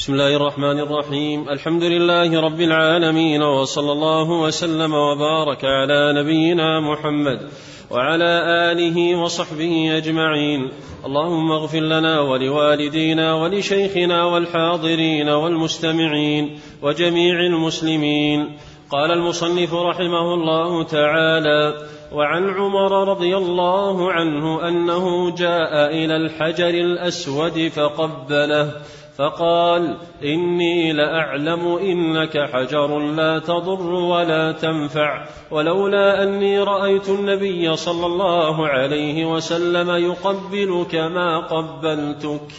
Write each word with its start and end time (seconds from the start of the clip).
بسم 0.00 0.12
الله 0.12 0.36
الرحمن 0.36 0.80
الرحيم 0.80 1.48
الحمد 1.48 1.82
لله 1.82 2.40
رب 2.40 2.60
العالمين 2.60 3.42
وصلى 3.42 3.92
الله 3.92 4.30
وسلم 4.30 4.94
وبارك 4.94 5.64
على 5.64 6.12
نبينا 6.12 6.80
محمد 6.80 7.48
وعلى 7.90 8.30
اله 8.72 9.16
وصحبه 9.16 9.96
اجمعين 9.96 10.70
اللهم 11.06 11.52
اغفر 11.52 11.80
لنا 11.80 12.20
ولوالدينا 12.20 13.34
ولشيخنا 13.34 14.24
والحاضرين 14.24 15.28
والمستمعين 15.28 16.58
وجميع 16.82 17.40
المسلمين 17.40 18.56
قال 18.90 19.10
المصنف 19.10 19.74
رحمه 19.74 20.34
الله 20.34 20.82
تعالى 20.82 21.74
وعن 22.12 22.50
عمر 22.50 23.08
رضي 23.08 23.36
الله 23.36 24.12
عنه 24.12 24.68
انه 24.68 25.34
جاء 25.34 25.86
إلى 25.90 26.16
الحجر 26.16 26.68
الاسود 26.68 27.68
فقبله 27.68 28.72
فقال 29.16 29.96
إني 30.22 30.92
لأعلم 30.92 31.76
إنك 31.76 32.38
حجر 32.52 32.98
لا 32.98 33.38
تضر 33.38 33.82
ولا 33.82 34.52
تنفع 34.52 35.26
ولولا 35.50 36.22
أني 36.22 36.58
رأيت 36.58 37.08
النبي 37.08 37.76
صلى 37.76 38.06
الله 38.06 38.68
عليه 38.68 39.24
وسلم 39.24 39.90
يقبلك 39.90 40.94
ما 40.94 41.38
قبلتك. 41.38 42.52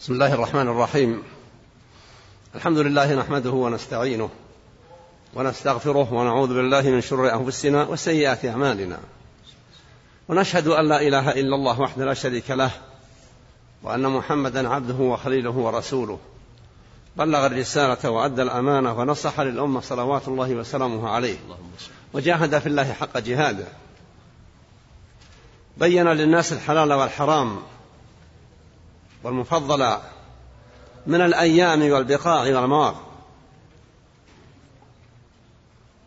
بسم 0.00 0.12
الله 0.12 0.34
الرحمن 0.34 0.68
الرحيم. 0.68 1.22
الحمد 2.54 2.78
لله 2.78 3.14
نحمده 3.14 3.50
ونستعينه 3.50 4.30
ونستغفره 5.34 6.12
ونعوذ 6.12 6.54
بالله 6.54 6.90
من 6.90 7.00
شرور 7.00 7.32
أنفسنا 7.34 7.86
وسيئات 7.86 8.44
أعمالنا. 8.44 8.98
ونشهد 10.28 10.68
أن 10.68 10.88
لا 10.88 11.00
إله 11.00 11.30
إلا 11.30 11.54
الله 11.54 11.80
وحده 11.80 12.04
لا 12.04 12.14
شريك 12.14 12.50
له 12.50 12.70
وأن 13.86 14.06
محمدا 14.06 14.68
عبده 14.68 14.94
وخليله 14.94 15.50
ورسوله. 15.50 16.18
بلغ 17.16 17.46
الرسالة 17.46 18.10
وأدى 18.10 18.42
الأمانة 18.42 18.92
ونصح 18.92 19.40
للأمة 19.40 19.80
صلوات 19.80 20.28
الله 20.28 20.50
وسلامه 20.50 21.08
عليه. 21.08 21.38
وجاهد 22.12 22.58
في 22.58 22.66
الله 22.66 22.92
حق 22.92 23.18
جهاده. 23.18 23.66
بين 25.76 26.08
للناس 26.08 26.52
الحلال 26.52 26.92
والحرام 26.92 27.58
والمفضل 29.22 29.96
من 31.06 31.20
الأيام 31.20 31.90
والبقاع 31.90 32.40
والمواقع 32.40 33.00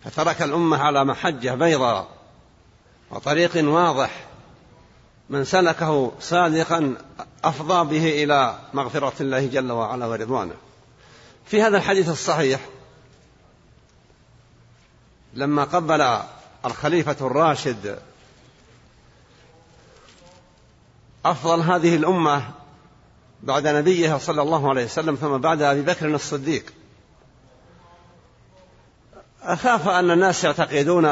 فترك 0.03 0.42
الأمة 0.42 0.78
على 0.78 1.06
محجة 1.06 1.56
بيضاء 1.56 2.08
وطريق 3.12 3.52
واضح 3.56 4.25
من 5.30 5.46
سلكه 5.46 6.12
صادقا 6.20 6.96
أفضى 7.44 8.00
به 8.00 8.23
إلى 8.23 8.59
مغفرة 8.73 9.14
الله 9.22 9.48
جل 9.48 9.72
وعلا 9.72 10.06
ورضوانه. 10.06 10.56
في 11.46 11.62
هذا 11.62 11.78
الحديث 11.78 12.09
الصحيح 12.09 12.59
لما 15.34 15.64
قبل 15.64 16.20
الخليفة 16.66 17.16
الراشد 17.22 18.00
أفضل 21.26 21.62
هذه 21.62 21.96
الأمة 21.96 22.52
بعد 23.44 23.68
نبيها 23.68 24.18
صلى 24.18 24.42
الله 24.42 24.70
عليه 24.70 24.86
وسلم 24.86 25.16
ثم 25.16 25.38
بعد 25.38 25.62
أبي 25.62 25.81
بكر 25.81 26.16
الصديق. 26.16 26.74
أخاف 29.42 29.88
أن 29.88 30.12
الناس 30.12 30.44
يعتقدون 30.44 31.06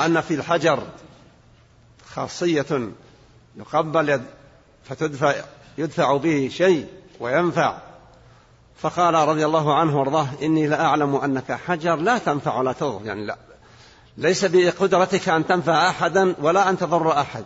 أن 0.00 0.20
في 0.20 0.34
الحجر 0.34 0.86
خاصية 2.14 2.90
يقبل 3.56 4.20
فتدفع 4.84 5.34
يدفع 5.78 6.16
به 6.16 6.48
شيء 6.52 6.86
وينفع. 7.20 7.78
فقال 8.78 9.14
رضي 9.14 9.46
الله 9.46 9.74
عنه 9.74 9.98
وارضاه 9.98 10.28
إني 10.42 10.66
لأعلم 10.66 11.16
أنك 11.16 11.52
حجر 11.52 11.96
لا 11.96 12.18
تنفع 12.18 12.58
ولا 12.58 12.72
تضر. 12.72 13.00
يعني 13.04 13.26
لا. 13.26 13.36
ليس 14.16 14.44
بقدرتك 14.44 15.28
أن 15.28 15.46
تنفع 15.46 15.88
أحدا 15.88 16.34
ولا 16.38 16.70
أن 16.70 16.78
تضر 16.78 17.20
أحد. 17.20 17.44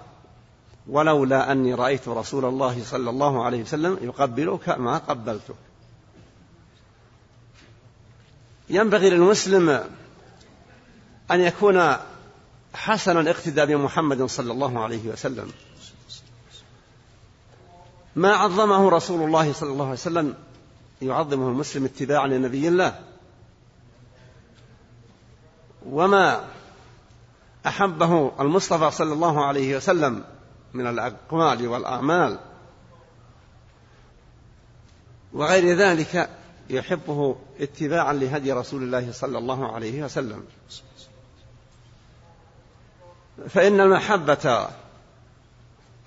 ولولا 0.89 1.53
أني 1.53 1.75
رأيت 1.75 2.09
رسول 2.09 2.45
الله 2.45 2.85
صلى 2.85 3.11
الله 3.11 3.45
عليه 3.45 3.63
وسلم 3.63 3.99
يقبلك 4.03 4.69
ما 4.69 4.99
قبلتك. 4.99 5.55
ينبغي 8.71 9.11
للمسلم 9.11 9.85
أن 11.31 11.41
يكون 11.41 11.97
حسن 12.75 13.21
الاقتداء 13.21 13.67
بمحمد 13.67 14.23
صلى 14.23 14.53
الله 14.53 14.83
عليه 14.83 15.09
وسلم. 15.09 15.53
ما 18.17 18.33
عظمه 18.33 18.91
رسول 18.91 19.27
الله 19.27 19.53
صلى 19.53 19.73
الله 19.73 19.85
عليه 19.85 19.95
وسلم. 19.95 20.35
يعظمه 21.03 21.49
المسلم 21.49 21.85
اتباعا 21.85 22.27
لنبي 22.27 22.69
الله. 22.69 23.01
وما 25.87 26.45
أحبه 27.67 28.33
المصطفى 28.41 28.91
صلى 28.91 29.13
الله 29.13 29.45
عليه 29.45 29.77
وسلم 29.77 30.25
من 30.75 30.87
الأقوال 30.87 31.69
والأعمال. 31.69 32.39
وغير 35.33 35.77
ذلك 35.77 36.31
يحبه 36.71 37.37
اتباعا 37.61 38.13
لهدي 38.13 38.53
رسول 38.53 38.83
الله 38.83 39.13
صلى 39.13 39.39
الله 39.39 39.73
عليه 39.73 40.05
وسلم. 40.05 40.45
فإن 43.49 43.81
المحبة 43.81 44.69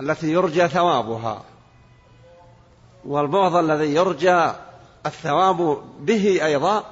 التي 0.02 0.32
يرجى 0.32 0.68
ثوابها 0.68 1.44
والبغض 3.08 3.56
الذي 3.56 3.96
يرجى 3.96 4.52
الثواب 5.06 5.84
به 6.00 6.46
أيضا 6.46 6.84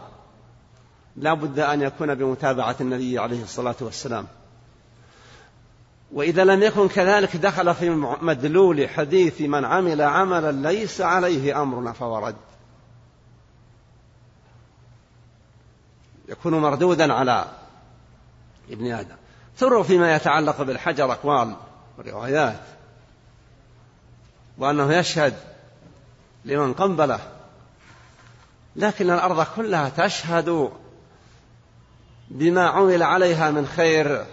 لا 1.16 1.34
بد 1.34 1.60
أن 1.60 1.82
يكون 1.82 2.16
بمتابعة 2.16 2.76
النبي 2.82 3.20
عليه 3.20 3.44
الصلاة 3.44 3.76
والسلام. 3.82 4.28
وإذا 6.14 6.44
لم 6.44 6.64
يكن 6.64 6.88
كذلك 6.88 7.36
دخل 7.36 7.76
في 7.76 7.90
مدلول 8.22 8.90
حديث 8.90 9.42
من 9.42 9.66
عمل 9.66 10.02
عملا 10.02 10.52
ليس 10.52 11.02
عليه 11.02 11.62
أمرنا 11.62 11.92
فهو 11.92 12.18
رد. 12.18 12.36
يكون 16.30 16.60
مردودا 16.60 17.14
على 17.14 17.46
ابن 18.70 18.92
آدم. 18.92 19.16
ثروا 19.58 19.84
فيما 19.84 20.16
يتعلق 20.16 20.62
بالحجر 20.62 21.12
أقوال 21.12 21.56
وروايات. 21.98 22.62
وأنه 24.58 24.94
يشهد 24.94 25.34
لمن 26.46 26.74
قنبلة. 26.74 27.20
لكن 28.76 29.10
الأرض 29.10 29.46
كلها 29.56 29.90
تشهد 29.90 30.72
بما 32.30 32.68
عمل 32.68 33.04
عليها 33.04 33.52
من 33.52 33.68
خير 33.68 34.26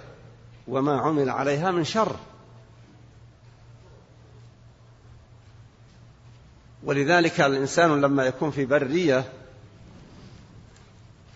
وما 0.69 1.01
عمل 1.01 1.31
عليها 1.31 1.71
من 1.71 1.85
شر. 1.85 2.17
ولذلك 6.85 7.41
الإنسان 7.41 8.01
لما 8.01 8.25
يكون 8.25 8.51
في 8.51 8.65
برية 8.65 9.25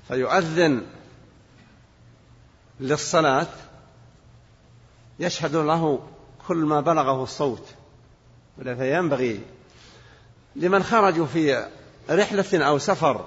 فيؤذن 0.08 0.82
للصلاة 2.80 3.46
يشهد 5.18 5.56
له 5.56 6.00
كل 6.48 6.56
ما 6.56 6.80
بلغه 6.80 7.22
الصوت. 7.22 7.68
فينبغي 8.64 9.40
لمن 10.56 10.82
خرجوا 10.82 11.26
في 11.26 11.68
رحلة 12.10 12.66
أو 12.66 12.78
سفر 12.78 13.24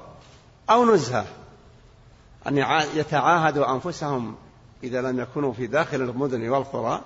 أو 0.69 0.85
نزهة 0.93 1.25
أن 2.47 2.57
يتعاهدوا 2.95 3.71
أنفسهم 3.71 4.35
إذا 4.83 5.01
لم 5.01 5.19
يكونوا 5.19 5.53
في 5.53 5.67
داخل 5.67 6.01
المدن 6.01 6.49
والقرى 6.49 7.01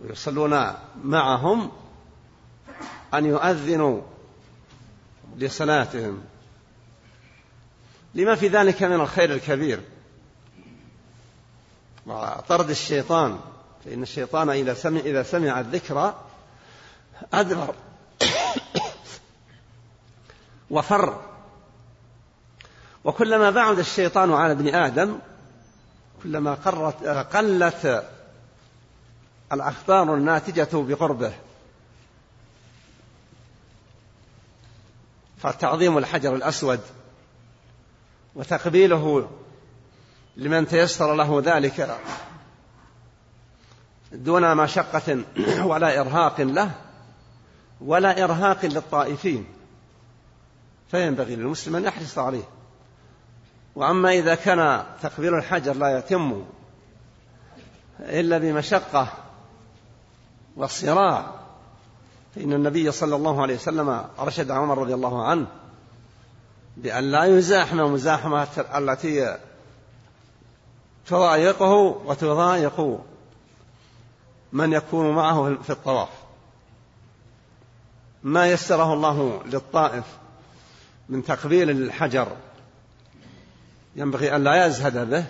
ويصلون 0.00 0.72
معهم 1.04 1.70
أن 3.14 3.26
يؤذنوا 3.26 4.00
لصلاتهم. 5.36 6.22
لما 8.14 8.34
في 8.34 8.48
ذلك 8.48 8.82
من 8.82 9.00
الخير 9.00 9.32
الكبير؟ 9.32 9.80
وطرد 12.06 12.70
الشيطان 12.70 13.38
فإن 13.84 14.02
الشيطان 14.02 14.50
إذا 14.50 14.74
سمع, 14.74 15.00
إذا 15.00 15.22
سمع 15.22 15.60
الذكر 15.60 16.14
أدبر. 17.32 17.74
وفر. 20.72 21.20
وكلما 23.04 23.50
بعد 23.50 23.78
الشيطان 23.78 24.32
على 24.32 24.52
ابن 24.52 24.74
آدم 24.74 25.18
كلما 26.22 26.54
قرت 26.54 27.04
قلت 27.06 28.04
الأخبار 29.52 30.14
الناتجة 30.14 30.68
بقربه. 30.72 31.32
فتعظيم 35.38 35.98
الحجر 35.98 36.34
الأسود 36.34 36.80
وتقبيله 38.34 39.30
لمن 40.36 40.68
تيسر 40.68 41.14
له 41.14 41.42
ذلك 41.44 41.98
دون 44.12 44.56
مشقة 44.56 45.24
ولا 45.64 46.00
إرهاق 46.00 46.40
له 46.40 46.70
ولا 47.80 48.24
إرهاق 48.24 48.64
للطائفين. 48.64 49.46
فينبغي 50.92 51.36
للمسلم 51.36 51.76
أن 51.76 51.84
يحرص 51.84 52.18
عليه. 52.18 52.44
وأما 53.76 54.12
إذا 54.12 54.34
كان 54.34 54.84
تقبيل 55.02 55.34
الحجر 55.34 55.72
لا 55.72 55.98
يتم 55.98 56.44
إلا 58.00 58.38
بمشقة 58.38 59.12
والصراع 60.56 61.26
فإن 62.34 62.52
النبي 62.52 62.92
صلى 62.92 63.16
الله 63.16 63.42
عليه 63.42 63.54
وسلم 63.54 64.04
أرشد 64.18 64.50
عمر 64.50 64.78
رضي 64.78 64.94
الله 64.94 65.26
عنه 65.26 65.46
بأن 66.76 67.04
لا 67.10 67.24
يزاحم 67.24 67.80
المزاحمة 67.80 68.48
التي 68.74 69.38
تضايقه 71.06 71.72
وتضايق 72.04 73.00
من 74.52 74.72
يكون 74.72 75.14
معه 75.14 75.56
في 75.62 75.70
الطواف. 75.70 76.08
ما 78.22 78.50
يسره 78.50 78.92
الله 78.92 79.42
للطائف 79.46 80.04
من 81.08 81.24
تقبيل 81.24 81.70
الحجر. 81.70 82.36
ينبغي 83.96 84.36
أن 84.36 84.44
لا 84.44 84.66
يزهد 84.66 85.10
به. 85.10 85.24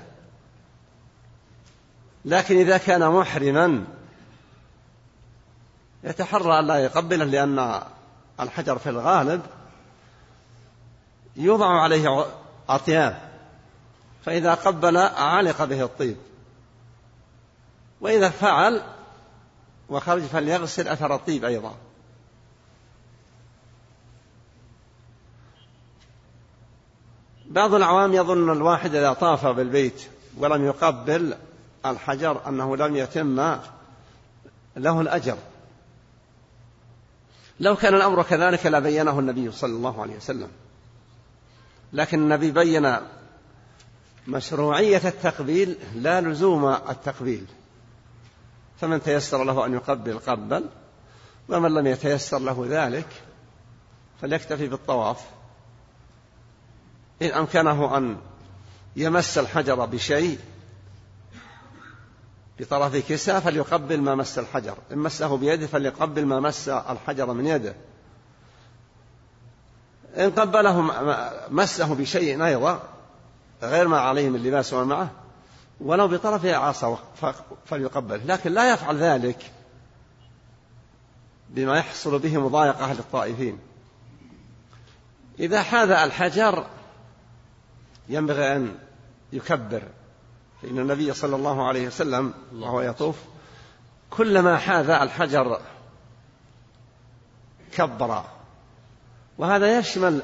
لكن 2.25 2.57
إذا 2.57 2.77
كان 2.77 3.11
محرما 3.11 3.85
يتحرى 6.05 6.59
أن 6.59 6.67
لا 6.67 6.77
يقبله 6.77 7.25
لأن 7.25 7.83
الحجر 8.41 8.79
في 8.79 8.91
الغالب 8.91 9.43
يوضع 11.37 11.83
عليه 11.83 12.27
أطياب 12.69 13.19
فإذا 14.25 14.55
قبل 14.55 14.97
علق 14.97 15.65
به 15.65 15.83
الطيب. 15.83 16.17
وإذا 18.01 18.29
فعل 18.29 18.83
وخرج 19.89 20.23
فليغسل 20.23 20.89
أثر 20.89 21.15
الطيب 21.15 21.45
أيضا. 21.45 21.75
بعض 27.53 27.75
العوام 27.75 28.13
يظن 28.13 28.51
الواحد 28.51 28.95
إذا 28.95 29.13
طاف 29.13 29.47
بالبيت 29.47 30.03
ولم 30.39 30.65
يقبل 30.65 31.35
الحجر 31.87 32.49
أنه 32.49 32.77
لم 32.77 32.97
يتم 32.97 33.59
له 34.77 35.01
الأجر. 35.01 35.37
لو 37.61 37.77
كان 37.77 37.95
الأمر 37.95 38.23
كذلك 38.23 38.67
لبينه 38.67 39.19
النبي 39.19 39.53
صلى 39.53 39.73
الله 39.73 40.03
عليه 40.03 40.17
وسلم. 40.17 40.49
لكن 41.93 42.19
النبي 42.19 42.51
بين 42.51 42.97
مشروعية 44.29 45.09
التقبيل 45.09 45.77
لا 45.95 46.21
لزوم 46.21 46.69
التقبيل. 46.69 47.45
فمن 48.81 49.03
تيسر 49.03 49.45
له 49.45 49.67
أن 49.67 49.73
يقبل 49.73 50.19
قبل 50.19 50.65
ومن 51.49 51.75
لم 51.75 51.87
يتيسر 51.87 52.39
له 52.39 52.67
ذلك 52.69 53.09
فليكتفي 54.23 54.67
بالطواف. 54.67 55.25
إن 57.23 57.31
أمكنه 57.31 57.97
أن 57.97 58.17
يمس 58.97 59.39
الحجر 59.39 59.87
بشيء 59.87 60.39
بطرف 62.61 63.09
كساء 63.09 63.41
فليقبل 63.41 64.01
ما 64.01 64.15
مس 64.15 64.39
الحجر. 64.39 64.77
إن 64.93 64.99
مسه 64.99 65.37
بيده 65.37 65.67
فليقبل 65.67 66.27
ما 66.27 66.41
مس 66.41 66.69
الحجر 66.69 67.33
من 67.33 67.47
يده. 67.47 67.75
إن 70.17 70.31
قبله 70.31 70.81
مسه 71.51 71.95
بشيء 71.95 72.45
أيضا 72.45 72.83
غير 73.63 73.89
ما 73.89 74.01
عليه 74.01 74.29
من 74.29 74.43
لباس 74.43 74.73
وما 74.73 74.85
معه 74.85 75.11
ولو 75.81 76.09
بطرف 76.09 76.45
عصا 76.47 76.99
فليقبل. 77.67 78.21
لكن 78.27 78.53
لا 78.53 78.73
يفعل 78.73 78.97
ذلك 78.97 79.53
بما 81.51 81.79
يحصل 81.79 82.19
به 82.19 82.39
مضايقة 82.39 82.93
للطائفين 82.93 83.59
إذا 85.39 85.63
حاذى 85.63 86.05
الحجر 86.05 86.67
ينبغي 88.09 88.57
أن 88.57 88.79
يكبر. 89.33 89.83
فإن 90.63 90.79
النبي 90.79 91.13
صلى 91.13 91.37
الله 91.37 91.69
عليه 91.69 91.87
وسلم 91.87 92.35
وهو 92.55 92.81
يطوف 92.81 93.17
كلما 94.11 94.57
حاذى 94.57 95.03
الحجر 95.03 95.61
كبر. 97.73 98.25
وهذا 99.39 99.79
يشمل 99.79 100.23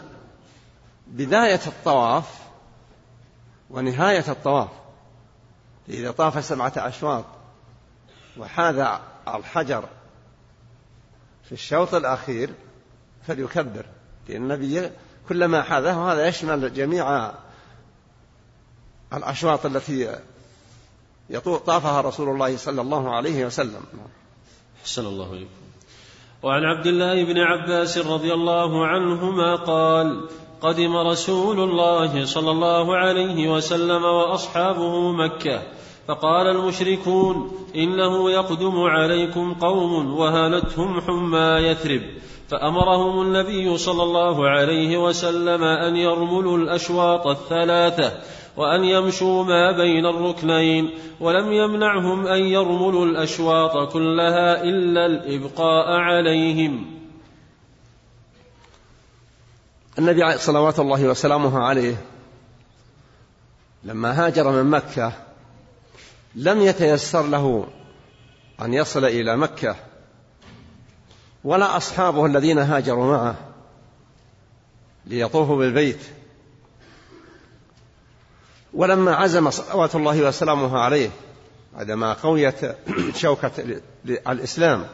بداية 1.07 1.61
الطواف 1.67 2.39
ونهاية 3.71 4.25
الطواف. 4.29 4.69
إذا 5.89 6.11
طاف 6.11 6.45
سبعة 6.45 6.73
أشواط 6.77 7.25
وحاذى 8.39 9.01
الحجر 9.29 9.89
في 11.45 11.53
الشوط 11.53 11.95
الأخير 11.95 12.51
فليكبر. 13.27 13.87
لأن 14.29 14.43
النبي 14.43 14.91
كلما 15.29 15.63
حاذاه 15.63 16.13
هذا 16.13 16.27
يشمل 16.27 16.75
جميع 16.75 17.33
الأشواط 19.15 19.67
التي 19.67 20.19
طافها 21.67 22.01
رسول 22.01 22.29
الله 22.29 22.57
صلى 22.57 22.81
الله 22.81 23.11
عليه 23.11 23.47
وسلم. 23.47 23.83
أحسن 24.83 25.07
الله 25.07 25.33
إليكم. 25.33 25.69
وعن 26.43 26.65
عبد 26.65 26.87
الله 26.87 27.25
بن 27.25 27.39
عباس 27.39 27.99
رضي 27.99 28.35
الله 28.35 28.87
عنهما 28.87 29.57
قال 29.57 30.29
قدم 30.61 30.97
رسول 30.97 31.61
الله 31.61 32.25
صلى 32.25 32.51
الله 32.51 32.97
عليه 32.97 33.49
وسلم 33.49 34.05
وأصحابه 34.05 35.13
مكة 35.13 35.63
فقال 36.09 36.47
المشركون 36.47 37.51
إنه 37.75 38.31
يقدم 38.31 38.81
عليكم 38.81 39.55
قوم 39.55 40.19
وهانتهم 40.19 41.01
حمى 41.01 41.69
يثرب 41.69 42.03
فأمرهم 42.49 43.23
النبي 43.23 43.79
صلى 43.79 44.03
الله 44.03 44.49
عليه 44.49 44.99
وسلم 44.99 45.65
أن 45.65 45.97
يرملوا 45.97 46.59
الأشواط 46.59 47.27
الثلاثة 47.27 48.13
وأن 48.59 48.85
يمشوا 48.85 49.45
ما 49.45 49.73
بين 49.73 50.07
الركنين 50.07 50.91
ولم 51.21 51.53
يمنعهم 51.53 52.27
أن 52.27 52.43
يرملوا 52.43 53.07
الأشواط 53.07 53.93
كلها 53.93 54.63
إلا 54.63 55.07
الإبقاء 55.07 55.87
عليهم. 55.91 56.87
النبي 59.99 60.39
صلوات 60.39 60.79
الله 60.79 61.05
وسلامه 61.05 61.59
عليه 61.59 61.97
لما 63.85 64.27
هاجر 64.27 64.51
من 64.51 64.71
مكة 64.71 65.13
لم 66.35 66.61
يتيسر 66.61 67.27
له 67.27 67.67
أن 68.61 68.75
يصل 68.75 69.05
إلى 69.05 69.37
مكة 69.37 69.77
ولا 71.45 71.77
أصحابه 71.77 72.27
الذين 72.27 72.59
هاجروا 72.59 73.17
معه 73.17 73.37
ليطوفوا 75.07 75.57
بالبيت. 75.57 76.18
ولما 78.75 79.15
عزم 79.15 79.51
صلوات 79.51 79.95
الله 79.95 80.21
وسلامه 80.23 80.79
عليه 80.79 81.11
بعدما 81.77 82.13
قويت 82.13 82.77
شوكة 83.15 83.81
الإسلام 84.05 84.87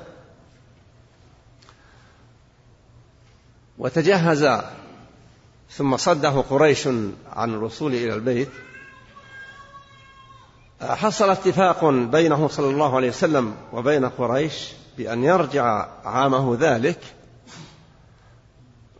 وتجهز 3.79 4.63
ثم 5.71 5.97
صده 5.97 6.31
قريش 6.31 6.87
عن 7.33 7.55
الوصول 7.55 7.95
إلى 7.95 8.15
البيت 8.15 8.49
حصل 10.81 11.31
اتفاق 11.31 11.85
بينه 11.91 12.49
صلى 12.49 12.67
الله 12.71 12.97
عليه 12.97 13.09
وسلم 13.09 13.55
وبين 13.73 14.09
قريش 14.09 14.73
بأن 14.99 15.25
يرجع 15.25 15.89
عامه 16.05 16.57
ذلك 16.61 16.99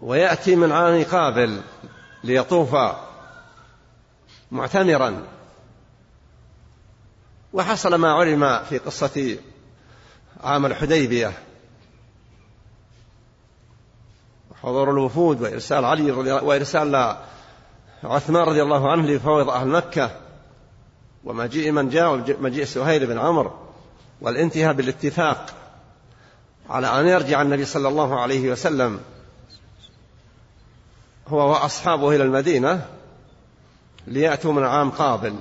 ويأتي 0.01 0.57
من 0.57 0.73
عام 0.73 1.05
قابل 1.05 1.61
ليطوف 2.25 2.77
معتمرا. 4.55 5.23
وحصل 7.53 7.95
ما 7.95 8.13
علم 8.13 8.65
في 8.65 8.79
قصة 8.79 9.39
عام 10.43 10.67
الحديبية. 10.67 11.33
حضور 14.63 14.91
الوفود 14.91 15.41
وإرسال 15.41 15.85
علي 15.85 16.11
رضي 16.11 16.33
وإرسال 16.33 17.17
عثمان 18.05 18.43
رضي 18.43 18.63
الله 18.63 18.93
عنه 18.93 19.07
ليفاوض 19.07 19.49
أهل 19.49 19.69
مكة. 19.69 20.21
ومجيء 21.25 21.73
من 21.73 21.89
جاء 21.89 22.17
مجيء 22.41 22.65
سهيل 22.65 23.07
بن 23.07 23.19
عمرو. 23.19 23.53
والانتهاء 24.21 24.73
بالاتفاق 24.73 25.55
على 26.71 27.01
أن 27.01 27.07
يرجع 27.07 27.43
النبي 27.43 27.65
صلى 27.65 27.89
الله 27.89 28.21
عليه 28.21 28.51
وسلم. 28.51 29.01
هو 31.29 31.51
وأصحابه 31.51 32.17
إلى 32.17 32.23
المدينة. 32.23 32.94
ليأتوا 34.07 34.53
من 34.53 34.63
عام 34.63 34.91
قابل. 34.91 35.37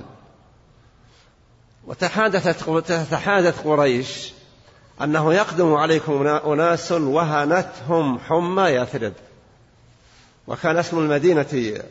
وتحادثت 1.86 2.90
تحادث 3.10 3.60
قريش 3.60 4.32
أنه 5.02 5.34
يقدم 5.34 5.74
عليكم 5.74 6.26
أناس 6.26 6.92
وهنتهم 6.92 8.18
حمى 8.18 8.62
يثرب 8.62 9.12
وكان 10.46 10.76
اسم 10.76 10.98
المدينة 10.98 11.42
في 11.42 11.82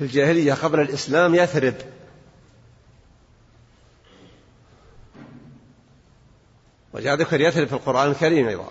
الجاهلية 0.00 0.54
قبل 0.54 0.80
الإسلام 0.80 1.34
يثرب 1.34 1.74
وجاء 6.92 7.14
ذكر 7.14 7.40
يثرب 7.40 7.66
في 7.66 7.72
القرآن 7.72 8.10
الكريم 8.10 8.48
أيضا. 8.48 8.68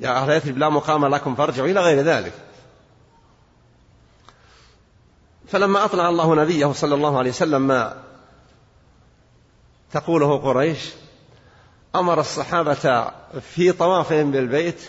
يا 0.00 0.10
أهل 0.10 0.30
يثرب 0.30 0.58
لا 0.58 0.68
مقام 0.68 1.06
لكم 1.06 1.34
فارجعوا 1.34 1.68
إلى 1.68 1.80
غير 1.80 2.00
ذلك. 2.00 2.32
فلما 5.54 5.84
أطلع 5.84 6.08
الله 6.08 6.34
نبيه 6.34 6.72
صلى 6.72 6.94
الله 6.94 7.18
عليه 7.18 7.30
وسلم 7.30 7.62
ما 7.62 7.96
تقوله 9.92 10.38
قريش 10.38 10.92
أمر 11.94 12.20
الصحابة 12.20 13.10
في 13.40 13.72
طوافهم 13.72 14.30
بالبيت 14.30 14.80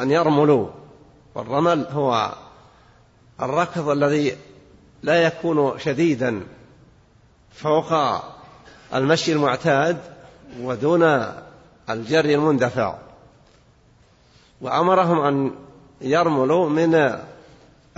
أن 0.00 0.10
يرملوا 0.10 0.68
والرمل 1.34 1.86
هو 1.90 2.34
الركض 3.40 3.88
الذي 3.88 4.36
لا 5.02 5.22
يكون 5.22 5.78
شديدا 5.78 6.40
فوق 7.52 7.92
المشي 8.94 9.32
المعتاد 9.32 9.98
ودون 10.60 11.02
الجري 11.90 12.34
المندفع. 12.34 12.94
وأمرهم 14.60 15.20
أن 15.20 15.50
يرملوا 16.00 16.68
من 16.68 17.18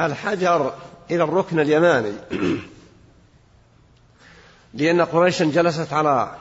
الحجر 0.00 0.72
إلى 1.10 1.24
الركن 1.24 1.60
اليماني. 1.60 2.12
لأن 4.74 5.00
قريشا 5.00 5.44
جلست 5.44 5.92
على 5.92 6.36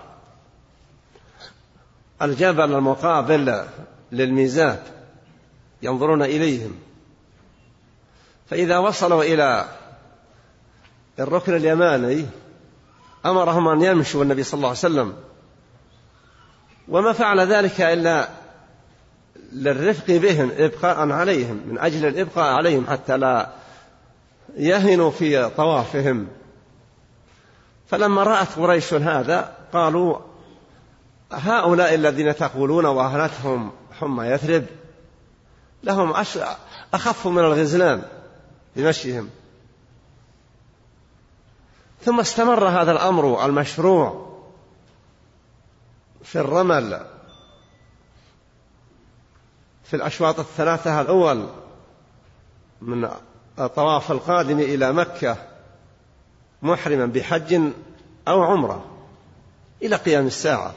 الجبل 2.22 2.76
المقابل 2.76 3.64
للميزات 4.12 4.82
ينظرون 5.82 6.22
إليهم. 6.22 6.76
فإذا 8.50 8.78
وصلوا 8.78 9.24
إلى 9.24 9.66
الركن 11.20 11.56
اليماني 11.56 12.26
أمرهم 13.26 13.68
أن 13.68 13.82
يمشوا 13.82 14.24
النبي 14.24 14.44
صلى 14.44 14.58
الله 14.58 14.68
عليه 14.68 14.78
وسلم. 14.78 15.14
وما 16.88 17.14
فعل 17.14 17.40
ذلك 17.40 17.82
إلا 17.82 18.30
للرفق 19.52 20.06
بهم 20.08 20.52
إبقاء 20.58 21.10
عليهم 21.10 21.62
من 21.66 21.80
أجل 21.80 22.06
الإبقاء 22.06 22.54
عليهم 22.54 22.88
حتى 22.88 23.18
لا 23.18 23.50
يهنوا 24.56 25.12
في 25.12 25.50
طوافهم. 25.50 26.28
فلما 27.88 28.24
رأت 28.24 28.60
قريش 28.60 28.94
هذا 28.94 29.58
قالوا 29.74 30.20
هؤلاء 31.32 31.96
الذين 31.96 32.36
تقولون 32.36 32.86
وأهلتهم 32.86 33.72
حمى 34.00 34.26
يثرب 34.26 34.66
لهم 35.84 36.14
أخف 36.94 37.28
من 37.28 37.40
الغزلان 37.40 38.04
بمشيهم. 38.76 39.30
ثم 42.02 42.20
استمر 42.20 42.68
هذا 42.68 42.92
الأمر 42.92 43.46
المشروع 43.46 44.28
في 46.24 46.40
الرمل 46.40 47.06
في 49.84 49.96
الأشواط 49.96 50.40
الثلاثة 50.40 51.02
الأول 51.02 51.48
من 52.82 53.10
الطواف 53.60 54.12
القادم 54.12 54.60
إلى 54.60 54.94
مكة 54.94 55.38
محرما 56.62 57.06
بحج 57.06 57.62
أو 58.28 58.44
عمرة 58.44 58.86
إلى 59.82 59.96
قيام 59.96 60.28
الساعة. 60.28 60.74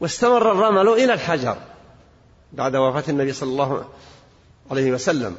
واستمر 0.00 0.52
الرمل 0.52 0.88
إلى 0.88 1.14
الحجر 1.14 1.56
بعد 2.52 2.76
وفاة 2.76 3.04
النبي 3.08 3.32
صلى 3.32 3.48
الله 3.48 3.84
عليه 4.70 4.92
وسلم. 4.92 5.38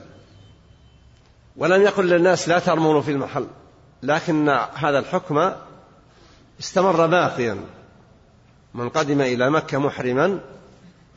ولم 1.57 1.81
يقل 1.81 2.09
للناس 2.09 2.49
لا 2.49 2.59
ترمونوا 2.59 3.01
في 3.01 3.11
المحل 3.11 3.47
لكن 4.03 4.49
هذا 4.73 4.99
الحكم 4.99 5.51
استمر 6.59 7.07
باقيا. 7.07 7.57
من 8.73 8.89
قدم 8.89 9.21
إلى 9.21 9.49
مكة 9.49 9.77
محرما 9.77 10.39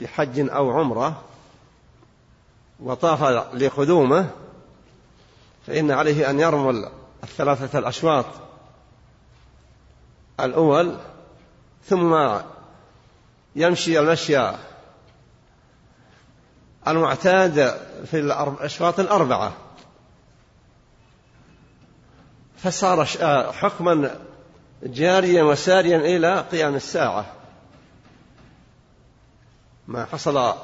بحج 0.00 0.50
أو 0.50 0.70
عمرة 0.70 1.22
وطاف 2.82 3.22
لقدومه 3.54 4.30
فإن 5.66 5.90
عليه 5.90 6.30
أن 6.30 6.40
يرمل 6.40 6.88
الثلاثة 7.24 7.78
الأشواط 7.78 8.26
الأول 10.40 10.96
ثم 11.84 12.38
يمشي 13.56 13.98
المشي 14.00 14.50
المعتاد 16.88 17.80
في 18.06 18.18
الأشواط 18.18 19.00
الأربعة. 19.00 19.52
فصار 22.56 23.04
حكما 23.52 24.20
جاريا 24.82 25.42
وساريا 25.42 25.96
إلى 25.96 26.40
قيام 26.40 26.74
الساعة. 26.74 27.26
ما 29.88 30.04
حصل 30.04 30.54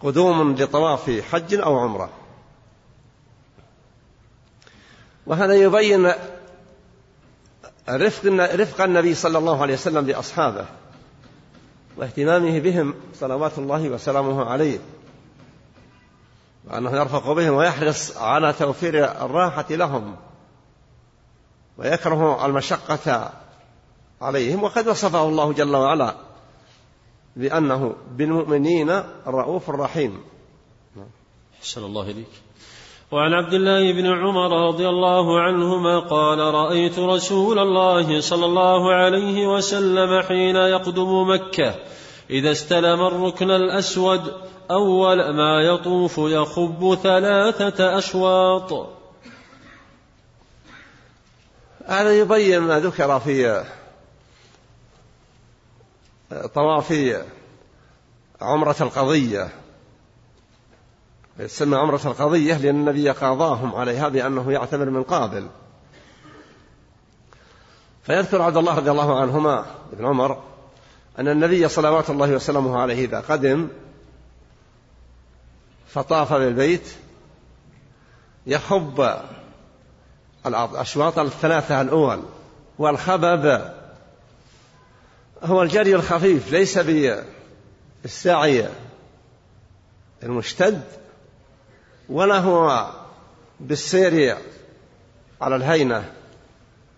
قدوم 0.00 0.54
لطواف 0.54 1.10
حج 1.10 1.54
أو 1.54 1.78
عمرة. 1.78 2.10
وهذا 5.26 5.54
يبين 5.54 6.12
رفق 7.88 8.26
رفق 8.54 8.84
النبي 8.84 9.14
صلى 9.14 9.38
الله 9.38 9.62
عليه 9.62 9.74
وسلم 9.74 10.04
بأصحابه 10.04 10.66
واهتمامه 11.96 12.58
بهم 12.60 12.94
صلوات 13.14 13.58
الله 13.58 13.88
وسلامه 13.88 14.44
عليه. 14.44 14.78
وأنه 16.64 16.90
يرفق 16.96 17.32
بهم 17.32 17.54
ويحرص 17.54 18.16
على 18.16 18.52
توفير 18.52 19.04
الراحة 19.24 19.66
لهم 19.70 20.16
ويكره 21.78 22.46
المشقة 22.46 23.32
عليهم. 24.22 24.62
وقد 24.62 24.88
وصفه 24.88 25.22
الله 25.22 25.52
جل 25.52 25.76
وعلا 25.76 26.25
بأنه 27.36 27.94
بالمؤمنين 28.16 29.02
رؤوف 29.26 29.70
رحيم. 29.70 30.20
أحسن 31.60 31.84
الله 31.84 32.10
إليك. 32.10 32.32
وعن 33.12 33.32
عبد 33.32 33.54
الله 33.54 33.92
بن 33.92 34.06
عمر 34.06 34.68
رضي 34.68 34.88
الله 34.88 35.40
عنهما 35.40 35.98
قال 35.98 36.38
رأيت 36.38 36.98
رسول 36.98 37.58
الله 37.58 38.20
صلى 38.20 38.44
الله 38.44 38.94
عليه 38.94 39.46
وسلم 39.46 40.22
حين 40.22 40.56
يقدم 40.56 41.30
مكة 41.30 41.74
إذا 42.30 42.50
استلم 42.52 43.06
الركن 43.06 43.50
الأسود 43.50 44.32
أول 44.70 45.30
ما 45.30 45.60
يطوف 45.62 46.18
يخب 46.18 46.98
ثلاثة 47.02 47.98
أشواط. 47.98 48.88
هذا 51.86 52.18
يبين 52.18 52.60
ما 52.60 52.80
ذكر 52.80 53.20
في 53.20 53.64
طواف 56.54 56.94
عمرة 58.40 58.76
القضية. 58.80 59.48
يسمى 61.38 61.76
عمرة 61.76 62.00
القضية 62.04 62.56
لأن 62.56 62.76
النبي 62.76 63.10
قاضاهم 63.10 63.74
عليها 63.74 64.08
بأنه 64.08 64.52
يعتمر 64.52 64.90
من 64.90 65.02
قابل. 65.02 65.48
فيذكر 68.02 68.42
عبد 68.42 68.56
الله 68.56 68.76
رضي 68.76 68.90
الله 68.90 69.20
عنهما 69.20 69.66
ابن 69.92 70.06
عمر 70.06 70.42
أن 71.18 71.28
النبي 71.28 71.68
صلوات 71.68 72.10
الله 72.10 72.30
وسلامه 72.30 72.78
عليه 72.78 73.04
إذا 73.04 73.20
قدم 73.20 73.68
فطاف 75.88 76.32
بالبيت 76.32 76.94
يخب 78.46 79.14
الأشواط 80.46 81.18
الثلاثة 81.18 81.80
الأول 81.80 82.22
والخبب 82.78 83.72
هو 85.42 85.62
الجري 85.62 85.94
الخفيف 85.94 86.52
ليس 86.52 86.78
بالسعي 88.02 88.68
المشتد 90.22 90.82
ولا 92.08 92.38
هو 92.38 92.90
بالسير 93.60 94.36
على 95.40 95.56
الهينة 95.56 96.12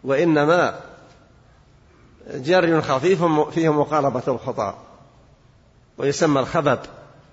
وإنما 0.04 0.80
جري 2.34 2.82
خفيف 2.82 3.24
فيه 3.24 3.72
مقاربة 3.72 4.22
الخطى 4.28 4.74
ويسمى 5.98 6.40
الخبب 6.40 6.78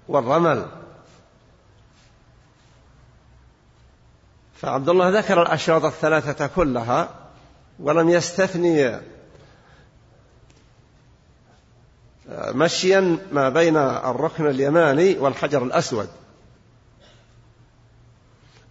والرمل. 0.08 0.66
فعبد 4.56 4.90
الله 4.90 5.10
ذكر 5.10 5.42
الأشواط 5.42 5.84
الثلاثة 5.84 6.48
كلها 6.48 7.10
ولم 7.80 8.10
يستثني 8.10 9.00
مشيا 12.30 13.18
ما 13.32 13.50
بين 13.50 13.78
الركن 13.78 14.48
اليماني 14.48 15.18
والحجر 15.18 15.64
الأسود. 15.64 16.08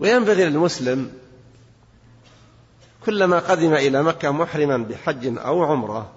وينبغي 0.00 0.44
للمسلم 0.44 1.12
كلما 3.06 3.38
قدم 3.38 3.74
إلى 3.74 4.02
مكة 4.02 4.30
محرما 4.30 4.76
بحج 4.76 5.38
أو 5.38 5.64
عمرة 5.64 6.10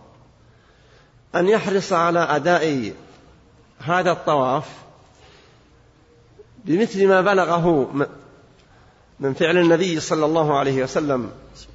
أن 1.35 1.47
يحرص 1.47 1.93
على 1.93 2.19
أداء 2.19 2.93
هذا 3.79 4.11
الطواف 4.11 4.69
بمثل 6.65 7.07
ما 7.07 7.21
بلغه 7.21 7.91
من 9.19 9.33
فعل 9.33 9.57
النبي 9.57 9.99
صلى 9.99 10.25
الله 10.25 10.57
عليه 10.57 10.83
وسلم 10.83 11.31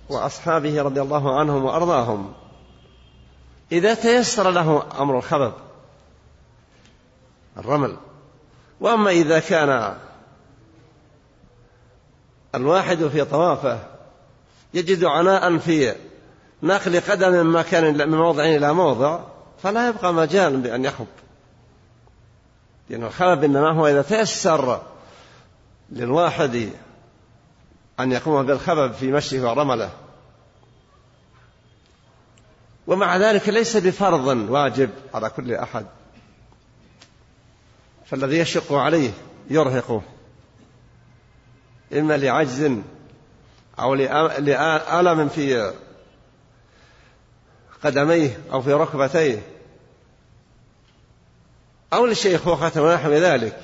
وأصحابه 0.08 0.82
رضي 0.82 1.00
الله 1.00 1.38
عنهم 1.38 1.64
وأرضاهم. 1.64 2.32
إذا 3.72 3.94
تيسر 3.94 4.50
له 4.50 4.82
أمر 4.98 5.18
الخبب 5.18 5.52
الرمل. 7.56 7.96
وأما 8.80 9.10
إذا 9.10 9.38
كان 9.38 9.98
الواحد 12.54 13.06
في 13.06 13.24
طوافه 13.24 13.78
يجد 14.74 15.04
عناء 15.04 15.58
في 15.58 15.94
نقل 16.62 17.00
قدم 17.00 17.32
من 17.32 17.46
مكان 17.46 18.08
من 18.08 18.18
موضع 18.18 18.44
إلى 18.44 18.72
موضع 18.72 19.20
فلا 19.62 19.88
يبقى 19.88 20.14
مجال 20.14 20.56
بأن 20.56 20.84
يخب. 20.84 21.06
لأن 22.90 23.04
الخلب 23.04 23.44
إنما 23.44 23.72
هو 23.72 23.86
إذا 23.86 24.02
تيسر 24.02 24.82
للواحد 25.90 26.70
أن 28.00 28.12
يقوم 28.12 28.46
بالخبب 28.46 28.92
في 28.92 29.12
مشيه 29.12 29.42
ورمله 29.42 29.90
ومع 32.86 33.16
ذلك 33.16 33.48
ليس 33.48 33.76
بفرض 33.76 34.26
واجب 34.26 34.90
على 35.14 35.30
كل 35.30 35.54
أحد 35.54 35.86
فالذي 38.06 38.38
يشق 38.38 38.72
عليه 38.72 39.10
يرهقه 39.50 40.02
إما 41.92 42.16
لعجز 42.16 42.70
أو 43.78 43.94
لألم 43.94 45.28
في 45.28 45.72
قدميه 47.84 48.38
أو 48.52 48.62
في 48.62 48.72
ركبتيه 48.72 49.42
أو 51.92 52.06
لشيخوخة 52.06 52.82
ونحو 52.82 53.10
ذلك 53.10 53.58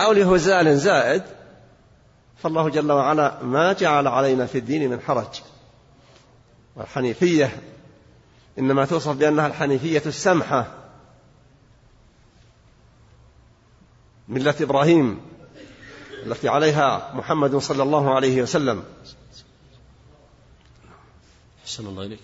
أو 0.00 0.12
لهزال 0.12 0.78
زائد 0.78 1.22
فالله 2.42 2.68
جل 2.68 2.92
وعلا 2.92 3.42
ما 3.42 3.72
جعل 3.72 4.06
علينا 4.06 4.46
في 4.46 4.58
الدين 4.58 4.90
من 4.90 5.00
حرج. 5.00 5.42
والحنيفية 6.76 7.60
إنما 8.58 8.84
توصف 8.84 9.16
بأنها 9.16 9.46
الحنيفية 9.46 10.02
السمحة. 10.06 10.66
ملة 14.28 14.54
إبراهيم 14.60 15.20
التي 16.26 16.48
عليها 16.48 17.12
محمد 17.14 17.56
صلى 17.56 17.82
الله 17.82 18.14
عليه 18.14 18.42
وسلم. 18.42 18.84
حسن 21.64 21.86
الله 21.86 22.02
إليك. 22.02 22.20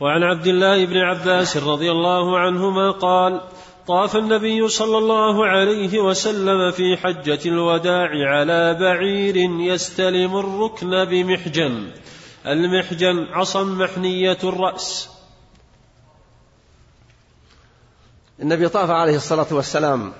وعن 0.00 0.22
عبد 0.22 0.46
الله 0.46 0.84
بن 0.86 0.96
عباس 0.96 1.56
رضي 1.56 1.90
الله 1.90 2.38
عنهما 2.38 2.90
قال 2.90 3.40
طاف 3.86 4.16
النبي 4.16 4.68
صلى 4.68 4.98
الله 4.98 5.46
عليه 5.46 5.98
وسلم 5.98 6.70
في 6.70 6.96
حجة 6.96 7.40
الوداع 7.46 8.08
على 8.08 8.74
بعير 8.74 9.36
يستلم 9.60 10.36
الركن 10.36 11.04
بمحجن. 11.04 11.90
المحجن 12.46 13.26
عصا 13.30 13.64
محنية 13.64 14.38
الرأس. 14.44 15.15
النبي 18.40 18.68
طاف 18.68 18.90
عليه 18.90 19.16
الصلاة 19.16 19.46
والسلام 19.50 20.12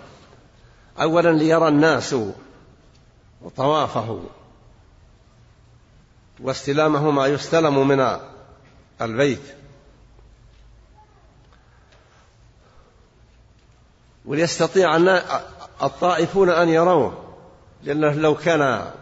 أولا 1.00 1.32
ليرى 1.32 1.68
الناس 1.68 2.14
طوافه 3.56 4.23
واستلامه 6.40 7.11
ما 7.11 7.26
يستلم 7.26 7.88
من 7.88 8.18
البيت. 9.00 9.42
وليستطيع 14.25 14.96
الطائفون 15.82 16.50
أن 16.50 16.68
يروه 16.68 17.35
لأنه 17.82 18.12
لو 18.12 18.35
كان 18.35 18.92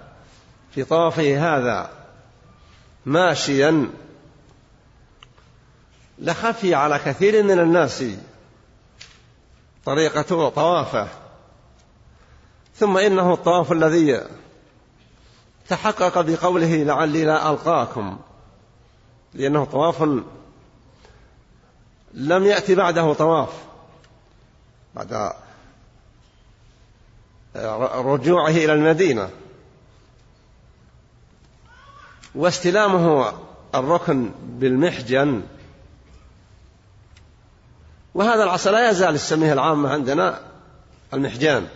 في 0.74 0.84
طوافه 0.84 1.56
هذا 1.56 1.90
ماشيا 3.06 3.90
لخفي 6.18 6.74
على 6.74 6.98
كثير 6.98 7.42
من 7.42 7.58
الناس. 7.58 8.04
طريقة 9.86 10.48
طوافه. 10.48 11.08
ثم 12.76 12.96
إنه 12.98 13.32
الطواف 13.32 13.72
الذي 13.72 14.20
تحقق 15.68 16.20
بقوله 16.20 16.76
لعلي 16.76 17.24
لا 17.24 17.50
ألقاكم. 17.50 18.18
لأنه 19.34 19.64
طواف 19.64 20.02
لم 22.14 22.44
يأتي 22.44 22.74
بعده 22.74 23.12
طواف. 23.12 23.48
بعد 24.94 25.32
رجوعه 27.94 28.50
إلى 28.50 28.72
المدينة. 28.72 29.30
واستلامه 32.34 33.32
الركن 33.74 34.30
بالمحجن. 34.42 35.42
وهذا 38.14 38.44
العصا 38.44 38.70
لا 38.70 38.90
يزال 38.90 39.14
السميه 39.14 39.52
العامة 39.52 39.90
عندنا 39.90 40.40
المحجان. 41.14 41.68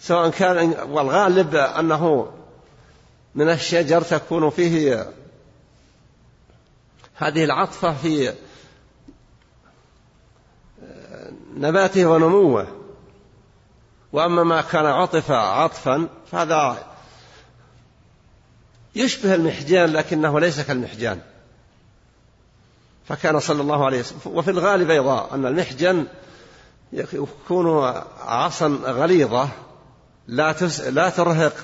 سواء 0.00 0.30
كان 0.30 0.74
والغالب 0.90 1.54
أنه 1.54 2.32
من 3.34 3.50
الشجر 3.50 4.02
تكون 4.02 4.50
فيه 4.50 5.12
هذه 7.14 7.44
العطفة 7.44 7.94
في 7.94 8.34
نباته 11.56 12.06
ونموه. 12.06 12.66
وأما 14.12 14.42
ما 14.42 14.60
كان 14.60 14.86
عطف 14.86 15.30
عطفا 15.30 16.08
فهذا 16.32 16.86
يشبه 18.94 19.34
المحجان 19.34 19.92
لكنه 19.92 20.40
ليس 20.40 20.60
كالمحجان. 20.60 21.20
فكان 23.08 23.40
صلى 23.40 23.62
الله 23.62 23.86
عليه 23.86 24.00
وسلم. 24.00 24.20
وفي 24.26 24.50
الغالب 24.50 24.90
أيضا 24.90 25.34
أن 25.34 25.46
المحجن 25.46 26.06
يكون 26.92 27.94
عصا 28.20 28.68
غليظة 28.84 29.48
لا 30.26 30.54
لا 30.88 31.10
ترهق 31.10 31.54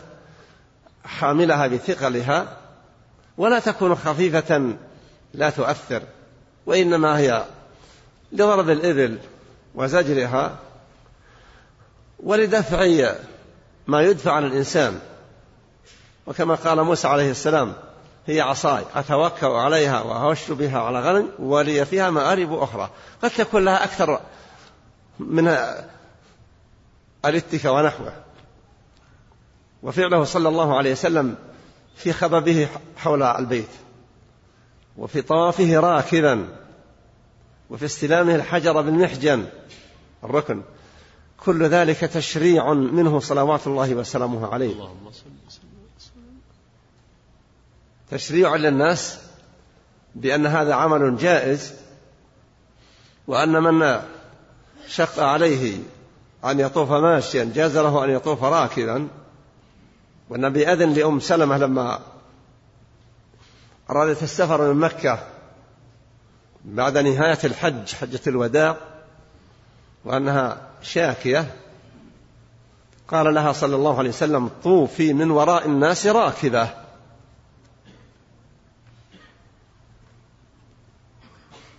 حاملها 1.04 1.66
بثقلها 1.66 2.56
ولا 3.36 3.58
تكون 3.58 3.94
خفيفة 3.94 4.76
لا 5.34 5.50
تؤثر 5.50 6.02
وإنما 6.66 7.18
هي 7.18 7.44
لضرب 8.32 8.70
الإبل 8.70 9.18
وزجرها 9.74 10.56
ولدفع 12.22 13.12
ما 13.86 14.02
يدفع 14.02 14.32
عن 14.32 14.44
الإنسان. 14.44 15.00
وكما 16.26 16.54
قال 16.54 16.82
موسى 16.82 17.08
عليه 17.08 17.30
السلام 17.30 17.74
هي 18.28 18.40
عصاي 18.40 18.84
أتوكأ 18.94 19.46
عليها 19.46 20.02
وأهش 20.02 20.50
بها 20.50 20.78
على 20.78 21.00
غنم 21.00 21.28
ولي 21.38 21.84
فيها 21.84 22.10
مآرب 22.10 22.52
أخرى. 22.52 22.90
قد 23.22 23.30
تكون 23.30 23.64
لها 23.64 23.84
أكثر 23.84 24.20
من 25.20 25.56
الاتك 27.24 27.64
ونحوه. 27.64 28.12
وفعله 29.82 30.24
صلى 30.24 30.48
الله 30.48 30.76
عليه 30.76 30.92
وسلم 30.92 31.34
في 31.96 32.12
خببه 32.12 32.68
حول 32.96 33.22
البيت 33.22 33.68
وفي 34.98 35.22
طوافه 35.22 35.80
راكبا 35.80 36.48
وفي 37.70 37.84
استلامه 37.84 38.34
الحجر 38.34 38.80
بالمحجن 38.80 39.46
الركن. 40.24 40.62
كل 41.44 41.62
ذلك 41.64 41.98
تشريع 41.98 42.72
منه 42.72 43.20
صلوات 43.20 43.66
الله 43.66 43.94
وسلامه 43.94 44.46
عليه. 44.46 44.74
تشريع 48.10 48.56
للناس 48.56 49.18
بأن 50.14 50.46
هذا 50.46 50.74
عمل 50.74 51.16
جائز 51.16 51.74
وأن 53.26 53.62
من 53.62 54.00
شق 54.88 55.22
عليه 55.22 55.78
أن 56.44 56.60
يطوف 56.60 56.90
ماشيا 56.90 57.52
جاز 57.54 57.76
له 57.76 58.04
أن 58.04 58.10
يطوف 58.10 58.44
راكبا. 58.44 59.08
والنبي 60.30 60.72
أذن 60.72 60.92
لأم 60.92 61.20
سلمة 61.20 61.58
لما 61.58 62.00
أرادت 63.90 64.22
السفر 64.22 64.72
من 64.72 64.80
مكة 64.80 65.18
بعد 66.64 66.98
نهاية 66.98 67.38
الحج 67.44 67.94
حجة 67.94 68.20
الوداع 68.26 68.76
وأنها 70.04 70.60
شاكية 70.82 71.54
قال 73.08 73.34
لها 73.34 73.52
صلى 73.52 73.76
الله 73.76 73.98
عليه 73.98 74.08
وسلم 74.08 74.50
طوفي 74.62 75.12
من 75.12 75.30
وراء 75.30 75.66
الناس 75.66 76.06
راكبة. 76.06 76.68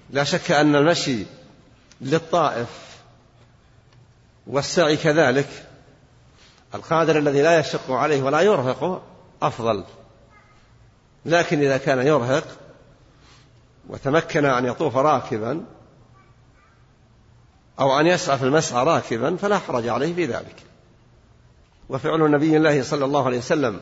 لا 0.10 0.24
شك 0.24 0.52
أن 0.52 0.76
المشي 0.76 1.26
للطائف 2.02 2.68
والسعي 4.48 4.98
كذلك 4.98 5.50
القادر 6.76 7.18
الذي 7.18 7.42
لا 7.42 7.60
يشق 7.60 7.92
عليه 7.92 8.24
ولا 8.24 8.42
يرهقه 8.42 9.02
أفضل. 9.42 9.84
لكن 11.26 11.62
إذا 11.62 11.78
كان 11.78 12.08
يرهق 12.08 12.48
وتمكن 13.90 14.46
أن 14.46 14.66
يطوف 14.66 14.98
راكبا 14.98 15.66
أو 17.80 18.00
أن 18.00 18.08
يسعى 18.08 18.38
في 18.38 18.44
المسعى 18.44 18.86
راكبا 18.86 19.36
فلا 19.36 19.60
حرج 19.60 19.88
عليه 19.88 20.14
في 20.14 20.26
ذلك. 20.26 20.56
وفعل 21.90 22.32
نبي 22.32 22.58
الله 22.58 22.84
صلى 22.84 23.06
الله 23.06 23.26
عليه 23.26 23.38
وسلم 23.38 23.82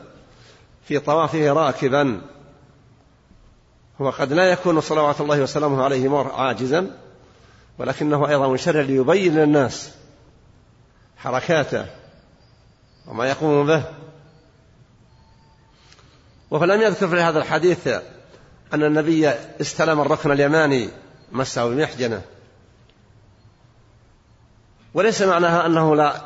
في 0.88 1.00
طوافه 1.00 1.52
راكبا 1.52 2.22
هو 4.02 4.10
قد 4.10 4.34
لا 4.34 4.52
يكون 4.52 4.82
صلوات 4.82 5.22
الله 5.22 5.42
وسلامه 5.42 5.84
عليه 5.84 6.10
عاجزا 6.10 6.98
ولكنه 7.78 8.30
أيضا 8.30 8.48
منشرع 8.48 8.82
ليبين 8.82 9.36
للناس 9.36 9.92
حركاته 11.18 11.86
وما 13.08 13.30
يقوم 13.30 13.68
به. 13.68 13.84
ولم 16.52 16.82
يذكر 16.82 17.08
في 17.08 17.22
هذا 17.22 17.40
الحديث 17.40 17.88
أن 18.74 18.84
النبي 18.84 19.30
استلم 19.62 20.02
الركن 20.02 20.32
اليماني 20.32 20.90
مسه 21.32 21.70
بمحجنة. 21.70 22.22
وليس 24.94 25.22
معناها 25.22 25.66
أنه 25.66 25.96
لا 25.96 26.22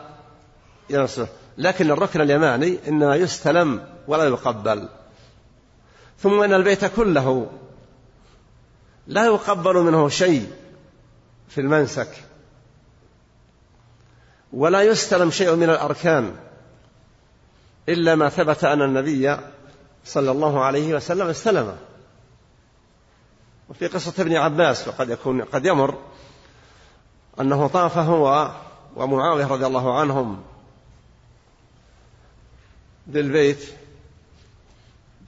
ينصر 0.90 1.28
لكن 1.58 1.92
الركن 1.92 2.22
اليماني 2.22 2.80
إنما 2.88 3.16
يستلم 3.16 3.86
ولا 4.08 4.24
يقبل. 4.24 4.90
ثم 6.22 6.42
إن 6.42 6.54
البيت 6.54 6.86
كله 6.86 7.50
لا 9.08 9.26
يقبل 9.26 9.78
منه 9.78 10.10
شيء 10.10 10.52
في 11.50 11.62
المنسك 11.62 12.24
ولا 14.54 14.82
يستلم 14.82 15.32
شيء 15.32 15.56
من 15.56 15.70
الأركان 15.70 16.36
إلا 17.90 18.16
ما 18.16 18.30
ثبت 18.30 18.64
أن 18.64 18.82
النبي 18.82 19.38
صلى 20.06 20.32
الله 20.32 20.64
عليه 20.64 20.94
وسلم 20.96 21.28
استلمه 21.28 21.78
وفي 23.70 23.88
قصة 23.88 24.22
ابن 24.22 24.36
عباس 24.36 24.88
وقد 24.88 25.10
يكون 25.10 25.42
قد 25.42 25.66
يمر 25.66 25.98
أنه 27.40 27.68
طاف 27.68 27.98
هو 27.98 28.52
ومعاوية 28.96 29.48
رضي 29.48 29.66
الله 29.66 30.00
عنهم 30.00 30.42
بالبيت 33.08 33.81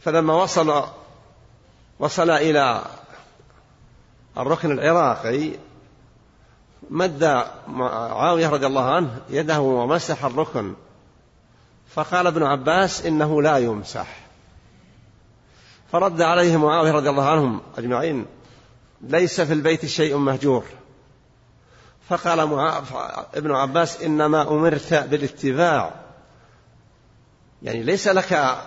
فلما 0.04 0.34
وصل 0.34 0.84
وصل 2.00 2.30
إلى 2.30 2.82
الركن 4.38 4.72
العراقي 4.72 5.52
مد 6.90 7.46
معاوية 7.68 8.50
رضي 8.50 8.66
الله 8.66 8.96
عنه 8.96 9.22
يده 9.30 9.60
ومسح 9.60 10.26
الركن. 10.26 10.74
فقال 11.90 12.28
ابن 12.28 12.44
عباس 12.44 13.06
إنه 13.06 13.42
لا 13.42 13.58
يمسح. 13.58 14.08
فرد 15.92 16.22
عليه 16.22 16.58
معاوية 16.58 16.92
رضي 16.92 17.10
الله 17.10 17.30
عنهم 17.30 17.62
أجمعين 17.78 18.26
ليس 19.02 19.42
في 19.42 19.54
البيت 19.54 19.86
شيء 19.86 20.18
مهجور. 20.18 20.64
فقال 22.10 22.40
ابن 23.36 23.52
عباس 23.52 24.02
إنما 24.02 24.42
أمرت 24.42 24.94
بالاتباع. 24.94 25.94
يعني 27.64 27.84
ليس 27.84 28.08
لك 28.08 28.58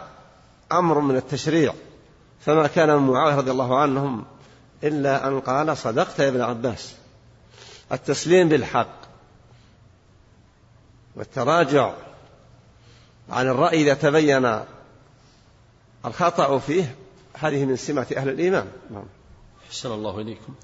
أمر 0.72 1.00
من 1.00 1.16
التشريع 1.16 1.74
فما 2.40 2.66
كان 2.66 2.96
من 2.96 3.10
معاوية 3.10 3.36
رضي 3.36 3.50
الله 3.50 3.78
عنهم 3.78 4.24
إلا 4.84 5.28
أن 5.28 5.40
قال 5.40 5.76
صدقت 5.76 6.18
يا 6.18 6.28
ابن 6.28 6.40
عباس 6.40 6.94
التسليم 7.92 8.48
بالحق 8.48 9.00
والتراجع 11.16 11.92
عن 13.30 13.48
الرأي 13.48 13.82
إذا 13.82 13.94
تبين 13.94 14.60
الخطأ 16.04 16.58
فيه 16.58 16.94
هذه 17.34 17.64
من 17.64 17.76
سمة 17.76 18.06
أهل 18.16 18.28
الإيمان 18.28 18.66
نعم. 18.90 19.04
أحسن 19.68 19.92
الله 19.92 20.20
إليكم 20.20 20.54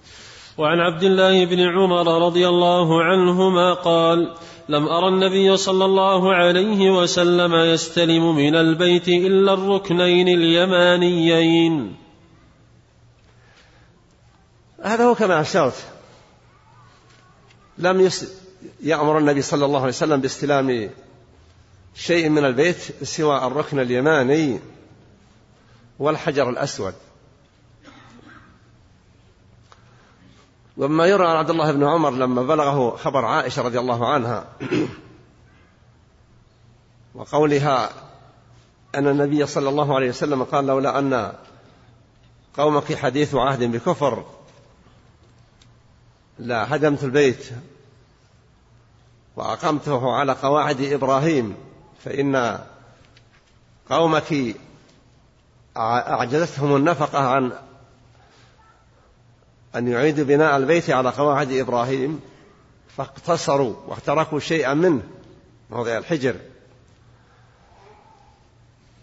وعن 0.59 0.79
عبد 0.79 1.03
الله 1.03 1.45
بن 1.45 1.61
عمر 1.61 2.27
رضي 2.27 2.49
الله 2.49 3.05
عنهما 3.05 3.75
قال 3.75 4.35
لم 4.69 4.89
أرى 4.89 5.09
النبي 5.09 5.57
صلى 5.57 5.85
الله 5.85 6.35
عليه 6.35 6.91
وسلم 6.91 7.55
يستلم 7.55 8.37
من 8.37 8.57
البيت 8.57 9.09
إلا 9.09 9.55
الركنين 9.55 10.29
اليمانيين. 10.29 11.97
هذا 14.83 15.05
هو 15.05 15.15
كما 15.15 15.41
أشرت. 15.41 15.87
لم 17.79 18.11
يأمر 18.83 19.19
النبي 19.19 19.43
صلى 19.43 19.65
الله 19.65 19.79
عليه 19.79 19.89
وسلم 19.89 20.21
باستلام 20.21 20.91
شيء 21.95 22.29
من 22.29 22.45
البيت 22.45 23.05
سوى 23.05 23.47
الركن 23.47 23.81
اليماني 23.81 24.61
والحجر 25.99 26.51
الأسود. 26.51 26.95
وما 30.77 31.07
يرى 31.07 31.27
عن 31.27 31.37
عبد 31.37 31.51
الله 31.51 31.73
بن 31.73 31.85
عمر 31.85 32.11
لما 32.11 32.43
بلغه 32.43 32.97
خبر 32.97 33.25
عائشة 33.25 33.63
رضي 33.63 33.79
الله 33.79 34.09
عنها. 34.13 34.45
وقولها 37.15 37.91
أن 38.95 39.09
النبي 39.09 39.47
صلى 39.47 39.69
الله 39.69 39.95
عليه 39.95 40.09
وسلم 40.09 40.45
قال 40.45 40.67
لولا 40.67 40.99
أن 40.99 41.33
قومك 42.57 42.95
حديث 42.95 43.35
عهد 43.35 43.63
بكفر 43.63 44.25
لا 46.39 46.77
هدمت 46.77 47.05
البيت 47.05 47.47
وأقمته 49.37 50.13
على 50.13 50.33
قواعد 50.33 50.81
إبراهيم 50.81 51.55
فإن 52.05 52.59
قومك 53.91 54.57
أعجزتهم 55.77 56.77
النفقة 56.77 57.19
عن 57.19 57.53
أن 59.77 59.89
يعيدوا 59.89 60.25
بناء 60.25 60.57
البيت 60.57 60.91
على 60.91 61.11
قواعد 61.11 61.53
إبراهيم 61.53 62.21
فاقتصروا 62.97 63.75
واخترقوا 63.87 64.39
شيئا 64.39 64.75
منه 64.75 65.03
موضع 65.71 65.99
الحجر. 65.99 66.37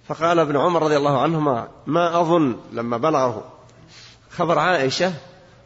فقال 0.07 0.39
ابن 0.39 0.57
عمر 0.57 0.83
رضي 0.83 0.97
الله 0.97 1.21
عنهما 1.21 1.67
ما 1.87 2.21
أظن 2.21 2.55
لما 2.71 2.97
بلغه 2.97 3.43
خبر 4.29 4.59
عائشة 4.59 5.13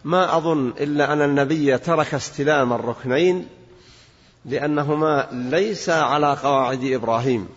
ما 0.03 0.37
أظن 0.37 0.69
إلا 0.69 1.13
أن 1.13 1.21
النبي 1.21 1.77
ترك 1.77 2.13
استلام 2.13 2.73
الركنين 2.73 3.47
لأنهما 4.45 5.27
ليس 5.31 5.89
على 5.89 6.33
قواعد 6.33 6.83
إبراهيم. 6.83 7.49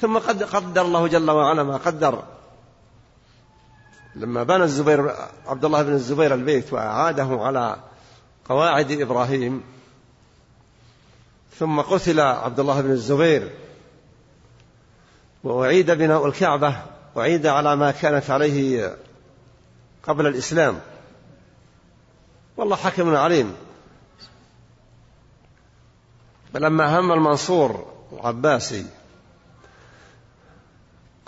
ثم 0.00 0.18
قد 0.18 0.42
قدر 0.42 0.82
الله 0.82 1.06
جل 1.06 1.30
وعلا 1.30 1.62
ما 1.62 1.76
قدر. 1.76 2.22
لما 4.14 4.42
بنى 4.42 4.64
الزبير 4.64 5.14
عبد 5.46 5.64
الله 5.64 5.82
بن 5.82 5.92
الزبير 5.92 6.34
البيت 6.34 6.72
وأعاده 6.72 7.24
على 7.24 7.76
قواعد 8.48 8.90
إبراهيم 8.90 9.62
ثم 11.58 11.80
قتل 11.80 12.20
عبد 12.20 12.60
الله 12.60 12.80
بن 12.80 12.90
الزبير 12.90 13.50
وأعيد 15.44 15.90
بناء 15.90 16.26
الكعبة 16.26 16.82
أعيد 17.16 17.46
على 17.46 17.76
ما 17.76 17.90
كانت 17.90 18.30
عليه 18.30 18.96
قبل 20.02 20.26
الإسلام. 20.26 20.80
والله 22.56 22.76
حكم 22.76 23.16
عليم. 23.16 23.54
فلما 26.54 27.00
هم 27.00 27.12
المنصور 27.12 27.86
العباسي 28.12 28.86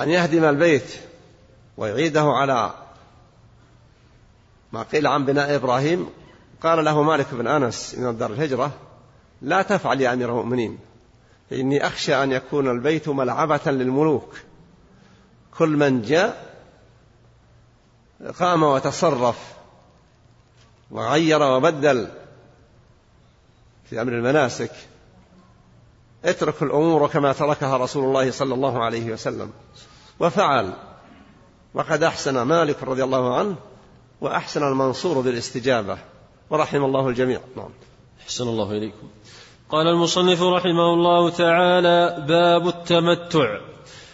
أن 0.00 0.10
يهدم 0.10 0.44
البيت 0.44 1.09
ويعيده 1.80 2.22
على 2.22 2.74
ما 4.72 4.82
قيل 4.82 5.06
عن 5.06 5.24
بناء 5.24 5.56
إبراهيم. 5.56 6.06
قال 6.62 6.84
له 6.84 7.02
مالك 7.02 7.26
بن 7.32 7.46
أنس 7.46 7.94
من 7.94 8.18
دار 8.18 8.32
الهجرة 8.32 8.72
لا 9.42 9.62
تفعل 9.62 10.00
يا 10.00 10.12
أمير 10.12 10.28
المؤمنين 10.28 10.78
فإني 11.50 11.86
أخشى 11.86 12.22
أن 12.22 12.32
يكون 12.32 12.70
البيت 12.70 13.08
ملعبة 13.08 13.60
للملوك. 13.66 14.34
كل 15.58 15.68
من 15.68 16.02
جاء 16.02 16.54
قام 18.38 18.62
وتصرف 18.62 19.54
وغير 20.90 21.42
وبدل 21.42 22.08
في 23.90 24.02
أمر 24.02 24.12
المناسك. 24.12 24.72
اترك 26.24 26.62
الأمور 26.62 27.08
كما 27.08 27.32
تركها 27.32 27.76
رسول 27.76 28.04
الله 28.04 28.30
صلى 28.30 28.54
الله 28.54 28.84
عليه 28.84 29.12
وسلم. 29.12 29.52
وفعل. 30.20 30.89
وقد 31.74 32.02
أحسن 32.02 32.42
مالك 32.42 32.82
رضي 32.82 33.04
الله 33.04 33.34
عنه 33.34 33.56
وأحسن 34.20 34.62
المنصور 34.62 35.20
بالاستجابة 35.20 35.98
ورحم 36.50 36.84
الله 36.84 37.08
الجميع. 37.08 37.40
نعم. 37.56 37.70
أحسن 38.22 38.48
الله 38.48 38.70
إليكم. 38.72 39.08
قال 39.70 39.86
المصنف 39.86 40.42
رحمه 40.42 40.94
الله 40.94 41.30
تعالى 41.30 42.24
باب 42.28 42.68
التمتع. 42.68 43.60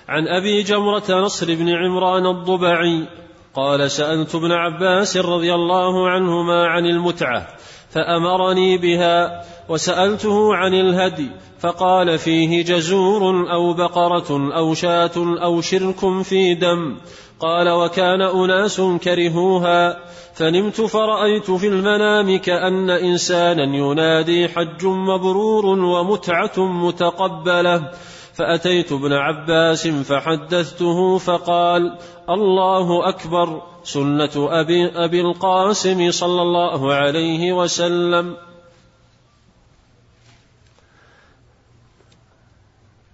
عن 0.08 0.28
أبي 0.28 0.62
جمرة 0.62 1.10
نصر 1.10 1.54
بن 1.54 1.68
عمران 1.68 2.26
الضبعي 2.26 3.08
قال 3.54 3.90
سألت 3.90 4.34
ابن 4.34 4.52
عباس 4.52 5.16
رضي 5.16 5.54
الله 5.54 6.10
عنهما 6.10 6.66
عن 6.66 6.86
المتعة 6.86 7.48
فأمرني 7.90 8.78
بها 8.78 9.44
وسألته 9.68 10.54
عن 10.54 10.74
الهدي 10.74 11.30
فقال 11.60 12.18
فيه 12.18 12.64
جزور 12.64 13.52
أو 13.52 13.72
بقرة 13.72 14.56
أو 14.56 14.74
شاة 14.74 15.12
أو 15.16 15.60
شرك 15.60 16.22
في 16.22 16.54
دم 16.54 16.96
قال 17.40 17.68
وكان 17.68 18.22
أناس 18.22 18.80
كرهوها 18.80 19.98
فنمت 20.34 20.80
فرأيت 20.80 21.50
في 21.50 21.68
المنام 21.68 22.38
كأن 22.38 22.90
إنسانا 22.90 23.76
ينادي 23.76 24.48
حج 24.48 24.86
مبرور 24.86 25.66
ومتعة 25.66 26.58
متقبلة. 26.58 27.92
فأتيت 28.34 28.92
ابن 28.92 29.12
عباس 29.12 29.88
فحدثته 29.88 31.18
فقال 31.18 31.98
الله 32.30 33.08
أكبر 33.08 33.62
سنة 33.84 34.30
أبي, 34.36 34.86
أبي 35.04 35.20
القاسم 35.20 36.10
صلى 36.10 36.42
الله 36.42 36.94
عليه 36.94 37.52
وسلم. 37.52 38.36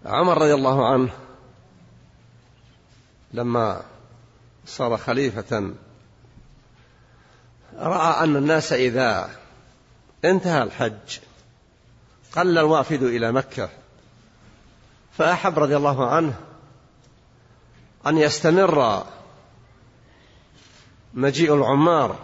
عمر 0.07 0.39
رضي 0.39 0.55
الله 0.55 0.87
عنه 0.87 1.11
لما 3.33 3.92
صار 4.77 4.97
خليفة. 4.97 5.75
رأى 7.77 8.25
أن 8.25 8.37
الناس 8.37 8.73
إذا 8.73 9.31
انتهى 10.25 10.63
الحج 10.63 11.19
قل 12.37 12.59
الوافد 12.59 13.03
إلى 13.03 13.33
مكة. 13.33 13.69
فأحب 15.19 15.59
رضي 15.59 15.77
الله 15.77 16.11
عنه 16.11 16.35
أن 18.07 18.19
يستمر 18.19 19.07
مجيء 21.15 21.55
العمار. 21.55 22.19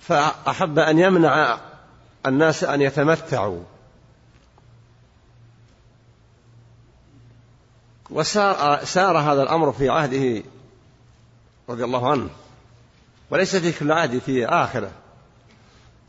فأحب 0.00 0.78
أن 0.78 0.98
يمنع 0.98 1.58
الناس 2.26 2.64
أن 2.64 2.82
يتمتعوا. 2.82 3.62
وسار 8.10 8.84
سار 8.84 9.18
هذا 9.18 9.42
الأمر 9.42 9.72
في 9.72 9.88
عهده 9.88 10.42
رضي 11.68 11.84
الله 11.84 12.10
عنه. 12.10 12.28
وليس 13.30 13.56
في 13.56 13.72
كل 13.72 13.92
عهد 13.92 14.18
في 14.18 14.46
آخرة. 14.46 14.90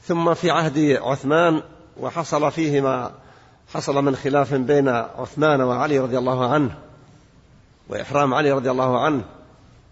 ثم 0.04 0.34
في 0.34 0.52
عهد 0.52 0.98
عثمان 1.02 1.62
وحصل 2.00 2.52
فيه 2.52 2.82
ما 2.82 3.12
حصل 3.74 4.04
من 4.04 4.16
خلاف 4.16 4.54
بين 4.54 4.88
عثمان 4.90 5.62
وعلي 5.62 6.00
رضي 6.00 6.18
الله 6.18 6.54
عنه 6.54 6.78
وإحرام 7.90 8.34
علي 8.34 8.52
رضي 8.52 8.72
الله 8.72 9.06
عنه 9.06 9.24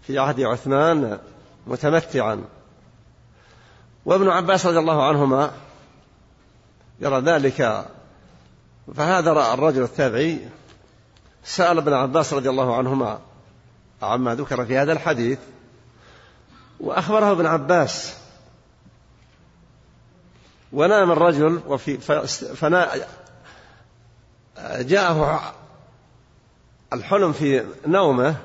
في 0.02 0.18
عهد 0.18 0.40
عثمان 0.40 1.18
متمتعا. 1.66 2.44
وابن 4.04 4.28
عباس 4.28 4.66
رضي 4.66 4.78
الله 4.78 5.08
عنهما 5.08 5.50
يرى 7.00 7.20
ذلك 7.20 7.86
فهذا 8.94 9.30
الرجل 9.30 9.82
التابعي 9.82 10.40
سأل 11.46 11.78
ابن 11.78 11.92
عباس 11.92 12.32
رضي 12.32 12.50
الله 12.50 12.76
عنهما 12.76 13.20
عما 14.02 14.34
ذكر 14.34 14.66
في 14.66 14.78
هذا 14.78 14.92
الحديث 14.92 15.38
وأخبره 16.80 17.32
ابن 17.32 17.46
عباس. 17.46 18.16
ونام 20.72 21.10
الرجل 21.10 21.60
وفي 21.66 21.98
فنا 22.56 22.90
جاءه 24.78 25.54
الحلم 26.92 27.32
في 27.32 27.66
نومه 27.86 28.36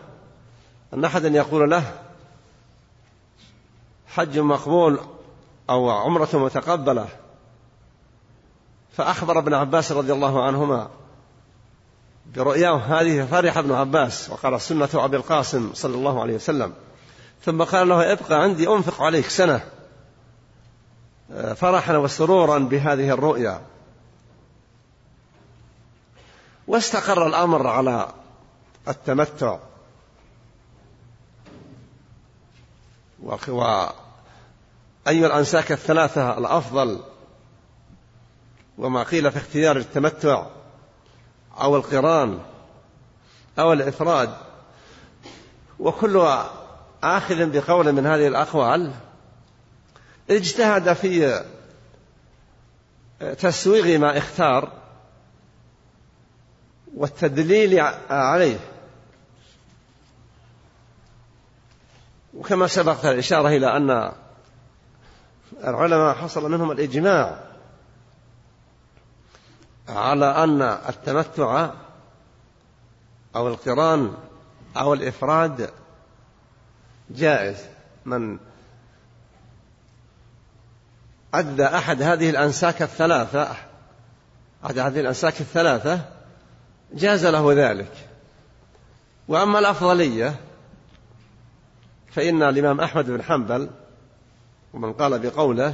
أن 0.94 1.06
أحدا 1.06 1.28
يقول 1.28 1.70
له 1.70 1.98
حج 4.08 4.40
مقبول 4.40 5.00
أو 5.70 5.90
عمرة 5.90 6.30
متقبلة. 6.34 7.08
فأخبر 8.98 9.40
ابن 9.40 9.54
عباس 9.54 9.92
رضي 9.92 10.14
الله 10.14 10.44
عنهما. 10.44 10.90
برؤياه 12.26 12.76
هذه 12.76 13.26
فرح 13.26 13.58
ابن 13.58 13.72
عباس 13.72 14.30
وقال 14.30 14.62
سنة 14.62 14.90
أبي 14.94 15.18
القاسم 15.18 15.72
صلى 15.74 15.96
الله 15.96 16.22
عليه 16.22 16.36
وسلم. 16.36 16.74
ثم 17.46 17.64
قال 17.64 17.90
له 17.90 18.12
ابقى 18.12 18.44
عندي 18.44 18.68
أنفق 18.68 19.02
عليك 19.02 19.28
سنة. 19.28 19.62
فرحا 21.56 21.98
وسرورا 21.98 22.60
بهذه 22.60 23.10
الرؤيا. 23.10 23.62
واستقر 26.68 27.28
الأمر 27.28 27.68
على 27.68 28.14
التمتع. 28.88 29.58
وأي 33.48 33.92
الأنساك 35.08 35.72
الثلاثة 35.72 36.38
الأفضل. 36.38 37.02
وما 38.78 39.04
قيل 39.04 39.32
في 39.32 39.38
اختيار 39.38 39.78
التمتع. 39.78 40.46
أو 41.62 41.76
القران 41.76 42.40
أو 43.60 43.74
الإفراد 43.74 44.30
وكل 45.80 46.28
آخذ 47.04 47.50
بقول 47.52 47.92
من 47.92 48.06
هذه 48.06 48.28
الأقوال. 48.28 48.92
اجتهد 50.30 50.94
في 50.94 51.44
تسويغ 53.40 53.98
ما 53.98 54.18
اختار 54.18 54.72
والتدليل 56.96 57.80
عليه. 58.10 58.60
وكما 62.34 62.68
سبقت 62.68 63.06
الإشارة 63.06 63.48
إلى 63.48 63.78
أن 63.78 64.12
العلماء 65.64 66.14
حصل 66.16 66.52
منهم 66.52 66.72
الإجماع. 66.72 67.51
على 69.90 70.26
أن 70.26 70.62
التمتع 70.62 71.70
أو 73.36 73.48
القران 73.48 74.14
أو 74.78 74.94
الإفراد 74.94 75.70
جائز. 77.10 77.58
من 78.06 78.38
أدى 81.34 81.66
أحد 81.66 82.02
هذه 82.02 82.30
الأنساك 82.30 82.82
الثلاثة 82.82 83.56
أحد 84.66 84.80
هذه 84.80 85.00
الأنساك 85.00 85.42
الثلاثة 85.42 86.02
جاز 86.94 87.26
له 87.26 87.54
ذلك. 87.54 87.92
وأما 89.28 89.60
الأفضلية 89.60 90.36
فإن 92.12 92.44
الإمام 92.44 92.82
أحمد 92.82 93.06
بن 93.06 93.24
حنبل 93.24 93.70
ومن 94.74 94.94
قال 94.94 95.20
بقوله 95.20 95.74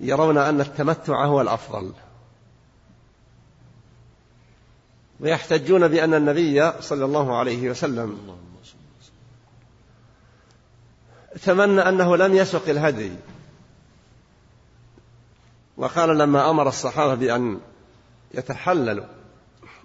يرون 0.00 0.38
أن 0.38 0.60
التمتع 0.60 1.24
هو 1.24 1.40
الأفضل. 1.40 1.92
ويحتجون 5.20 5.88
بأن 5.88 6.14
النبي 6.14 6.72
صلى 6.80 7.04
الله 7.04 7.36
عليه 7.36 7.70
وسلم 7.70 8.18
تمنى 11.44 11.80
أنه 11.80 12.16
لم 12.16 12.34
يسق 12.34 12.68
الهدي. 12.68 13.12
وقال 15.76 16.18
لما 16.18 16.50
أمر 16.50 16.68
الصحابة 16.68 17.14
بأن 17.14 17.60
يتحللوا 18.34 19.04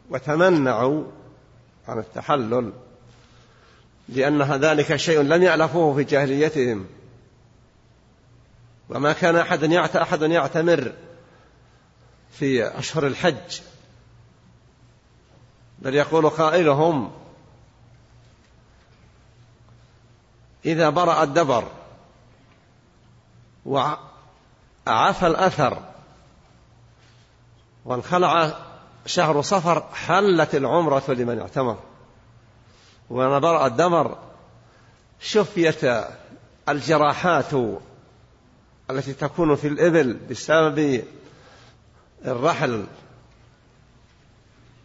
وتمنعوا 0.10 1.04
عن 1.88 2.00
التحلل 2.00 2.74
لأن 4.10 4.41
ذلك 4.41 4.96
شيء 4.96 5.22
لم 5.22 5.44
يألفوه 5.44 5.96
في 5.96 6.04
جاهليتهم. 6.04 6.86
وما 8.89 9.13
كان 9.13 9.36
أحد 9.36 9.63
أحد 9.96 10.22
يعتمر 10.22 10.94
في 12.32 12.63
أشهر 12.80 13.08
الحج. 13.08 13.62
بل 15.82 15.96
يقول 15.96 16.30
قائلهم 16.30 17.12
إذا 20.65 20.89
برأ 20.89 21.24
الدبر 21.24 21.67
وعفى 23.65 25.28
الأثر 25.28 25.82
وانخلع 27.86 28.56
شهر 29.06 29.41
صفر 29.41 29.84
حلت 29.94 30.56
العمرة 30.56 31.04
لمن 31.08 31.39
اعتمر. 31.39 31.80
وما 33.10 33.39
برأ 33.39 33.67
الدبر 33.67 34.17
شفيت 35.20 36.06
الجراحات 36.70 37.54
التي 38.89 39.13
تكون 39.13 39.56
في 39.56 39.67
الإبل 39.67 40.13
بسبب 40.13 41.04
الرحل 42.26 42.86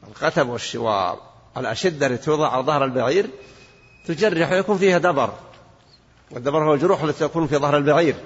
القتب 0.08 0.48
والشوار. 0.48 1.20
الأشدة 1.56 2.06
التي 2.06 2.24
توضع 2.24 2.48
على 2.48 2.62
ظهر 2.62 2.84
البعير 2.84 3.30
تجرح 4.06 4.50
ويكون 4.50 4.78
فيها 4.78 4.98
دبر. 4.98 5.32
والدبر 6.30 6.64
هو 6.64 6.74
الجروح 6.74 7.02
التي 7.02 7.28
تكون 7.28 7.46
في 7.46 7.56
ظهر 7.56 7.76
البعير. 7.76 8.16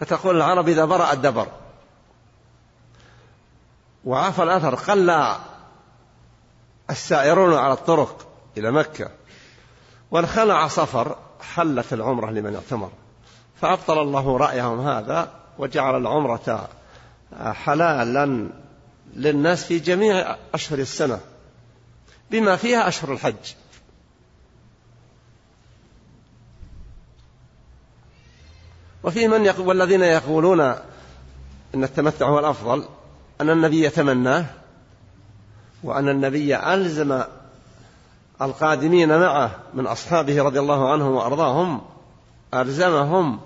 فتقول 0.00 0.36
العرب 0.36 0.68
إذا 0.68 0.84
برأ 0.84 1.12
الدبر. 1.12 1.46
وعفى 4.04 4.42
الأثر 4.42 4.74
قل 4.74 5.36
السائرون 6.90 7.54
على 7.54 7.72
الطرق 7.72 8.26
إلى 8.56 8.70
مكة. 8.70 9.10
وانخلع 10.10 10.68
صفر 10.68 11.16
حلت 11.54 11.92
العمرة 11.92 12.30
لمن 12.30 12.54
اعتمر. 12.54 12.90
فأبطل 13.60 13.98
الله 13.98 14.36
رأيهم 14.36 14.88
هذا 14.88 15.32
وجعل 15.58 15.96
العمرة 15.96 16.68
حلالا 17.42 18.50
للناس 19.16 19.64
في 19.64 19.78
جميع 19.78 20.36
أشهر 20.54 20.78
السنة 20.78 21.20
بما 22.30 22.56
فيها 22.56 22.88
أشهر 22.88 23.12
الحج. 23.12 23.54
وفي 29.02 29.28
من 29.28 29.44
يقول 29.44 29.68
والذين 29.68 30.02
يقولون 30.02 30.60
أن 31.74 31.84
التمتع 31.84 32.28
هو 32.28 32.38
الأفضل 32.38 32.84
أن 33.40 33.50
النبي 33.50 33.84
يتمناه 33.84 34.46
وأن 35.82 36.08
النبي 36.08 36.56
ألزم 36.56 37.22
القادمين 38.42 39.18
معه 39.18 39.50
من 39.74 39.86
أصحابه 39.86 40.42
رضي 40.42 40.58
الله 40.58 40.92
عنهم 40.92 41.12
وأرضاهم 41.12 41.82
ألزمهم 42.54 43.40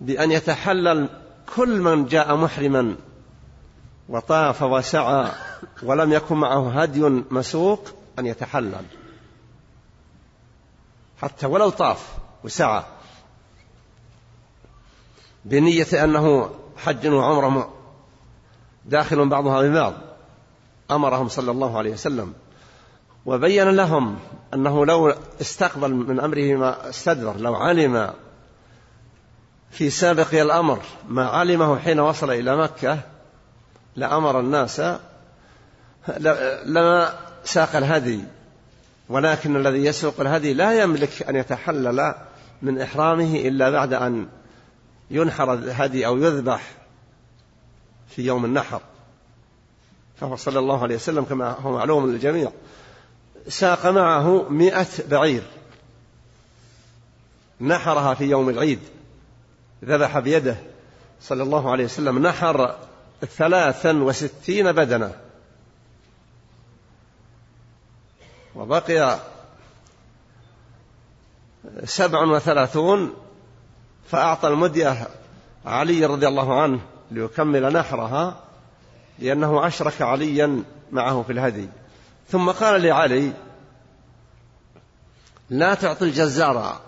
بأن 0.00 0.30
يتحلل 0.32 1.08
كل 1.56 1.80
من 1.80 2.06
جاء 2.06 2.36
محرما 2.36 2.96
وطاف 4.08 4.62
وسعى 4.62 5.28
ولم 5.82 6.12
يكن 6.12 6.36
معه 6.36 6.82
هدي 6.82 7.00
مسوق 7.30 7.88
أن 8.18 8.26
يتحلل. 8.26 8.84
حتى 11.22 11.46
ولو 11.46 11.70
طاف 11.70 12.14
وسعى. 12.44 12.82
بنية 15.44 16.04
أنه 16.04 16.50
حج 16.76 17.06
وعمرة 17.06 17.72
داخل 18.84 19.28
بعضها 19.28 19.62
ببعض. 19.62 19.94
أمرهم 20.90 21.28
صلى 21.28 21.50
الله 21.50 21.78
عليه 21.78 21.92
وسلم. 21.92 22.34
وبين 23.26 23.68
لهم 23.68 24.18
أنه 24.54 24.86
لو 24.86 25.14
استقبل 25.40 25.94
من 25.94 26.20
أمره 26.20 26.54
ما 26.54 26.88
استدبر 26.88 27.36
لو 27.36 27.54
علم 27.54 28.12
في 29.70 29.90
سابق 29.90 30.34
الأمر 30.34 30.82
ما 31.08 31.26
علمه 31.26 31.78
حين 31.78 32.00
وصل 32.00 32.30
إلى 32.30 32.56
مكة 32.56 32.98
لأمر 33.96 34.40
الناس 34.40 34.82
لما 36.66 37.14
ساق 37.44 37.76
الهدي 37.76 38.20
ولكن 39.08 39.56
الذي 39.56 39.84
يسوق 39.84 40.20
الهدي 40.20 40.54
لا 40.54 40.82
يملك 40.82 41.22
أن 41.22 41.36
يتحلل 41.36 42.14
من 42.62 42.80
إحرامه 42.80 43.36
إلا 43.36 43.70
بعد 43.70 43.92
أن 43.92 44.28
ينحر 45.10 45.54
الهدي 45.54 46.06
أو 46.06 46.16
يذبح 46.16 46.70
في 48.08 48.22
يوم 48.22 48.44
النحر. 48.44 48.80
فهو 50.20 50.36
صلى 50.36 50.58
الله 50.58 50.82
عليه 50.82 50.94
وسلم 50.94 51.24
كما 51.24 51.50
هو 51.50 51.72
معلوم 51.72 52.10
للجميع. 52.10 52.52
ساق 53.48 53.86
معه 53.86 54.48
مئة 54.48 54.86
بعير. 55.10 55.42
نحرها 57.60 58.14
في 58.14 58.24
يوم 58.24 58.48
العيد. 58.48 58.80
ذبح 59.84 60.18
بيده. 60.18 60.56
صلى 61.22 61.42
الله 61.42 61.72
عليه 61.72 61.84
وسلم 61.84 62.26
نحر 62.26 62.76
ثلاثا 63.20 63.92
وستين 63.92 64.72
بدنة 64.72 65.12
وبقي 68.54 69.18
سبع 71.84 72.22
وثلاثون 72.22 73.14
فأعطى 74.10 74.48
المدية 74.48 75.08
علي 75.66 76.06
رضي 76.06 76.28
الله 76.28 76.62
عنه 76.62 76.80
ليكمل 77.10 77.72
نحرها 77.72 78.40
لأنه 79.18 79.66
أشرك 79.66 80.02
عليا 80.02 80.62
معه 80.92 81.22
في 81.22 81.32
الهدي. 81.32 81.68
ثم 82.28 82.50
قال 82.50 82.82
لعلي 82.82 83.32
لا 85.50 85.74
تعطي 85.74 86.04
الجزار 86.04 86.80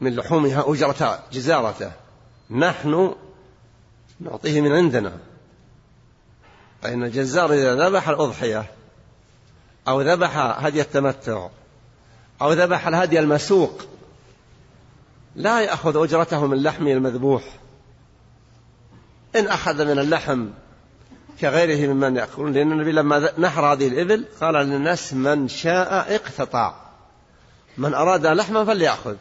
من 0.00 0.16
لحومها 0.16 0.64
أجرة 0.66 1.22
جزارته. 1.32 1.92
نحن 2.50 3.14
نعطيه 4.24 4.60
من 4.60 4.72
عندنا. 4.72 5.12
فإن 6.82 7.04
الجزار 7.04 7.52
إذا 7.52 7.74
ذبح 7.74 8.08
الأضحية 8.08 8.64
أو 9.88 10.00
ذبح 10.00 10.36
هدي 10.36 10.80
التمتع 10.80 11.48
أو 12.42 12.52
ذبح 12.52 12.86
الهدي 12.86 13.18
المسوق 13.18 13.82
لا 15.36 15.60
يأخذ 15.60 16.02
أجرته 16.02 16.46
من 16.46 16.62
لحمه 16.62 16.92
المذبوح. 16.92 17.42
إن 19.36 19.46
أخذ 19.46 19.84
من 19.84 19.98
اللحم 19.98 20.46
كغيره 21.40 21.92
ممن 21.92 22.16
يأكلون. 22.16 22.52
لأن 22.52 22.72
النبي 22.72 22.92
لما 22.92 23.30
نحر 23.38 23.72
هذه 23.72 23.88
الإبل 23.88 24.24
قال 24.40 24.54
للناس 24.54 25.14
من 25.14 25.48
شاء 25.48 26.14
اقتطع. 26.14 26.74
من 27.78 27.94
أراد 27.94 28.26
لحما 28.26 28.64
فليأخذ. 28.64 29.16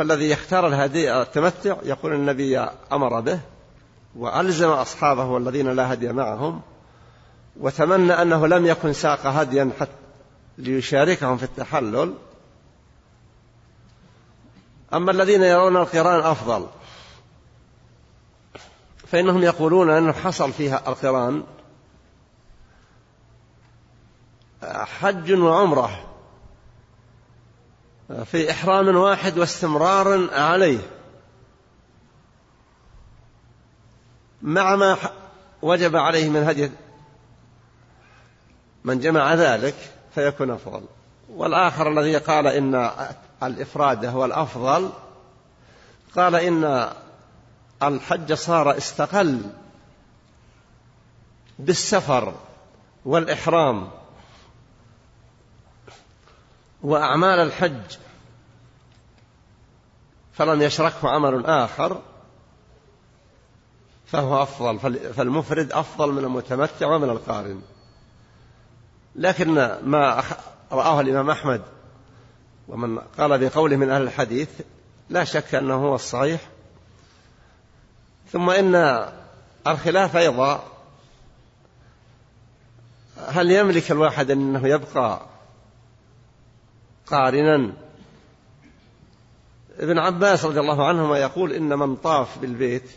فالذي 0.00 0.30
يختار 0.30 0.66
الهدي 0.66 1.14
التمتع 1.14 1.76
يقول 1.82 2.12
النبي 2.12 2.58
أمر 2.92 3.20
به 3.20 3.40
وألزم 4.16 4.68
أصحابه 4.68 5.24
والذين 5.24 5.68
لا 5.68 5.92
هدي 5.92 6.12
معهم 6.12 6.60
وتمنى 7.56 8.12
أنه 8.12 8.46
لم 8.46 8.66
يكن 8.66 8.92
ساق 8.92 9.26
هديا 9.26 9.70
حتى 9.80 9.90
ليشاركهم 10.58 11.36
في 11.36 11.42
التحلل. 11.42 12.14
أما 14.94 15.10
الذين 15.10 15.42
يرون 15.42 15.76
القرآن 15.76 16.20
أفضل 16.20 16.66
فإنهم 19.06 19.42
يقولون 19.42 19.90
أنه 19.90 20.12
حصل 20.12 20.52
فيها 20.52 20.82
القرآن 20.88 21.42
حج 25.00 25.32
وعمرة. 25.32 26.09
في 28.10 28.50
إحرام 28.50 28.96
واحد 28.96 29.38
واستمرار 29.38 30.34
عليه. 30.34 30.78
مع 34.42 34.76
ما 34.76 34.96
وجب 35.62 35.96
عليه 35.96 36.28
من 36.28 36.42
هدي 36.42 36.70
من 38.84 39.00
جمع 39.00 39.34
ذلك 39.34 39.74
فيكون 40.14 40.50
أفضل. 40.50 40.82
والآخر 41.28 41.90
الذي 41.92 42.16
قال 42.16 42.46
إن 42.46 42.90
الإفراد 43.42 44.04
هو 44.04 44.24
الأفضل 44.24 44.90
قال 46.16 46.34
إن 46.34 46.90
الحج 47.82 48.32
صار 48.32 48.76
استقل 48.76 49.42
بالسفر 51.58 52.34
والإحرام. 53.04 53.88
وأعمال 56.82 57.38
الحج 57.38 57.96
فلم 60.32 60.62
يشركه 60.62 61.08
عمل 61.08 61.46
آخر 61.46 62.00
فهو 64.06 64.42
أفضل 64.42 64.78
فالمفرد 65.14 65.72
أفضل 65.72 66.12
من 66.12 66.24
المتمتع 66.24 66.86
ومن 66.86 67.10
القارن. 67.10 67.62
لكن 69.16 69.54
ما 69.82 70.22
رآه 70.72 71.00
الإمام 71.00 71.30
أحمد 71.30 71.62
ومن 72.68 72.98
قال 72.98 73.48
بقوله 73.48 73.76
من 73.76 73.90
أهل 73.90 74.02
الحديث 74.02 74.60
لا 75.10 75.24
شك 75.24 75.54
أنه 75.54 75.74
هو 75.74 75.94
الصحيح. 75.94 76.40
ثم 78.32 78.50
إن 78.50 79.04
الخلاف 79.66 80.16
أيضا 80.16 80.64
هل 83.28 83.50
يملك 83.50 83.90
الواحد 83.90 84.30
أنه 84.30 84.68
يبقى 84.68 85.20
قارنا. 87.10 87.72
ابن 89.78 89.98
عباس 89.98 90.44
رضي 90.44 90.60
الله 90.60 90.88
عنهما 90.88 91.18
يقول 91.18 91.52
إن 91.52 91.78
من 91.78 91.96
طاف 91.96 92.38
بالبيت 92.38 92.90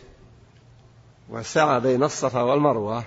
وسعى 1.28 1.80
بين 1.80 2.02
الصفا 2.02 2.42
والمروة 2.42 3.04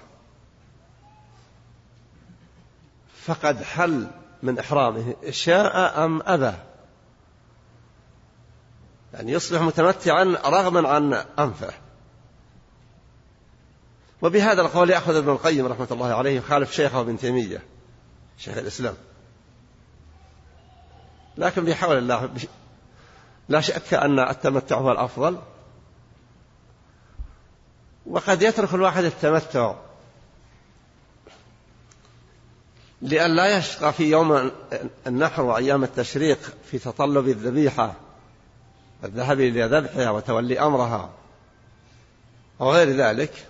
فقد 3.26 3.64
حل 3.64 4.08
من 4.44 4.60
إحرامه 4.60 5.16
شاء 5.30 6.06
أم 6.06 6.22
أبى 6.26 6.58
يعني 9.14 9.32
يصبح 9.32 9.62
متمتعا 9.62 10.24
رغما 10.46 10.90
عن 10.90 11.14
أنفه. 11.40 11.74
وبهذا 14.22 14.62
القول 14.62 14.90
يأخذ 14.90 15.16
ابن 15.16 15.30
القيم 15.30 15.66
رحمة 15.66 15.88
الله 15.92 16.14
عليه 16.14 16.38
يخالف 16.38 16.72
شيخه 16.72 17.02
ابن 17.02 17.18
تيمية 17.18 17.64
شيخ 18.38 18.58
الإسلام. 18.58 18.96
لكن 21.38 21.66
بحول 21.66 21.98
الله 21.98 22.30
لا 23.50 23.62
شك 23.62 23.94
أن 23.94 24.20
التمتع 24.20 24.76
هو 24.76 24.92
الأفضل. 24.92 25.38
وقد 28.06 28.42
يترك 28.42 28.74
الواحد 28.74 29.04
التمتع 29.04 29.74
لأن 33.02 33.36
لا 33.36 33.58
يشقى 33.58 33.94
في 33.94 34.04
يوم 34.04 34.52
النحر 35.08 35.42
وأيام 35.42 35.84
التشريق 35.84 36.40
في 36.72 36.80
تطلب 36.80 37.28
الذبيحة 37.28 37.94
الذهاب 39.04 39.40
إلى 39.40 39.64
ذبحها 39.64 40.10
وتولي 40.10 40.60
أمرها 40.60 41.10
وغير 42.60 42.90
ذلك 42.90 43.48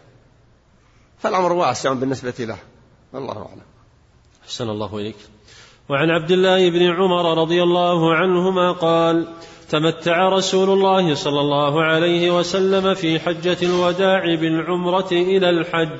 فالأمر 1.19 1.51
واسع 1.51 1.93
بالنسبة 1.93 2.33
له. 2.39 2.57
والله 3.13 3.37
أعلم. 3.37 3.61
أحسن 4.43 4.69
الله 4.69 4.97
إليك. 4.97 5.17
وعن 5.89 6.09
عبد 6.09 6.31
الله 6.31 6.69
بن 6.69 6.81
عمر 6.81 7.41
رضي 7.41 7.63
الله 7.63 8.15
عنهما 8.15 8.71
قال 8.71 9.27
تمتع 9.69 10.29
رسول 10.29 10.69
الله 10.69 11.15
صلى 11.15 11.39
الله 11.39 11.83
عليه 11.83 12.39
وسلم 12.39 12.93
في 12.93 13.19
حجة 13.19 13.57
الوداع 13.63 14.35
بالعمرة 14.35 15.07
إلى 15.11 15.49
الحج 15.49 15.99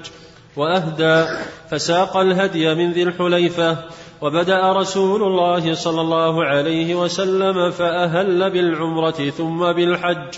وأهدى 0.55 1.25
فساق 1.69 2.17
الهدي 2.17 2.75
من 2.75 2.91
ذي 2.91 3.03
الحليفة 3.03 3.77
وبدأ 4.21 4.73
رسول 4.73 5.23
الله 5.23 5.73
صلى 5.73 6.01
الله 6.01 6.45
عليه 6.45 6.95
وسلم 6.95 7.71
فأهل 7.71 8.49
بالعمرة 8.49 9.29
ثم 9.29 9.71
بالحج 9.71 10.33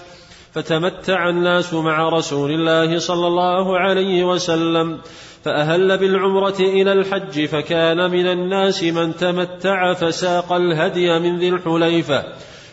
فتمتع 0.54 1.30
الناس 1.30 1.74
مع 1.74 2.10
رسول 2.10 2.52
الله 2.52 3.00
صلى 3.00 3.28
الله 3.28 3.80
عليه 3.80 4.24
وسلم 4.24 4.98
فأهل 5.44 5.98
بالعمرة 5.98 6.60
إلى 6.60 6.92
الحج 6.92 7.46
فكان 7.46 8.12
من 8.12 8.28
الناس 8.28 8.84
من 8.84 9.16
تمتع 9.16 9.94
فساق 9.94 10.54
الهدي 10.54 11.20
من 11.20 11.40
ذي 11.40 11.50
الحليفة 11.50 12.24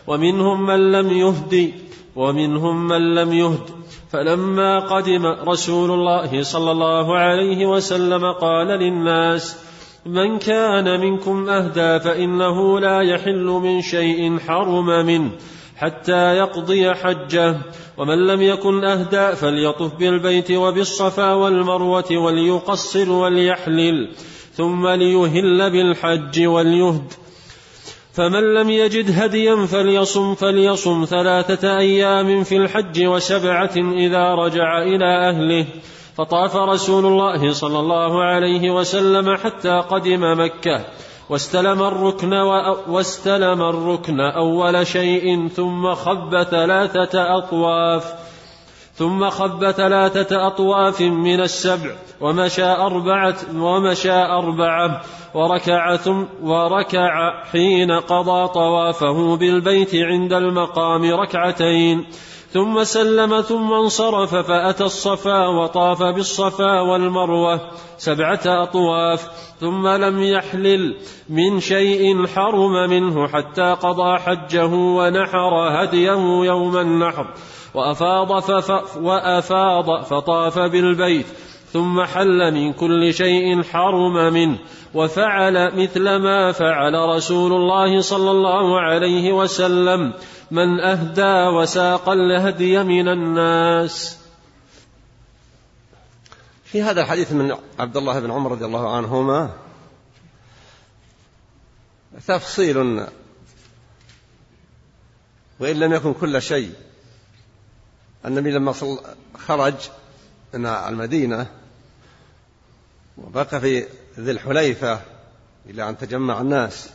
ومنهم 0.07 0.67
من 0.67 0.93
لم 0.93 1.11
يهدي 1.11 1.75
ومنهم 2.17 2.89
من 2.89 3.15
لم 3.15 3.33
يهد. 3.33 3.71
فلما 4.11 4.79
قدم 4.79 5.27
رسول 5.27 5.91
الله 5.91 6.43
صلى 6.43 6.71
الله 6.71 7.17
عليه 7.17 7.67
وسلم 7.67 8.33
قال 8.33 8.67
للناس 8.67 9.57
من 10.07 10.39
كان 10.39 11.01
منكم 11.01 11.49
أهدى 11.49 12.01
فإنه 12.01 12.81
لا 12.81 13.01
يحل 13.01 13.45
من 13.45 13.83
شيء 13.83 14.39
حرم 14.39 15.07
منه. 15.07 15.31
حتى 15.77 16.37
يقضي 16.37 16.95
حجه. 16.95 17.57
ومن 17.99 18.27
لم 18.27 18.43
يكن 18.43 18.85
أهدى 18.85 19.37
فليطف 19.37 19.95
بالبيت 19.95 20.51
وبالصفا 20.51 21.33
والمروة 21.33 22.05
وليقصر 22.13 23.11
وليحلل 23.11 24.11
ثم 24.53 24.89
ليهل 24.89 25.71
بالحج 25.71 26.47
وليهد 26.47 27.13
فمن 28.13 28.55
لم 28.55 28.71
يجد 28.71 29.23
هديا 29.23 29.67
فليصم 29.67 30.35
فليصم 30.35 31.05
ثلاثة 31.05 31.79
أيام 31.79 32.45
في 32.45 32.57
الحج 32.57 33.07
وسبعة 33.07 33.77
إذا 33.77 34.35
رجع 34.35 34.83
إلى 34.83 35.29
أهله. 35.29 35.67
فطاف 36.17 36.57
رسول 36.57 37.07
الله 37.07 37.53
صلى 37.53 37.79
الله 37.79 38.25
عليه 38.25 38.71
وسلم 38.71 39.37
حتى 39.37 39.83
قدم 39.91 40.41
مكة. 40.41 40.85
واستلم 41.29 41.83
الركن 41.83 42.33
واستلم 42.89 43.63
الركن 43.63 44.21
أول 44.21 44.87
شيء 44.87 45.49
ثم 45.49 45.95
خب 45.95 46.43
ثلاثة 46.43 47.39
أطواف 47.39 48.15
ثم 48.95 49.31
خب 49.31 49.71
ثلاثة 49.71 50.47
أطواف 50.47 51.01
من 51.01 51.41
السبع 51.41 51.91
ومشى 52.21 52.65
أربعة 52.65 53.37
ومشى 53.55 54.13
أربعة 54.13 55.03
وركع 55.35 55.97
ثم 55.97 56.25
وركع 56.43 57.43
حين 57.53 57.91
قضى 57.93 58.49
طوافه 58.49 59.37
بالبيت 59.37 59.95
عند 59.95 60.33
المقام 60.33 61.05
ركعتين. 61.05 62.07
ثم 62.53 62.85
سلم 62.85 63.41
ثم 63.41 63.73
انصرف 63.73 64.35
فأتى 64.35 64.85
الصفا 64.85 65.47
وطاف 65.47 66.03
بالصفا 66.03 66.81
والمروة 66.81 67.61
سبعة 67.99 68.41
أطواف 68.47 69.29
ثم 69.61 69.89
لم 69.89 70.23
يحلل 70.23 70.97
من 71.29 71.61
شيء 71.61 72.27
حرم 72.27 72.91
منه 72.91 73.29
حتى 73.29 73.77
قضى 73.83 74.19
حجه 74.19 74.67
ونحر 74.75 75.83
هديه 75.83 76.45
يوم 76.45 76.77
النحر 76.77 77.27
وأفاض, 77.75 78.31
وأفاض 79.03 80.05
فطاف 80.05 80.59
بالبيت 80.59 81.27
ثم 81.73 82.03
حل 82.03 82.55
من 82.55 82.73
كل 82.73 83.15
شيء 83.15 83.63
حرم 83.63 84.33
منه 84.33 84.59
وفعل 84.95 85.77
مثل 85.77 86.17
ما 86.17 86.53
فعل 86.53 86.95
رسول 87.17 87.53
الله 87.53 88.01
صلى 88.01 88.31
الله 88.31 88.81
عليه 88.81 89.33
وسلم. 89.33 90.13
من 90.51 90.81
أهدى 90.81 91.57
وساق 91.57 92.09
الهدي 92.09 92.83
من 92.83 93.09
الناس. 93.09 94.19
في 96.65 96.83
هذا 96.83 97.01
الحديث 97.03 97.33
من 97.33 97.57
عبد 97.79 97.97
الله 97.97 98.21
بن 98.21 98.31
عمر 98.31 98.51
رضي 98.53 98.65
الله 98.65 98.97
عنهما 98.97 99.57
تفصيل 102.27 103.07
وإن 105.61 105.77
لم 105.77 105.93
يكن 105.93 106.15
كل 106.15 106.43
شيء. 106.43 106.75
النبي 108.25 108.51
لما 108.51 108.75
خرج 109.47 109.75
من 110.55 110.67
المدينة 110.67 111.51
وبقى 113.19 113.61
في 113.61 113.87
ذي 114.19 114.31
الحليفة 114.31 115.01
إلى 115.67 115.89
أن 115.89 115.99
تجمع 115.99 116.41
الناس 116.41 116.89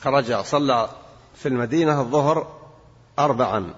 خرج 0.00 0.34
صلى 0.34 0.90
في 1.38 1.48
المدينة 1.48 2.00
الظهر 2.00 2.58
أربعا 3.18 3.74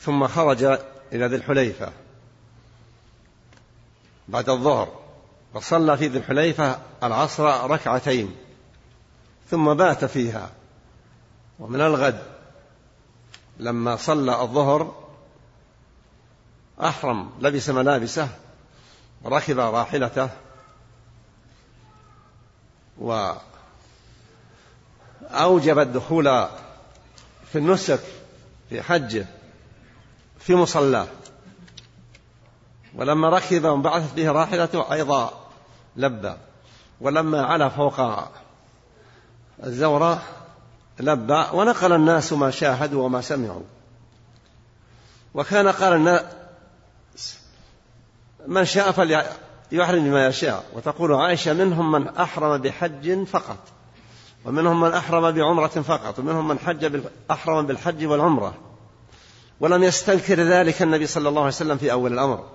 ثم 0.00 0.26
خرج 0.26 0.64
إلى 1.12 1.26
ذي 1.26 1.36
الحليفة. 1.36 1.92
بعد 4.28 4.48
الظهر 4.48 5.00
وصلى 5.54 5.96
في 5.96 6.06
ذي 6.06 6.18
الحليفة 6.18 6.78
العصر 7.02 7.70
ركعتين 7.70 8.36
ثم 9.50 9.74
بات 9.74 10.04
فيها. 10.04 10.50
ومن 11.58 11.80
الغد 11.80 12.22
لما 13.58 13.96
صلى 13.96 14.42
الظهر 14.42 14.94
أحرم 16.80 17.30
لبس 17.40 17.70
ملابسه 17.70 18.28
وركب 19.22 19.58
راحلته 19.58 20.28
وأوجب 25.34 25.78
الدخول 25.78 26.46
في 27.52 27.58
النسك 27.58 28.00
في 28.68 28.82
حجه 28.82 29.26
في 30.38 30.54
مصلاه 30.54 31.06
ولما 32.94 33.28
ركب 33.28 33.64
وانبعثت 33.64 34.14
به 34.14 34.30
راحلته 34.30 34.92
أيضا 34.92 35.50
لبى. 35.96 36.34
ولما 37.00 37.42
علا 37.42 37.68
فوق 37.68 38.00
الزورة 39.64 40.22
لبى. 41.00 41.44
ونقل 41.52 41.92
الناس 41.92 42.32
ما 42.32 42.50
شاهدوا 42.50 43.04
وما 43.04 43.20
سمعوا. 43.20 43.62
وكان 45.34 45.68
قال 45.68 45.92
الناس 45.92 46.24
من 48.46 48.64
شاء 48.64 48.92
فليحرم 48.92 50.04
بما 50.04 50.26
يشاء. 50.26 50.64
وتقول 50.72 51.12
عائشة 51.12 51.52
منهم 51.52 51.92
من 51.92 52.08
أحرم 52.08 52.58
بحج 52.58 53.24
فقط. 53.24 53.73
ومنهم 54.44 54.80
من 54.80 54.92
أحرم 54.92 55.30
بعمرة 55.30 55.66
فقط 55.66 56.18
ومنهم 56.18 56.48
من 56.48 56.58
حج 56.58 57.02
أحرم 57.30 57.66
بالحج 57.66 58.06
والعمرة. 58.06 58.54
ولم 59.60 59.82
يستنكر 59.82 60.40
ذلك 60.40 60.82
النبي 60.82 61.06
صلى 61.06 61.28
الله 61.28 61.40
عليه 61.40 61.52
وسلم 61.52 61.76
في 61.76 61.92
أول 61.92 62.12
الأمر. 62.12 62.48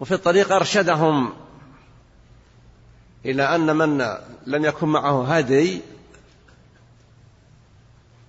وفي 0.00 0.14
الطريق 0.14 0.52
أرشدهم 0.52 1.32
إلى 3.24 3.54
أن 3.54 3.76
من 3.76 3.98
لم 4.46 4.64
يكن 4.64 4.88
معه 4.88 5.36
هدي 5.36 5.80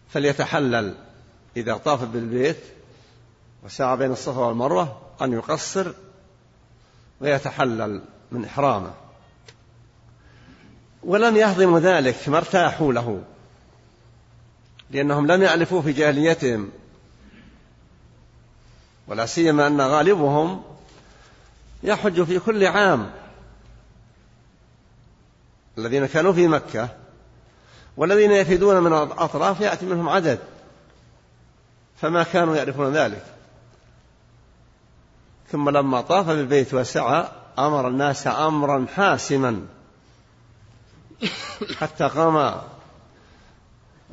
فليتحلل. 0.09 0.95
إذا 1.57 1.77
طاف 1.77 2.03
بالبيت 2.03 2.59
وسعى 3.63 3.97
بين 3.97 4.11
الصفا 4.11 4.41
والمروة 4.41 4.97
أن 5.21 5.33
يقصر 5.33 5.91
ويتحلل 7.21 8.01
من 8.31 8.45
إحرامه. 8.45 8.93
ولم 11.03 11.37
يهضم 11.37 11.77
ذلك 11.77 12.29
ما 12.29 12.37
ارتاحوا 12.37 12.93
له. 12.93 13.21
لأنهم 14.89 15.27
لم 15.27 15.41
يألفوا 15.43 15.81
في 15.81 15.91
جاهليتهم. 15.91 16.71
ولا 19.07 19.25
سيما 19.25 19.67
أن 19.67 19.81
غالبهم 19.81 20.63
يحج 21.83 22.23
في 22.23 22.39
كل 22.39 22.65
عام. 22.65 23.11
الذين 25.77 26.05
كانوا 26.05 26.33
في 26.33 26.47
مكة 26.47 26.89
والذين 27.97 28.31
يفيدون 28.31 28.83
من 28.83 28.93
الأطراف 28.93 29.61
يأتي 29.61 29.85
منهم 29.85 30.09
عدد. 30.09 30.39
فما 32.01 32.23
كانوا 32.23 32.55
يعرفون 32.55 32.93
ذلك. 32.93 33.25
ثم 35.51 35.69
لما 35.69 36.01
طاف 36.01 36.27
بالبيت 36.27 36.73
وسعى 36.73 37.27
أمر 37.59 37.87
الناس 37.87 38.27
أمرا 38.27 38.85
حاسما. 38.95 39.61
حتى 41.79 42.07
قام 42.07 42.61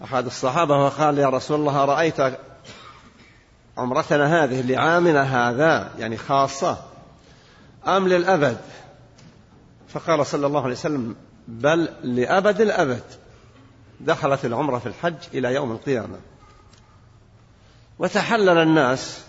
أحد 0.04 0.26
الصحابة 0.26 0.84
وقال 0.84 1.18
يا 1.18 1.28
رسول 1.28 1.60
الله 1.60 1.84
رأيت 1.84 2.38
عمرتنا 3.76 4.44
هذه 4.44 4.60
لعامنا 4.60 5.22
هذا 5.22 5.92
يعني 5.98 6.16
خاصة 6.16 6.78
أم 7.86 8.08
للأبد؟ 8.08 8.58
فقال 9.88 10.26
صلى 10.26 10.46
الله 10.46 10.62
عليه 10.62 10.74
وسلم 10.74 11.16
بل 11.48 11.88
لأبد 12.02 12.60
الأبد 12.60 13.02
دخلت 14.00 14.44
العمرة 14.44 14.78
في 14.78 14.86
الحج 14.86 15.16
إلى 15.34 15.54
يوم 15.54 15.72
القيامة. 15.72 16.18
وتحلل 17.98 18.58
الناس 18.58 19.24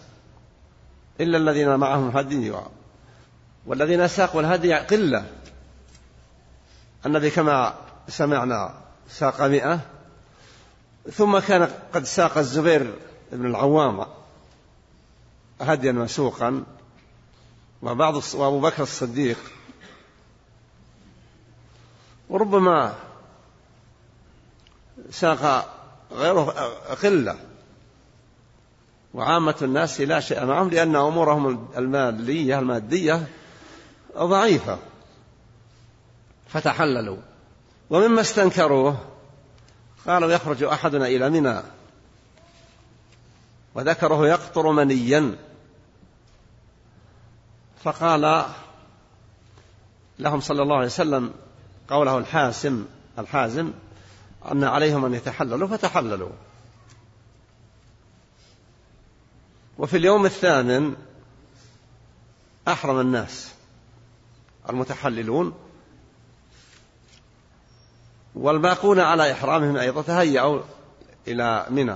إلا 1.22 1.38
الذين 1.38 1.76
معهم 1.76 2.18
هدي 2.18 2.54
والذين 3.66 4.08
ساقوا 4.08 4.42
الهدي 4.42 4.74
قلة. 4.74 5.26
النبي 7.06 7.30
كما 7.30 7.76
سمعنا 8.08 8.74
ساق 9.10 9.42
مئة 9.42 9.80
ثم 11.12 11.40
كان 11.40 11.72
قد 11.94 12.04
ساق 12.04 12.38
الزبير 12.38 12.94
بن 13.32 13.46
العوام 13.46 14.06
هديا 15.62 15.92
مسوقا 15.92 16.64
وبعض 17.82 18.16
وأبو 18.16 18.60
بكر 18.60 18.84
الصديق. 18.84 19.38
وربما 22.30 22.96
ساق 25.12 25.74
غيره 26.12 26.44
قلة 27.04 27.38
وعامة 29.14 29.56
الناس 29.62 30.02
لا 30.02 30.20
شيء 30.20 30.46
معهم 30.46 30.70
لأن 30.70 30.96
أمورهم 30.96 31.68
المالية 31.78 32.60
المادية 32.60 33.28
ضعيفة. 34.18 34.78
فتحللوا. 36.50 37.18
ومما 37.90 38.22
استنكروه 38.22 39.06
قالوا 40.08 40.32
يخرج 40.32 40.64
أحدنا 40.64 41.08
إلى 41.08 41.30
منى. 41.30 41.62
وذكره 43.76 44.28
يقطر 44.28 44.72
منيا. 44.72 45.36
فقال 47.84 48.46
لهم 50.20 50.40
صلى 50.40 50.64
الله 50.64 50.76
عليه 50.76 50.86
وسلم 50.86 51.34
قوله 51.90 52.18
الحاسم 52.18 52.86
الحازم 53.20 53.72
أن 54.52 54.64
عليهم 54.64 55.06
أن 55.06 55.14
يتحللوا 55.14 55.68
فتحللوا. 55.68 56.32
وفي 59.78 59.98
اليوم 59.98 60.26
الثامن 60.26 60.96
أحرم 62.68 63.00
الناس 63.00 63.52
المتحللون 64.70 65.69
والباقون 68.40 69.00
على 69.00 69.32
إحرامهم 69.32 69.78
أيضا 69.78 70.02
تهيأوا 70.02 70.62
إلى 71.28 71.66
منى. 71.70 71.96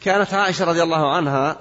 كانت 0.00 0.34
عائشة 0.34 0.64
رضي 0.64 0.82
الله 0.82 1.14
عنها 1.14 1.56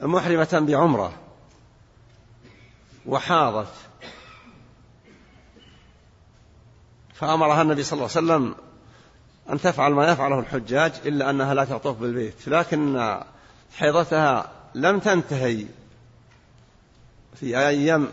محرمة 0.00 0.64
بعمرة 0.68 1.12
وحاضت. 3.06 3.72
فأمرها 7.14 7.62
النبي 7.62 7.82
صلى 7.82 7.96
الله 7.96 8.10
عليه 8.16 8.26
وسلم 8.26 8.54
أن 9.50 9.60
تفعل 9.60 9.92
ما 9.92 10.12
يفعله 10.12 10.38
الحجاج 10.38 10.92
إلا 11.06 11.30
أنها 11.30 11.54
لا 11.54 11.64
تطوف 11.64 11.98
بالبيت. 11.98 12.48
لكن 12.48 13.16
حيضتها 13.76 14.52
لم 14.74 14.98
تنتهي 14.98 15.66
في 17.34 17.58
أيام 17.58 18.08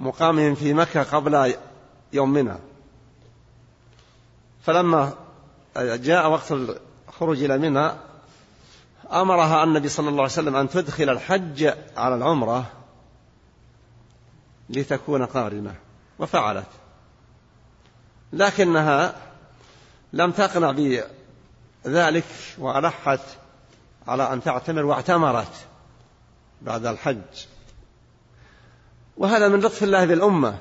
مقامهم 0.00 0.54
في 0.54 0.74
مكة 0.74 1.02
قبل 1.02 1.54
يومنا. 2.12 2.58
فلما 4.62 5.12
جاء 5.76 6.30
وقت 6.30 6.52
الخروج 6.52 7.42
إلى 7.42 7.58
منى 7.58 7.92
أمرها 9.12 9.64
النبي 9.64 9.88
صلى 9.88 10.08
الله 10.08 10.22
عليه 10.22 10.32
وسلم 10.32 10.56
أن 10.56 10.68
تدخل 10.68 11.10
الحج 11.10 11.74
على 11.96 12.14
العمرة 12.14 12.66
لتكون 14.70 15.26
قارنة 15.26 15.74
وفعلت. 16.18 16.66
لكنها 18.32 19.14
لم 20.12 20.30
تقنع 20.30 21.00
بذلك 21.84 22.24
وألحت 22.58 23.20
على 24.08 24.32
أن 24.32 24.42
تعتمر 24.42 24.84
واعتمرت 24.84 25.66
بعد 26.62 26.86
الحج. 26.86 27.46
وهذا 29.16 29.48
من 29.48 29.60
لطف 29.60 29.82
الله 29.82 30.04
بالأمة 30.04 30.58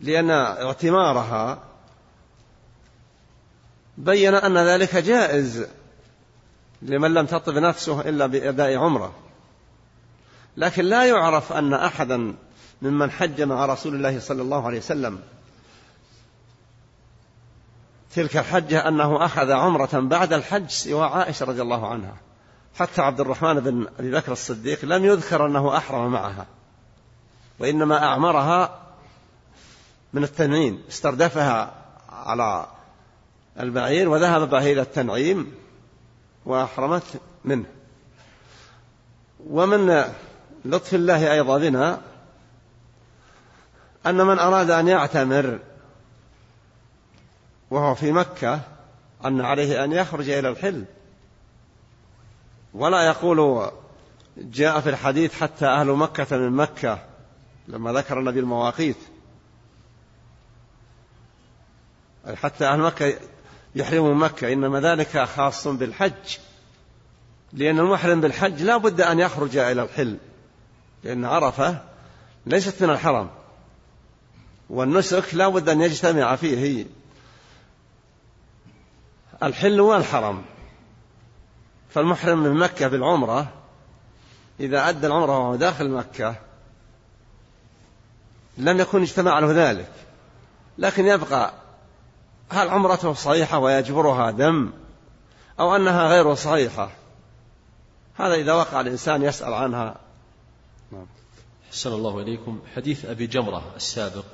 لأن 0.00 0.30
اعتمارها 0.30 1.62
بين 3.98 4.34
أن 4.34 4.58
ذلك 4.58 4.96
جائز 4.96 5.66
لمن 6.82 7.14
لم 7.14 7.26
تطب 7.26 7.54
نفسه 7.54 8.00
إلا 8.00 8.26
بأداء 8.26 8.76
عمرة. 8.76 9.12
لكن 10.56 10.84
لا 10.84 11.04
يعرف 11.04 11.52
أن 11.52 11.74
أحدا 11.74 12.34
ممن 12.82 13.10
حج 13.10 13.42
مع 13.42 13.66
رسول 13.66 13.94
الله 13.94 14.20
صلى 14.20 14.42
الله 14.42 14.66
عليه 14.66 14.78
وسلم 14.78 15.18
تلك 18.14 18.36
الحجة 18.36 18.88
أنه 18.88 19.24
أخذ 19.24 19.50
عمرة 19.50 20.00
بعد 20.00 20.32
الحج 20.32 20.68
سوى 20.68 21.04
عائشة 21.04 21.46
رضي 21.46 21.62
الله 21.62 21.88
عنها. 21.88 22.16
حتى 22.74 23.02
عبد 23.02 23.20
الرحمن 23.20 23.60
بن 23.60 23.86
أبي 23.98 24.10
بكر 24.10 24.32
الصديق 24.32 24.84
لم 24.84 25.04
يذكر 25.04 25.46
أنه 25.46 25.76
أحرم 25.76 26.12
معها. 26.12 26.46
وإنما 27.58 28.04
أعمرها 28.04 28.78
من 30.12 30.24
التنعيم 30.24 30.82
استردفها 30.88 31.74
على 32.08 32.66
البعير 33.60 34.08
وذهب 34.08 34.54
إلى 34.54 34.80
التنعيم 34.80 35.54
وأحرمت 36.46 37.20
منه. 37.44 37.64
ومن 39.46 40.04
لطف 40.64 40.94
الله 40.94 41.32
أيضا 41.32 41.58
بنا 41.58 42.00
أن 44.06 44.16
من 44.16 44.38
أراد 44.38 44.70
أن 44.70 44.88
يعتمر 44.88 45.58
وهو 47.70 47.94
في 47.94 48.12
مكة 48.12 48.60
أن 49.24 49.40
عليه 49.40 49.84
أن 49.84 49.92
يخرج 49.92 50.30
إلى 50.30 50.48
الحل. 50.48 50.84
ولا 52.74 53.02
يقول 53.02 53.70
جاء 54.36 54.80
في 54.80 54.90
الحديث 54.90 55.40
حتى 55.40 55.66
أهل 55.66 55.86
مكة 55.86 56.36
من 56.36 56.50
مكة 56.50 56.98
لما 57.68 57.92
ذكر 57.92 58.18
النبي 58.18 58.40
المواقيت. 58.40 58.96
حتى 62.34 62.66
أهل 62.66 62.80
مكة 62.80 63.18
يحرموا 63.74 64.14
مكة 64.14 64.52
إنما 64.52 64.80
ذلك 64.80 65.24
خاص 65.24 65.68
بالحج. 65.68 66.38
لأن 67.52 67.78
المحرم 67.78 68.20
بالحج 68.20 68.62
لا 68.62 68.76
بد 68.76 69.00
أن 69.00 69.20
يخرج 69.20 69.56
إلى 69.56 69.82
الحل 69.82 70.16
لأن 71.04 71.24
عرفة 71.24 71.82
ليست 72.46 72.82
من 72.82 72.90
الحرم. 72.90 73.30
والنسك 74.70 75.34
لا 75.34 75.48
بد 75.48 75.68
أن 75.68 75.80
يجتمع 75.80 76.36
فيه. 76.36 76.86
الحل 79.42 79.80
والحرم 79.80 80.42
فالمحرم 81.90 82.42
من 82.42 82.54
مكة 82.54 82.88
بالعمرة 82.88 83.52
إذا 84.60 84.88
أدى 84.88 85.06
العمرة 85.06 85.38
وهو 85.38 85.56
داخل 85.56 85.90
مكة 85.90 86.36
لم 88.58 88.80
يكن 88.80 89.02
اجتمع 89.02 89.38
له 89.38 89.70
ذلك. 89.70 89.92
لكن 90.78 91.06
يبقى 91.06 91.54
هل 92.48 92.68
عمرته 92.68 93.12
صحيحة 93.12 93.58
ويجبرها 93.58 94.30
دم 94.30 94.72
أو 95.60 95.76
أنها 95.76 96.08
غير 96.08 96.34
صحيحة؟ 96.34 96.90
هذا 98.14 98.34
إذا 98.34 98.52
وقع 98.52 98.80
الإنسان 98.80 99.22
يسأل 99.22 99.54
عنها. 99.54 100.00
نعم. 100.92 101.06
حسن 101.70 101.92
الله 101.92 102.20
إليكم. 102.20 102.60
حديث 102.76 103.04
أبي 103.04 103.26
جمرة 103.26 103.72
السابق. 103.76 104.24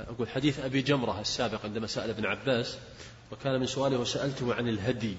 أقول 0.00 0.28
حديث 0.28 0.60
أبي 0.60 0.82
جمرة 0.82 1.20
السابق 1.20 1.64
عندما 1.64 1.86
سأل 1.86 2.10
ابن 2.10 2.26
عباس 2.26 2.78
وكان 3.32 3.60
من 3.60 3.66
سؤاله 3.66 3.98
وسألته 3.98 4.54
عن 4.54 4.68
الهدي. 4.68 5.16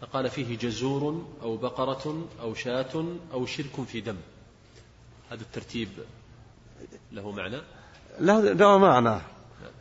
فقال 0.00 0.30
فيه 0.30 0.58
جزور 0.58 1.26
أو 1.42 1.56
بقرة 1.56 2.24
أو 2.40 2.54
شاة 2.54 3.04
أو 3.32 3.46
شرك 3.46 3.84
في 3.88 4.00
دم. 4.00 4.16
هذا 5.30 5.42
الترتيب 5.42 5.88
له 7.12 7.30
معنى؟ 7.30 7.60
له, 8.20 8.40
له 8.40 8.78
معنى. 8.78 9.20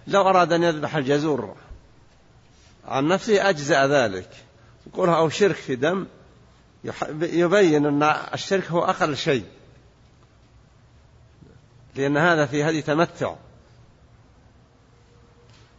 لو 0.08 0.22
أراد 0.22 0.54
أن 0.54 0.64
يذبح 0.64 0.96
الجزور. 0.96 1.56
عن 2.88 3.08
نفسه 3.08 3.50
أجزأ 3.50 3.88
ذلك. 3.88 4.30
يقولها 4.88 5.18
أو 5.18 5.30
شرك 5.30 5.56
في 5.56 5.76
دم. 5.76 6.08
يبين 7.22 7.86
أن 7.86 8.04
الشرك 8.34 8.72
هو 8.72 8.86
أقل 8.86 9.18
شيء. 9.18 9.46
لأن 11.96 12.18
هذا 12.18 12.46
في 12.46 12.64
هذه 12.64 12.80
تمتع. 12.80 13.36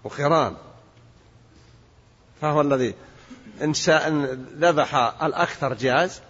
وخيران. 0.05 0.57
فهو 2.41 2.61
الذي 2.61 2.95
إن 3.62 3.75
شاء 3.75 4.09
ذبح 4.59 4.95
الأكثر 5.23 5.75
جاز. 5.75 6.21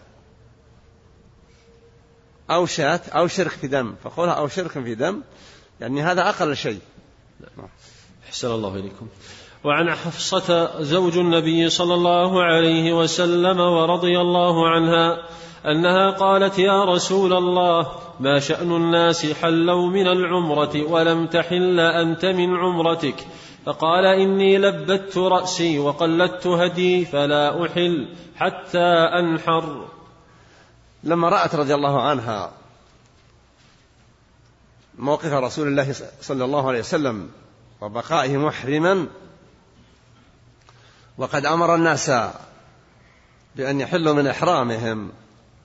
أو 2.51 2.66
شاة 2.66 3.01
أو 3.09 3.26
شرك 3.26 3.51
في 3.51 3.66
دم 3.66 3.94
فقولها 4.05 4.32
أو 4.32 4.49
شرك 4.49 4.70
في 4.70 4.94
دم 4.94 5.22
يعني 5.80 6.03
هذا 6.03 6.28
أقل 6.28 6.57
شيء. 6.57 6.80
أحسن 8.28 8.51
الله 8.51 8.74
إليكم. 8.74 9.07
وعن 9.64 9.90
حفصة 9.90 10.82
زوج 10.82 11.18
النبي 11.18 11.70
صلى 11.70 11.94
الله 11.94 12.42
عليه 12.42 12.92
وسلم 12.92 13.61
ورضي 13.61 14.20
الله 14.20 14.68
عنها 14.68 15.18
أنها 15.66 16.11
قالت 16.11 16.59
يا 16.59 16.84
رسول 16.84 17.32
الله 17.32 17.86
ما 18.20 18.38
شأن 18.38 18.72
الناس 18.72 19.26
حلوا 19.26 19.86
من 19.86 20.07
العمرة 20.07 20.90
ولم 20.90 21.26
تحل 21.26 21.80
أنت 21.80 22.24
من 22.24 22.57
عمرتك؟ 22.57 23.26
فقال 23.66 24.07
إني 24.07 24.59
لبت 24.59 25.18
رأسي 25.18 25.78
وقلدت 25.78 26.47
هدي 26.47 27.05
فلا 27.05 27.66
أحل 27.66 28.09
حتى 28.36 28.88
أنحر. 29.18 29.95
لما 31.05 31.28
رأت 31.28 31.55
رضي 31.55 31.74
الله 31.74 32.03
عنها 32.03 32.53
موقف 34.99 35.32
رسول 35.32 35.68
الله 35.68 35.94
صلى 36.20 36.44
الله 36.44 36.68
عليه 36.68 36.78
وسلم 36.78 37.30
وبقائه 37.80 38.36
محرما 38.36 39.07
وقد 41.18 41.47
أمر 41.47 41.74
الناس 41.74 42.11
بأن 43.57 43.80
يحلوا 43.80 44.14
من 44.14 44.26
إحرامهم 44.26 45.12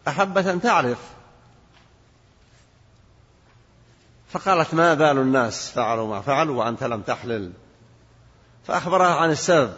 أحبت 0.07 0.45
أن 0.45 0.61
تعرف. 0.61 0.97
فقالت 4.29 4.73
ما 4.73 4.93
بال 4.93 5.17
الناس؟ 5.17 5.71
فعلوا 5.71 6.07
ما 6.07 6.21
فعلوا 6.21 6.63
وأنت 6.63 6.83
لم 6.83 7.01
تحلل. 7.01 7.51
فأخبرها 8.67 9.15
عن 9.15 9.31
السبب 9.31 9.73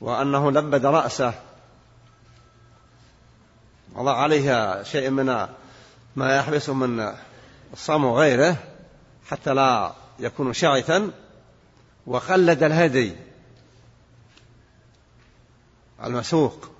وأنه 0.00 0.50
لبد 0.50 0.86
رأسه. 0.86 1.34
وضع 3.98 4.16
عليها 4.16 4.82
شيء 4.82 5.10
من 5.10 5.26
ما 6.16 6.36
يحبس 6.36 6.68
من 6.68 7.12
الصوم 7.72 8.04
وغيره 8.04 8.56
حتى 9.26 9.54
لا 9.54 9.92
يكون 10.18 10.52
شعثا 10.52 11.10
وقلد 12.06 12.62
الهدي 12.62 13.16
المسوق. 16.04 16.70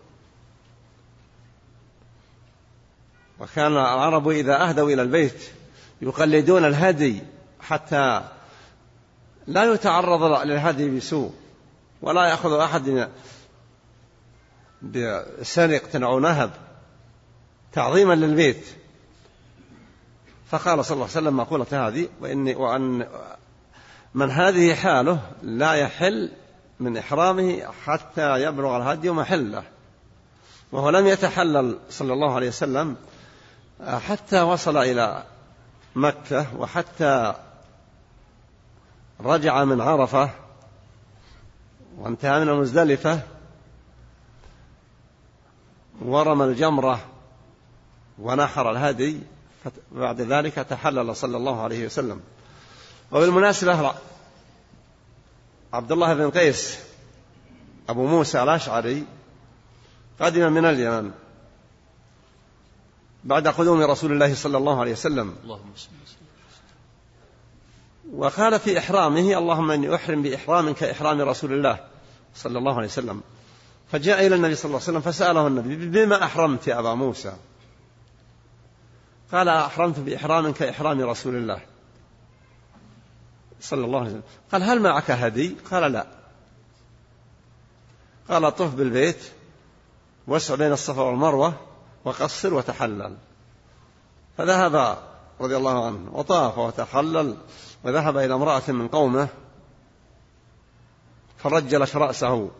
وكان 3.40 3.72
العرب 3.72 4.28
إذا 4.28 4.68
أهدوا 4.68 4.90
إلى 4.90 5.02
البيت 5.02 5.50
يقلدون 6.02 6.64
الهدي 6.64 7.22
حتى 7.60 8.28
لا 9.46 9.72
يتعرض 9.72 10.22
للهدي 10.46 10.96
بسوء 10.96 11.34
ولا 12.02 12.24
يأخذ 12.24 12.52
أحد 12.52 13.08
بسرقة 14.82 16.06
أو 16.06 16.18
نهب. 16.20 16.67
تعظيما 17.72 18.14
للبيت. 18.14 18.66
فقال 20.50 20.84
صلى 20.84 20.94
الله 20.94 21.04
عليه 21.04 21.18
وسلم 21.18 21.36
مقولة 21.36 21.66
هذه 21.88 22.08
وإني 22.20 22.54
وأن 22.54 23.06
من 24.14 24.30
هذه 24.30 24.74
حاله 24.74 25.20
لا 25.42 25.72
يحل 25.72 26.30
من 26.80 26.96
إحرامه 26.96 27.62
حتى 27.84 28.42
يبلغ 28.42 28.76
الهدي 28.76 29.10
محله. 29.10 29.62
وهو 30.72 30.90
لم 30.90 31.06
يتحلل 31.06 31.78
صلى 31.90 32.12
الله 32.12 32.34
عليه 32.34 32.48
وسلم 32.48 32.96
حتى 33.80 34.42
وصل 34.42 34.76
إلى 34.76 35.24
مكة 35.94 36.56
وحتى 36.56 37.34
رجع 39.20 39.64
من 39.64 39.80
عرفة 39.80 40.30
وانتهى 41.98 42.40
من 42.40 42.48
المزدلفة 42.48 43.20
ورمى 46.02 46.44
الجمرة 46.44 47.00
ونحر 48.22 48.70
الهدي 48.70 49.20
بعد 49.92 50.20
ذلك 50.20 50.54
تحلل 50.54 51.16
صلى 51.16 51.36
الله 51.36 51.62
عليه 51.62 51.86
وسلم. 51.86 52.20
وبالمناسبة 53.12 53.94
عبد 55.72 55.92
الله 55.92 56.14
بن 56.14 56.30
قيس 56.30 56.78
أبو 57.88 58.06
موسى 58.06 58.42
الأشعري 58.42 59.04
قدم 60.20 60.52
من 60.52 60.64
اليمن 60.64 61.10
بعد 63.24 63.48
قدوم 63.48 63.82
رسول 63.82 64.12
الله 64.12 64.34
صلى 64.34 64.58
الله 64.58 64.80
عليه 64.80 64.92
وسلم. 64.92 65.36
اللهم 65.42 65.72
وقال 68.12 68.60
في 68.60 68.78
إحرامه 68.78 69.38
اللهم 69.38 69.70
إني 69.70 69.94
أحرم 69.94 70.22
بإحرام 70.22 70.72
كإحرام 70.72 71.20
رسول 71.20 71.52
الله 71.52 71.80
صلى 72.34 72.58
الله 72.58 72.76
عليه 72.76 72.86
وسلم. 72.86 73.20
فجاء 73.92 74.26
إلى 74.26 74.34
النبي 74.34 74.54
صلى 74.54 74.64
الله 74.64 74.80
عليه 74.80 74.98
وسلم 74.98 75.00
فسأله 75.00 75.46
النبي 75.46 75.76
بما 75.76 76.24
أحرمت 76.24 76.68
يا 76.68 76.78
أبا 76.78 76.94
موسى؟ 76.94 77.32
قال 79.32 79.48
أحرمت 79.48 79.98
بإحرام 79.98 80.52
كإحرام 80.52 81.00
رسول 81.00 81.36
الله 81.36 81.60
صلى 83.60 83.84
الله 83.84 83.98
عليه 83.98 84.08
وسلم. 84.08 84.22
قال 84.52 84.62
هل 84.62 84.82
معك 84.82 85.10
هدي؟ 85.10 85.56
قال 85.70 85.92
لا. 85.92 86.06
قال 88.28 88.56
طف 88.56 88.74
بالبيت 88.74 89.32
واسع 90.26 90.54
بين 90.54 90.72
الصفا 90.72 91.02
والمروة 91.02 91.54
وقصر 92.04 92.54
وتحلل. 92.54 93.16
فذهب 94.38 94.98
رضي 95.40 95.56
الله 95.56 95.86
عنه 95.86 96.10
وطاف 96.12 96.58
وتحلل 96.58 97.36
وذهب 97.84 98.18
إلى 98.18 98.34
امرأة 98.34 98.62
من 98.68 98.88
قومه 98.88 99.28
فرجلت 101.38 101.96
رأسه. 101.96 102.50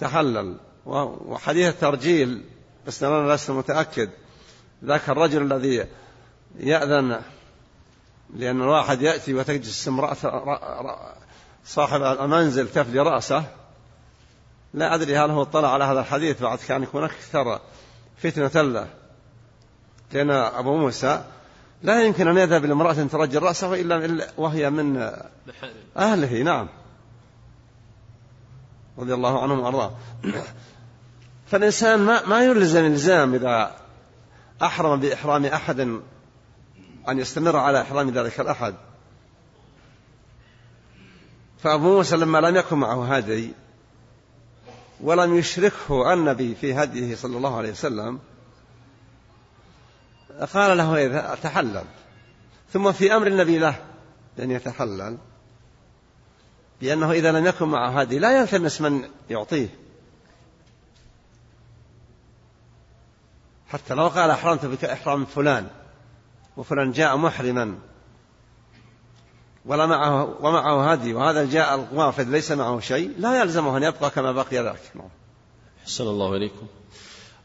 وتحلل 0.00 0.56
وحديث 0.86 1.68
الترجيل 1.68 2.44
بس 2.86 3.02
أنا 3.02 3.34
لست 3.34 3.50
متأكد. 3.50 4.10
ذاك 4.84 5.10
الرجل 5.10 5.52
الذي 5.52 5.86
يأذن 6.60 7.20
لأن 8.36 8.62
الواحد 8.62 9.02
يأتي 9.02 9.34
وتجلس 9.34 9.88
امرأة 9.88 10.16
صاحب 11.64 12.02
المنزل 12.02 12.68
تفلي 12.68 13.00
رأسه. 13.00 13.44
لا 14.74 14.94
أدري 14.94 15.18
هل 15.18 15.30
هو 15.30 15.42
اطلع 15.42 15.72
على 15.72 15.84
هذا 15.84 16.00
الحديث 16.00 16.42
بعد 16.42 16.58
كان 16.58 16.82
يكون 16.82 17.04
أكثر 17.04 17.60
فتنة 18.18 18.62
له. 18.62 18.88
لأن 20.12 20.30
أبو 20.30 20.76
موسى 20.76 21.24
لا 21.82 22.02
يمكن 22.02 22.28
أن 22.28 22.38
يذهب 22.38 22.64
إلى 22.64 22.72
امرأة 22.72 22.92
ترجل 22.92 23.42
رأسه 23.42 23.74
إلا 23.74 24.26
وهي 24.36 24.70
من 24.70 25.12
أهله. 25.96 26.42
نعم. 26.42 26.68
رضي 29.00 29.14
الله 29.14 29.42
عنهم 29.42 29.60
وأرضاه. 29.60 29.92
فالإنسان 31.46 32.00
ما 32.00 32.26
ما 32.26 32.44
يلزم 32.44 32.84
إلزام 32.84 33.34
إذا 33.34 33.76
أحرم 34.62 35.00
بإحرام 35.00 35.44
أحد 35.44 35.80
أن 37.08 37.18
يستمر 37.18 37.56
على 37.56 37.80
إحرام 37.80 38.10
ذلك 38.10 38.40
الأحد. 38.40 38.74
فأبو 41.58 41.96
موسى 41.96 42.16
لما 42.16 42.38
لم 42.38 42.56
يكن 42.56 42.76
معه 42.78 43.16
هدي 43.16 43.52
ولم 45.00 45.36
يشركه 45.36 46.12
النبي 46.12 46.54
في 46.54 46.74
هديه 46.74 47.16
صلى 47.16 47.36
الله 47.36 47.56
عليه 47.56 47.70
وسلم 47.70 48.18
قال 50.54 50.78
له 50.78 51.06
إذا 51.06 51.38
تحلل. 51.42 51.84
ثم 52.72 52.92
في 52.92 53.16
أمر 53.16 53.26
النبي 53.26 53.58
له 53.58 53.74
أن 54.38 54.50
يتحلل. 54.50 55.18
بأنه 56.80 57.12
إذا 57.12 57.32
لم 57.32 57.46
يكن 57.46 57.68
معه 57.68 58.00
هدي 58.00 58.18
لا 58.18 58.40
يلتمس 58.40 58.80
من 58.80 59.08
يعطيه. 59.30 59.68
حتى 63.68 63.94
لو 63.94 64.08
قال 64.08 64.30
أحرمت 64.30 64.66
بك 64.66 64.84
إحرام 64.84 65.24
فلان 65.24 65.66
وفلان 66.56 66.92
جاء 66.92 67.16
محرما 67.16 67.78
ولا 69.64 69.86
معه 69.86 70.36
ومعه 70.44 70.92
هدي 70.92 71.14
وهذا 71.14 71.44
جاء 71.44 71.74
الوافد 71.74 72.28
ليس 72.28 72.52
معه 72.52 72.80
شيء 72.80 73.14
لا 73.18 73.40
يلزمه 73.40 73.76
أن 73.76 73.82
يبقى 73.82 74.10
كما 74.10 74.32
بقي 74.32 74.64
ذاك. 74.64 74.80
حسن 75.84 76.04
الله 76.04 76.36
إليكم. 76.36 76.66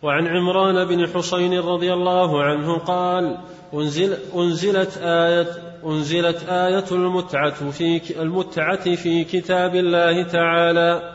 وعن 0.06 0.28
عمران 0.28 0.86
بن 0.86 1.08
حسين 1.08 1.60
رضي 1.60 1.94
الله 1.94 2.44
عنه 2.44 2.78
قال 2.78 3.38
أنزل 3.74 4.18
أنزلت 4.36 4.98
آية 4.98 5.48
أنزلت 5.86 6.50
آية 6.50 6.86
المتعة 6.92 7.72
في 7.72 8.22
المتعة 8.22 8.96
في 8.96 9.24
كتاب 9.24 9.76
الله 9.76 10.24
تعالى 10.24 11.14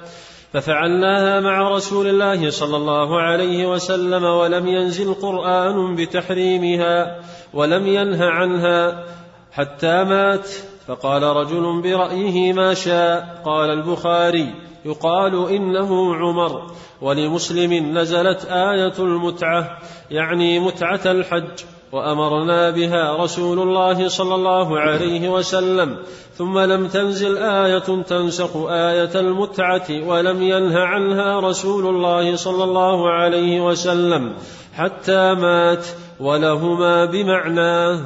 ففعلناها 0.53 1.41
مع 1.41 1.69
رسول 1.69 2.07
الله 2.07 2.51
صلى 2.51 2.77
الله 2.77 3.21
عليه 3.21 3.67
وسلم 3.67 4.25
ولم 4.25 4.69
ينزل 4.69 5.15
قرآن 5.15 5.97
بتحريمها 5.97 7.21
ولم 7.55 7.87
ينه 7.87 8.25
عنها 8.25 9.05
حتى 9.53 10.05
مات. 10.05 10.49
فقال 10.87 11.23
رجل 11.23 11.83
برأيه 11.83 12.53
ما 12.53 12.75
شاء 12.75 13.43
قال 13.45 13.71
البخاري 13.71 14.55
يقال 14.85 15.49
إنه 15.49 16.17
عمر 16.17 16.71
ولمسلم 17.03 17.99
نزلت 17.99 18.45
آية 18.45 18.93
المتعة 18.99 19.79
يعني 20.11 20.59
متعة 20.59 21.01
الحج 21.07 21.65
وأمرنا 21.93 22.71
بها 22.71 23.17
رسول 23.17 23.59
الله 23.59 24.09
صلى 24.09 24.35
الله 24.35 24.81
عليه 24.81 25.29
وسلم. 25.29 25.97
ثم 26.35 26.59
لم 26.59 26.89
تنزل 26.89 27.39
آية 27.39 28.03
تنسخ 28.03 28.57
آية 28.57 29.21
المتعة 29.21 29.87
ولم 29.91 30.43
ينه 30.43 30.79
عنها 30.79 31.41
رسول 31.41 31.87
الله 31.87 32.37
صلى 32.37 32.65
الله 32.65 33.11
عليه 33.11 33.61
وسلم. 33.61 34.33
حتى 34.75 35.35
مات 35.35 35.87
ولهما 36.21 37.05
بمعناه 37.05 38.01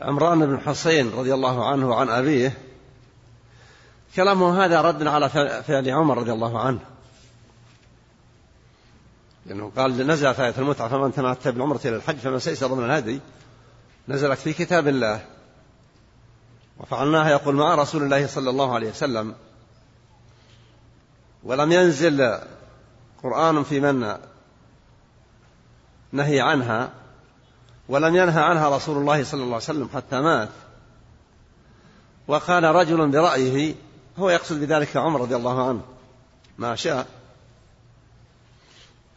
عمران 0.00 0.46
بن 0.46 0.58
حسين 0.58 1.10
رضي 1.18 1.34
الله 1.34 1.64
عنه 1.64 1.90
وعن 1.90 2.08
أبيه 2.08 2.58
كلامه 4.16 4.64
هذا 4.64 4.80
رد 4.80 5.06
على 5.06 5.28
فعل 5.62 5.90
عمر 5.90 6.18
رضي 6.18 6.32
الله 6.32 6.60
عنه. 6.60 6.80
لأنه 9.46 9.72
قال 9.76 10.06
نزلت 10.06 10.40
آية 10.40 10.54
المتعة 10.58 10.88
فمن 10.88 11.12
تمتع 11.12 11.50
بالعمرة 11.50 11.80
إلى 11.84 11.96
الحج 11.96 12.16
فمن 12.16 12.38
سيسر 12.38 12.74
من 12.74 12.84
الهدي. 12.84 13.20
نزلت 14.08 14.38
في 14.38 14.52
كتاب 14.52 14.88
الله. 14.88 15.24
وفعلناها 16.78 17.30
يقول 17.30 17.54
مع 17.54 17.74
رسول 17.74 18.02
الله 18.02 18.26
صلى 18.26 18.50
الله 18.50 18.74
عليه 18.74 18.90
وسلم. 18.90 19.34
ولم 21.42 21.72
ينزل 21.72 22.38
قرآن 23.22 23.62
في 23.62 23.80
من 23.80 24.16
نهي 26.12 26.40
عنها. 26.40 26.90
ولم 27.88 28.16
ينهى 28.16 28.42
عنها 28.42 28.76
رسول 28.76 28.96
الله 28.96 29.24
صلى 29.24 29.42
الله 29.42 29.54
عليه 29.54 29.64
وسلم 29.64 29.88
حتى 29.94 30.20
مات. 30.20 30.48
وقال 32.28 32.64
رجل 32.64 33.10
برأيه 33.10 33.74
هو 34.18 34.30
يقصد 34.30 34.60
بذلك 34.60 34.96
عمر 34.96 35.20
رضي 35.20 35.36
الله 35.36 35.68
عنه. 35.68 35.82
ما 36.58 36.76
شاء. 36.76 37.06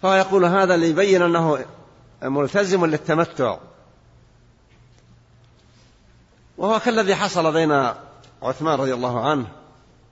فهو 0.02 0.14
يقول 0.14 0.46
هذا 0.46 0.78
ليبين 0.78 1.22
أنه 1.22 1.66
ملتزم 2.24 2.86
للتمتع. 2.86 3.58
وهو 6.58 6.80
كالذي 6.80 7.16
حصل 7.16 7.54
بين 7.54 7.72
عثمان 8.42 8.80
رضي 8.80 8.94
الله 8.94 9.30
عنه 9.30 9.48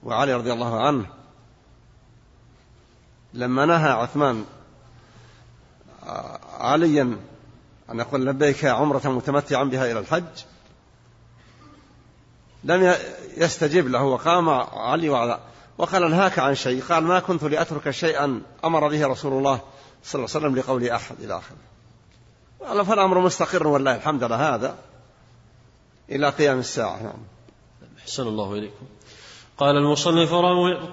وعلي 0.03 0.33
رضي 0.33 0.53
الله 0.53 0.87
عنه. 0.87 1.05
لما 3.33 3.65
نهى 3.65 3.89
عثمان 3.89 4.45
عليا 6.59 7.17
أن 7.91 7.99
يقول 7.99 8.25
لبيك 8.25 8.65
عمرة 8.65 9.07
متمتعا 9.07 9.63
بها 9.63 9.91
إلى 9.91 9.99
الحج 9.99 10.43
لم 12.63 12.93
يستجب 13.37 13.87
له. 13.87 14.03
وقام 14.03 14.49
علي 14.73 15.09
وعلى 15.09 15.39
وقال 15.77 16.03
انهاك 16.03 16.39
عن 16.39 16.55
شيء. 16.55 16.83
قال 16.83 17.03
ما 17.03 17.19
كنت 17.19 17.43
لأترك 17.43 17.89
شيئا 17.89 18.41
أمر 18.65 18.87
به 18.87 19.07
رسول 19.07 19.33
الله 19.33 19.61
صلى 20.03 20.19
الله 20.19 20.35
عليه 20.35 20.45
وسلم 20.45 20.55
لقول 20.55 20.89
أحد 20.89 21.15
إلى 21.19 21.37
آخره 21.37 21.57
قال 22.67 22.85
فالأمر 22.85 23.19
مستقر 23.19 23.67
والله 23.67 23.95
الحمد 23.95 24.23
لله 24.23 24.55
هذا. 24.55 24.75
إلى 26.09 26.29
قيام 26.29 26.59
الساعة. 26.59 27.03
نعم. 27.03 27.23
أحسن 28.01 28.27
الله 28.27 28.53
إليكم. 28.53 28.85
قال 29.57 29.77
المصنف 29.77 30.33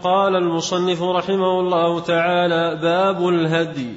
قال 0.04 0.36
المصنف 0.36 1.02
رحمه 1.02 1.60
الله 1.60 2.00
تعالى 2.00 2.80
باب 2.82 3.28
الهدي. 3.28 3.96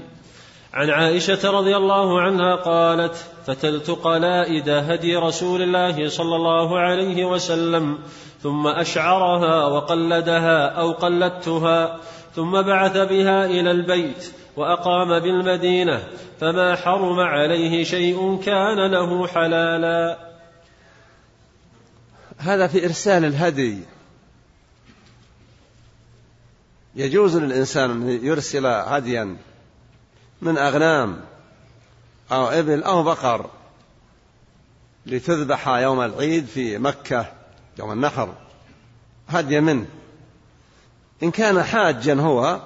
عن 0.74 0.90
عائشة 0.90 1.52
رضي 1.52 1.78
الله 1.78 2.22
عنها 2.22 2.56
قالت 2.56 3.33
فتلت 3.46 3.90
قلائد 3.90 4.70
هدي 4.70 5.16
رسول 5.16 5.62
الله 5.62 6.10
صلى 6.10 6.36
الله 6.36 6.80
عليه 6.80 7.26
وسلم 7.26 8.00
ثم 8.44 8.68
أشعرها 8.68 9.66
وقلدها 9.66 10.68
أو 10.68 10.92
قلدتها 10.92 12.00
ثم 12.36 12.62
بعث 12.62 12.98
بها 12.98 13.46
إلى 13.46 13.72
البيت 13.72 14.34
وأقام 14.56 15.20
بالمدينة 15.20 16.04
فما 16.40 16.76
حرم 16.76 17.20
عليه 17.20 17.84
شيء 17.84 18.42
كان 18.46 18.92
له 18.92 19.28
حلالا. 19.28 20.18
هذا 22.38 22.68
في 22.68 22.86
إرسال 22.86 23.26
الهدي. 23.26 23.80
يجوز 26.96 27.38
للإنسان 27.38 27.92
أن 27.92 28.20
يرسل 28.26 28.66
هديا 28.66 29.38
من 30.42 30.58
أغنام. 30.58 31.33
أو 32.32 32.48
إبل 32.48 32.84
أو 32.84 33.04
بقر 33.04 33.50
لتذبح 35.06 35.68
يوم 35.68 36.02
العيد 36.02 36.46
في 36.46 36.78
مكة 36.78 37.32
يوم 37.80 37.92
النحر 37.92 38.34
هدي 39.30 39.60
منه 39.60 39.86
إن 41.24 41.32
كان 41.32 41.64
حاجا 41.64 42.22
هو 42.22 42.62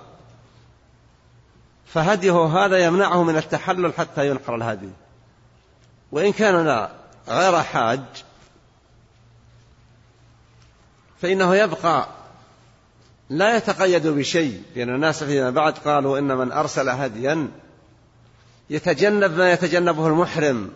فهديه 1.86 2.46
هذا 2.46 2.78
يمنعه 2.78 3.24
من 3.24 3.38
التحلل 3.38 3.94
حتى 3.94 4.30
ينحر 4.30 4.56
الهدي. 4.56 4.90
وإن 6.12 6.32
كان 6.32 6.66
لا 6.66 6.92
غير 7.28 7.64
حاج 7.64 8.02
فإنه 11.22 11.56
يبقى 11.56 12.08
لا 13.30 13.58
يتقيد 13.58 14.08
بشيء 14.08 14.64
لأن 14.76 14.96
الناس 14.96 15.24
فيما 15.24 15.50
بعد 15.50 15.78
قالوا 15.78 16.20
إن 16.20 16.38
من 16.38 16.52
أرسل 16.52 16.90
هديا 16.90 17.48
يتجنب 18.70 19.38
ما 19.38 19.52
يتجنبه 19.52 20.08
المحرم. 20.08 20.72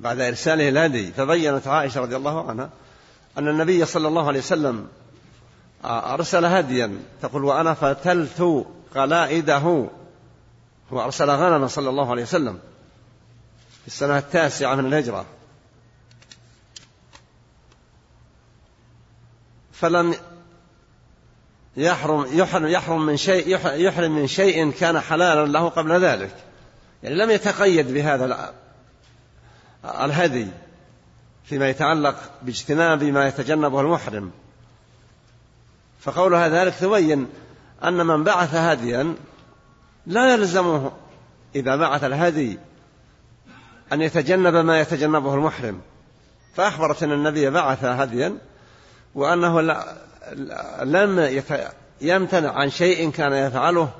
بعد 0.00 0.20
إرساله 0.20 0.68
الهدي 0.68 1.12
فبينت 1.12 1.66
عائشة 1.66 2.00
رضي 2.00 2.16
الله 2.16 2.48
عنها 2.50 2.70
أن 3.38 3.48
النبي 3.48 3.84
صلى 3.84 4.08
الله 4.08 4.28
عليه 4.28 4.38
وسلم 4.38 4.88
أرسل 5.84 6.44
هديا. 6.44 6.98
تقول 7.22 7.44
وأنا 7.44 7.74
فتلت 7.74 8.66
قلائده 8.94 9.88
هو 10.92 11.04
أرسل 11.04 11.30
غنما 11.30 11.66
صلى 11.66 11.90
الله 11.90 12.10
عليه 12.10 12.22
وسلم 12.22 12.58
في 13.82 13.86
السنة 13.86 14.18
التاسعة 14.18 14.74
من 14.74 14.86
الهجرة. 14.86 15.26
فلم 19.72 20.14
يحرم 21.78 22.26
يحرم 22.32 22.66
يحرم 22.66 23.06
من 23.06 23.16
شيء 23.16 23.58
يحرم 23.64 24.16
من 24.16 24.26
شيء 24.26 24.70
كان 24.70 25.00
حلالا 25.00 25.46
له 25.46 25.68
قبل 25.68 26.00
ذلك. 26.00 26.34
يعني 27.02 27.14
لم 27.14 27.30
يتقيد 27.30 27.94
بهذا 27.94 28.52
الهدي 29.84 30.46
فيما 31.44 31.68
يتعلق 31.68 32.16
باجتناب 32.42 33.04
ما 33.04 33.28
يتجنبه 33.28 33.80
المحرم. 33.80 34.30
فقولها 36.00 36.48
ذلك 36.48 36.74
تبين 36.74 37.26
أن 37.84 38.06
من 38.06 38.24
بعث 38.24 38.54
هديا 38.54 39.14
لا 40.06 40.32
يلزمه 40.32 40.92
إذا 41.54 41.76
بعث 41.76 42.04
الهدي 42.04 42.58
أن 43.92 44.02
يتجنب 44.02 44.54
ما 44.54 44.80
يتجنبه 44.80 45.34
المحرم. 45.34 45.80
فأخبرت 46.54 47.02
أن 47.02 47.12
النبي 47.12 47.50
بعث 47.50 47.84
هديا 47.84 48.38
وأنه 49.14 49.60
لم 50.82 51.42
يمتنع 52.00 52.52
عن 52.52 52.70
شيء 52.70 53.10
كان 53.10 53.32
يفعله 53.32 53.92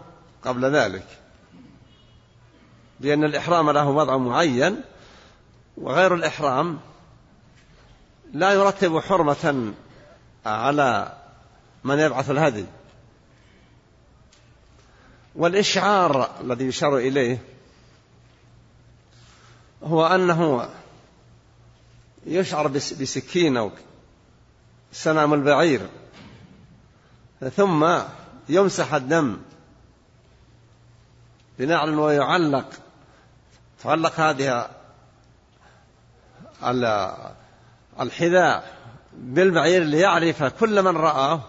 قبل 0.45 0.65
ذلك. 0.65 1.07
لأن 3.01 3.25
الإحرام 3.25 3.71
له 3.71 3.89
وضع 3.89 4.17
معين 4.17 4.81
وغير 5.77 6.15
الإحرام 6.15 6.81
لا 8.33 8.53
يرتب 8.53 8.99
حرمة 8.99 9.73
على 10.47 11.13
من 11.85 11.99
يبعث 11.99 12.31
الهدي. 12.31 12.65
والإشعار 15.35 16.31
الذي 16.41 16.65
يشار 16.65 16.99
إليه 16.99 17.39
هو 19.85 20.07
أنه 20.07 20.69
يشعر 22.27 22.69
بسكين 22.69 23.57
أو 23.57 23.71
سنام 24.93 25.35
البعير. 25.35 25.81
ثم 27.57 27.99
يمسح 28.49 28.95
الدم 28.95 29.37
بنعل 31.59 31.99
ويعلق. 31.99 32.67
تعلق 33.83 34.21
هذه 34.21 34.71
الحذاء 38.01 38.79
بالبعير 39.13 39.83
ليعرف 39.83 40.43
كل 40.43 40.83
من 40.83 40.97
رآه 40.97 41.41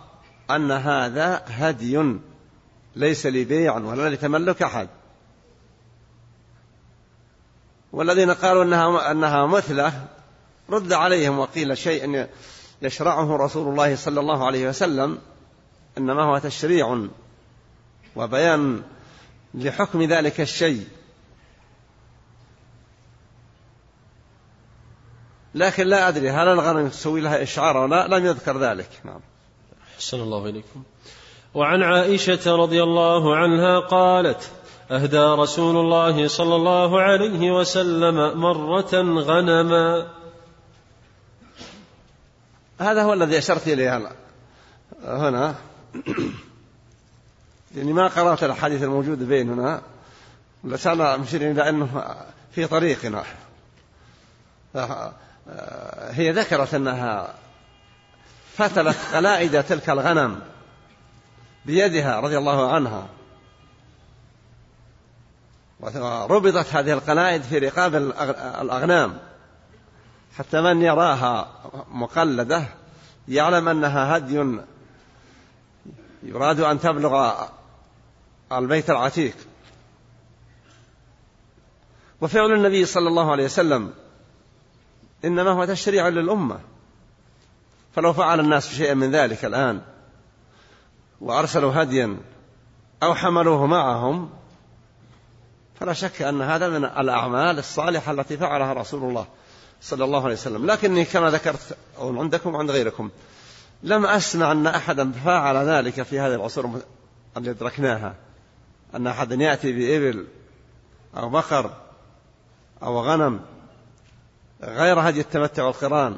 أن 0.52 0.72
هذا 0.72 1.44
هدي 1.48 2.20
ليس 2.96 3.26
لبيع 3.26 3.78
ولا 3.78 4.10
لتملك 4.10 4.62
أحد. 4.62 4.88
والذين 7.92 8.32
قالوا 8.32 8.64
أنها 8.64 9.12
أنها 9.12 9.46
مثلة 9.46 10.08
رد 10.70 10.94
عليهم 10.94 11.40
وقيل 11.40 11.78
شيء 11.78 12.28
يشرعه 12.82 13.38
رسول 13.38 13.68
الله 13.68 13.96
صلى 13.96 14.20
الله 14.20 14.48
عليه 14.48 14.70
وسلم. 14.70 15.18
إنما 16.00 16.24
هو 16.24 16.38
تشريع 16.38 17.08
وبيان 18.16 18.82
لحكم 19.54 20.04
ذلك 20.04 20.42
الشيء. 20.42 20.88
لكن 25.56 25.88
لا 25.88 26.08
أدري 26.08 26.30
هل 26.30 26.48
الغنم 26.48 26.88
تسوي 26.88 27.22
لها 27.22 27.44
إشعار 27.44 27.82
أو 27.82 27.86
لا؟ 27.86 28.08
لم 28.08 28.26
يذكر 28.26 28.60
ذلك. 28.60 28.90
نعم. 29.04 29.20
أحسن 29.96 30.20
الله 30.20 30.50
إليكم. 30.50 30.84
وعن 31.54 31.84
عائشة 31.84 32.56
رضي 32.56 32.84
الله 32.84 33.36
عنها 33.36 33.80
قالت 33.80 34.52
أهدى 34.92 35.18
رسول 35.18 35.78
الله 35.78 36.28
صلى 36.28 36.56
الله 36.56 37.02
عليه 37.02 37.52
وسلم 37.52 38.40
مرة 38.40 39.22
غنما. 39.22 40.08
هذا 42.80 43.04
هو 43.04 43.14
الذي 43.14 43.38
أشرت 43.38 43.68
إليه 43.68 44.12
هنا. 45.04 45.56
يعني 47.76 47.94
ما 47.94 48.08
قرأت 48.08 48.44
الحديث 48.44 48.84
الموجود 48.84 49.24
بيننا 49.24 49.82
لسنا 50.64 51.18
مشير 51.18 51.52
إلى 51.52 51.70
أنه 51.70 52.16
في 52.52 52.68
طريقنا 52.68 53.24
هي 56.12 56.32
ذكرت 56.32 56.74
أنها 56.74 57.34
فتلت 58.54 58.98
قلائد 59.14 59.64
تلك 59.64 59.90
الغنم 59.90 60.40
بيدها 61.66 62.20
رضي 62.20 62.38
الله 62.38 62.74
عنها. 62.74 63.08
وربطت 65.80 66.76
هذه 66.76 66.94
القلائد 66.94 67.42
في 67.42 67.58
رقاب 67.58 67.96
الأغنام. 68.62 69.18
حتى 70.38 70.62
من 70.62 70.82
يراها 70.82 71.48
مقلدة 71.92 72.66
يعلم 73.28 73.68
أنها 73.68 74.18
هدي 74.18 74.60
يراد 76.24 76.60
أن 76.60 76.80
تبلغ 76.80 77.34
البيت 78.52 78.90
العتيق. 78.90 79.36
وفعل 82.22 82.54
النبي 82.54 82.86
صلى 82.86 83.08
الله 83.08 83.32
عليه 83.32 83.46
وسلم 83.46 83.94
إنما 85.26 85.52
هو 85.52 85.66
تشريع 85.66 86.08
للأمة. 86.08 86.60
فلو 87.96 88.14
فعل 88.14 88.40
الناس 88.40 88.74
شيئا 88.74 88.94
من 88.94 89.12
ذلك 89.12 89.46
الآن 89.46 89.82
وأرسلوا 91.22 91.84
هديا 91.84 92.18
أو 93.04 93.16
حملوه 93.16 93.66
معهم 93.66 94.30
فلا 95.80 95.94
شك 95.94 96.22
أن 96.22 96.42
هذا 96.42 96.70
من 96.70 96.86
الأعمال 96.86 97.60
الصالحة 97.60 98.12
التي 98.12 98.38
فعلها 98.38 98.74
رسول 98.74 99.10
الله 99.10 99.28
صلى 99.82 100.06
الله 100.06 100.24
عليه 100.24 100.34
وسلم. 100.34 100.66
لكني 100.66 101.06
كما 101.06 101.30
ذكرت 101.30 101.78
عندكم 102.00 102.56
وعند 102.56 102.72
غيركم 102.72 103.10
لم 103.84 104.06
أسمع 104.06 104.52
أن 104.52 104.68
أحدا 104.68 105.12
فعل 105.12 105.56
ذلك 105.68 106.04
في 106.04 106.20
هذه 106.20 106.36
العصور 106.36 106.82
التي 107.38 107.50
أدركناها. 107.50 108.16
أن 108.96 109.08
أحدا 109.08 109.36
يأتي 109.36 109.72
بإبل 109.72 110.28
أو 111.18 111.30
بقر 111.30 111.74
أو 112.84 113.02
غنم 113.02 113.40
غير 114.64 115.00
هدي 115.00 115.20
التمتع 115.20 115.64
والقران 115.64 116.18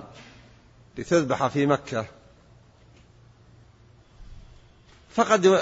لتذبح 0.97 1.47
في 1.47 1.66
مكة. 1.66 2.05
فقد 5.09 5.59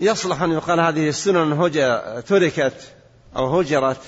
يصلح 0.00 0.42
أن 0.42 0.52
يقال 0.52 0.80
هذه 0.80 1.08
السنن 1.08 1.52
تركت 2.26 2.92
أو 3.36 3.60
هجرت 3.60 4.00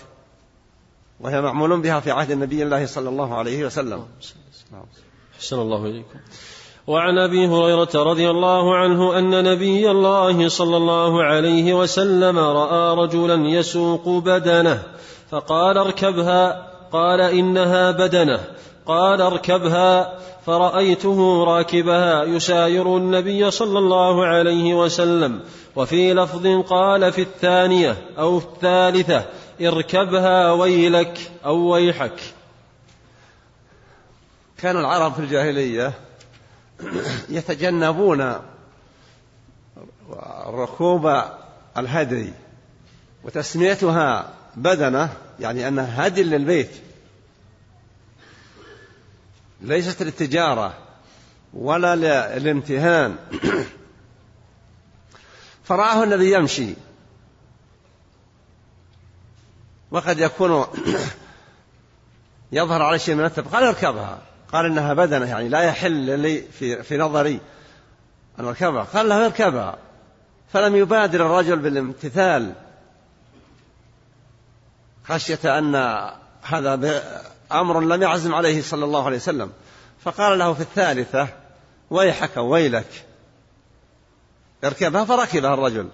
وهي 1.20 1.40
معمول 1.40 1.80
بها 1.80 2.00
في 2.00 2.10
عهد 2.10 2.30
النبي 2.30 2.62
الله 2.62 2.86
صلى 2.86 3.08
الله 3.08 3.38
عليه 3.38 3.64
وسلم. 3.64 4.06
حسن 5.44 5.60
الله 5.60 5.86
إليكم. 5.86 6.18
وعن 6.86 7.18
أبي 7.18 7.46
هريرة 7.46 7.88
رضي 7.94 8.30
الله 8.30 8.76
عنه 8.76 9.18
أن 9.18 9.44
نبي 9.44 9.90
الله 9.90 10.48
صلى 10.48 10.76
الله 10.76 11.22
عليه 11.22 11.74
وسلم 11.74 12.38
رأى 12.38 12.96
رجلا 12.96 13.48
يسوق 13.48 14.08
بدنه 14.08 14.82
فقال 15.30 15.78
اركبها 15.78 16.70
قال 16.92 17.20
إنها 17.20 17.90
بدنه. 17.90 18.40
قال 18.86 19.20
اركبها 19.20 20.18
فرأيته 20.46 21.44
راكبها 21.44 22.24
يساير 22.24 22.96
النبي 22.96 23.50
صلى 23.50 23.78
الله 23.78 24.24
عليه 24.24 24.74
وسلم. 24.74 25.40
وفي 25.76 26.14
لفظ 26.14 26.46
قال 26.68 27.12
في 27.12 27.20
الثانية 27.20 27.96
أو 28.18 28.38
الثالثة 28.38 29.24
اركبها 29.60 30.52
ويلك 30.52 31.30
أو 31.46 31.56
ويحك. 31.56 32.20
كان 34.58 34.76
العرب 34.76 35.14
في 35.14 35.20
الجاهلية 35.20 35.92
يتجنبون 37.28 38.40
ركوب 40.46 41.22
الهدي 41.78 42.32
وتسميتها 43.24 44.34
بدنة 44.56 45.16
يعني 45.40 45.68
انها 45.68 46.06
هدي 46.06 46.22
للبيت. 46.22 46.70
ليست 49.60 50.02
للتجارة 50.02 50.78
ولا 51.54 51.96
للامتهان. 51.96 53.16
فرآه 55.68 56.04
الذي 56.04 56.32
يمشي. 56.32 56.74
وقد 59.90 60.18
يكون 60.18 60.66
يظهر 62.52 62.82
على 62.82 62.98
شيء 62.98 63.14
من 63.14 63.24
التب 63.24 63.48
قال 63.48 63.64
اركبها. 63.64 64.22
قال 64.54 64.66
إنها 64.66 64.94
بدنة 64.94 65.26
يعني 65.26 65.48
لا 65.48 65.60
يحل 65.60 66.20
لي 66.20 66.42
في 66.42 66.82
في 66.82 66.96
نظري 66.96 67.40
ان 68.40 68.44
اركبها 68.44 68.82
قال 68.82 69.08
له 69.08 69.26
اركبها 69.26 69.78
فلم 70.52 70.76
يبادر 70.76 71.26
الرجل 71.26 71.58
بالامتثال. 71.58 72.52
خشية 75.04 75.58
أن 75.58 75.74
هذا 76.42 77.02
أمر 77.52 77.80
لم 77.80 78.02
يعزم 78.02 78.34
عليه 78.34 78.62
صلى 78.62 78.84
الله 78.84 79.06
عليه 79.06 79.16
وسلم. 79.16 79.52
فقال 80.04 80.38
له 80.38 80.54
في 80.54 80.60
الثالثة 80.60 81.28
ويحك 81.90 82.36
ويلك. 82.36 83.04
اركبها 84.64 85.04
فركبها 85.04 85.54
الرجل. 85.54 85.88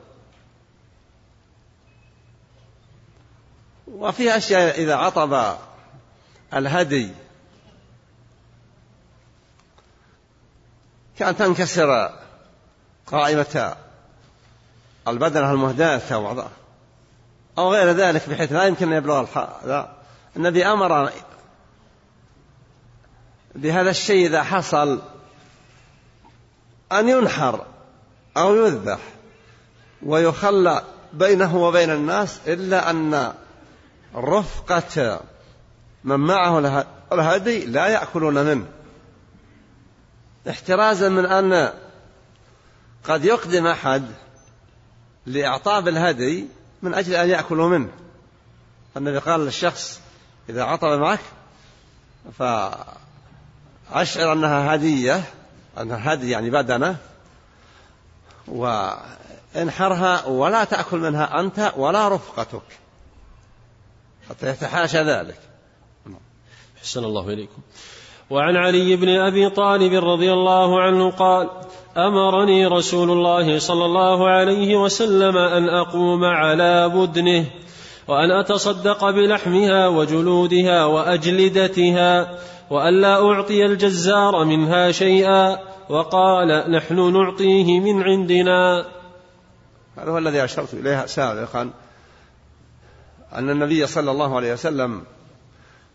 وفي 3.86 4.36
أشياء 4.36 4.80
إذا 4.82 4.94
عطب 4.94 5.56
الهدي 6.54 7.10
كان 11.20 11.36
تنكسر 11.36 12.10
قائمة 13.06 13.76
البدنة 15.08 15.50
المهداة 15.50 15.98
أو 17.58 17.72
غير 17.72 17.92
ذلك 17.92 18.28
بحيث 18.28 18.52
لا 18.52 18.64
يمكن 18.64 18.92
أن 18.92 18.98
يبلغ 18.98 19.26
النبي 20.36 20.66
أمر 20.66 21.10
بهذا 23.54 23.90
الشيء 23.90 24.26
إذا 24.26 24.42
حصل 24.42 25.00
أن 26.92 27.08
ينحر 27.08 27.64
أو 28.36 28.54
يذبح 28.54 28.98
ويخلى 30.02 30.82
بينه 31.12 31.56
وبين 31.56 31.90
الناس 31.90 32.40
إلا 32.46 32.90
أن 32.90 33.32
رفقة 34.14 35.20
من 36.04 36.16
معه 36.16 36.84
الهدي 37.12 37.66
لا 37.66 37.86
يأكلون 37.86 38.44
منه. 38.44 38.66
احترازا 40.48 41.08
من 41.08 41.26
أن 41.26 41.72
قد 43.04 43.24
يقدم 43.24 43.66
أحد 43.66 44.06
لإعطاب 45.26 45.88
الهدي 45.88 46.46
من 46.82 46.94
أجل 46.94 47.14
أن 47.14 47.28
يأكلوا 47.28 47.68
منه. 47.68 47.90
النبي 48.96 49.18
قال 49.18 49.40
للشخص 49.40 50.00
إذا 50.48 50.64
عطب 50.64 50.88
معك 50.88 51.20
ف 52.38 52.42
أشعر 53.92 54.32
أنها 54.32 54.74
هدية 54.74 55.24
أنها 55.78 56.14
هدي 56.14 56.30
يعني 56.30 56.50
بدنة 56.50 56.96
وانحرها 58.48 60.24
ولا 60.26 60.64
تأكل 60.64 60.98
منها 60.98 61.40
أنت 61.40 61.72
ولا 61.76 62.08
رفقتك. 62.08 62.62
حتى 64.28 64.48
يتحاشى 64.48 65.02
ذلك. 65.02 65.40
حسن 66.82 67.04
الله 67.04 67.28
إليكم. 67.28 67.62
وعن 68.30 68.56
علي 68.56 68.96
بن 68.96 69.08
أبي 69.08 69.50
طالب 69.50 70.04
رضي 70.04 70.32
الله 70.32 70.80
عنه 70.80 71.10
قال 71.10 71.50
أمرني 71.96 72.66
رسول 72.66 73.10
الله 73.10 73.58
صلى 73.58 73.84
الله 73.84 74.28
عليه 74.28 74.76
وسلم 74.76 75.36
أن 75.36 75.68
أقوم 75.68 76.24
على 76.24 76.88
بدنه 76.88 77.44
وأن 78.08 78.30
أتصدق 78.30 79.10
بلحمها 79.10 79.88
وجلودها 79.88 80.84
وأجلدتها 80.84 82.38
وألا 82.70 83.24
أعطي 83.30 83.66
الجزار 83.66 84.44
منها 84.44 84.90
شيئا 84.90 85.58
وقال 85.88 86.70
نحن 86.70 87.12
نعطيه 87.12 87.80
من 87.80 88.02
عندنا. 88.02 88.86
هذا 89.96 90.10
هو 90.10 90.18
الذي 90.18 90.44
أشرت 90.44 90.74
إليه 90.74 91.06
سابقا 91.06 91.70
أن 93.34 93.50
النبي 93.50 93.86
صلى 93.86 94.10
الله 94.10 94.36
عليه 94.36 94.52
وسلم 94.52 95.02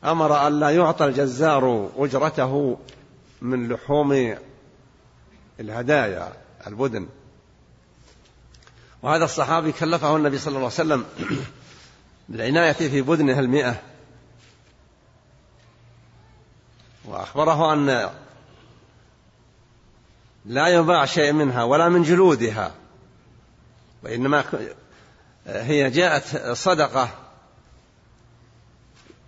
أمر 0.06 0.48
أن 0.48 0.60
لا 0.60 0.70
يعطى 0.70 1.06
الجزار 1.06 1.90
أجرته 1.98 2.78
من 3.42 3.70
لحوم 3.74 4.36
الهدايا 5.60 6.34
البدن. 6.68 7.08
وهذا 9.02 9.26
الصحابي 9.26 9.72
كلفه 9.72 10.16
النبي 10.16 10.38
صلى 10.38 10.48
الله 10.48 10.58
عليه 10.58 10.68
وسلم 10.68 11.06
بالعناية 12.30 12.72
في 12.72 13.02
بدنها 13.02 13.40
المئة. 13.40 13.82
وأخبره 17.06 17.74
أن 17.74 18.10
لا 20.46 20.68
يباع 20.68 21.06
شيء 21.06 21.34
منها 21.34 21.64
ولا 21.64 21.90
من 21.90 22.04
جلودها 22.04 22.72
وإنما 24.04 24.44
هي 25.48 25.90
جاءت 25.90 26.52
صدقة 26.52 27.25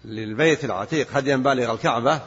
للبيت 0.07 0.65
العتيق 0.65 1.07
هديا 1.13 1.35
بالغ 1.35 1.73
الكعبة 1.73 2.21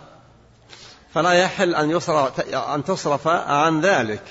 فلا 1.14 1.32
يحل 1.32 1.74
أن 1.74 1.90
يصرف 1.90 2.40
أن 2.54 2.84
تصرف 2.84 3.28
عن 3.28 3.80
ذلك 3.80 4.22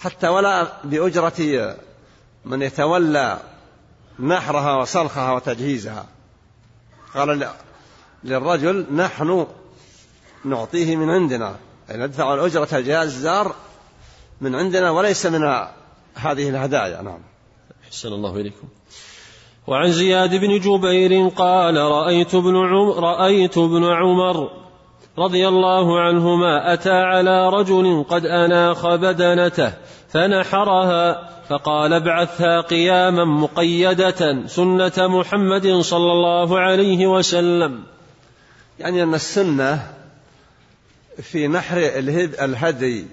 حتى 0.00 0.28
ولا 0.28 0.72
بأجرة 0.84 1.76
من 2.44 2.62
يتولى 2.62 3.40
نحرها 4.20 4.76
وسلخها 4.76 5.32
وتجهيزها. 5.32 6.06
قال 7.14 7.48
للرجل 8.24 8.86
نحن 8.94 9.46
نعطيه 10.44 10.96
من 10.96 11.10
عندنا 11.10 11.56
أي 11.90 11.96
ندفع 11.96 12.34
الأجرة 12.34 12.76
الجازار 12.78 13.54
من 14.40 14.54
عندنا 14.54 14.90
وليس 14.90 15.26
من 15.26 15.42
هذه 16.14 16.48
الهدايا. 16.48 17.02
نعم. 17.02 17.20
أحسن 17.84 18.08
الله 18.08 18.36
إليكم. 18.36 18.68
وعن 19.66 19.92
زياد 19.92 20.34
بن 20.34 20.58
جبير 20.58 21.28
قال 21.28 21.76
رأيت 21.76 22.34
ابن 22.34 22.56
عمر, 22.56 22.98
رأيت 22.98 23.58
ابن 23.58 23.84
عمر 23.84 24.50
رضي 25.18 25.48
الله 25.48 26.00
عنهما 26.00 26.72
أتى 26.72 26.90
على 26.90 27.48
رجل 27.48 28.04
قد 28.08 28.26
أناخ 28.26 28.86
بدنته 28.86 29.72
فنحرها 30.08 31.30
فقال 31.48 31.92
ابعثها 31.92 32.60
قياما 32.60 33.24
مقيدة 33.24 34.46
سنة 34.46 34.92
محمد 34.98 35.66
صلى 35.80 36.12
الله 36.12 36.60
عليه 36.60 37.06
وسلم. 37.06 37.82
يعني 38.78 39.02
أن 39.02 39.14
السنة 39.14 39.86
في 41.22 41.48
نحر 41.48 41.76
الهدي 42.40 43.06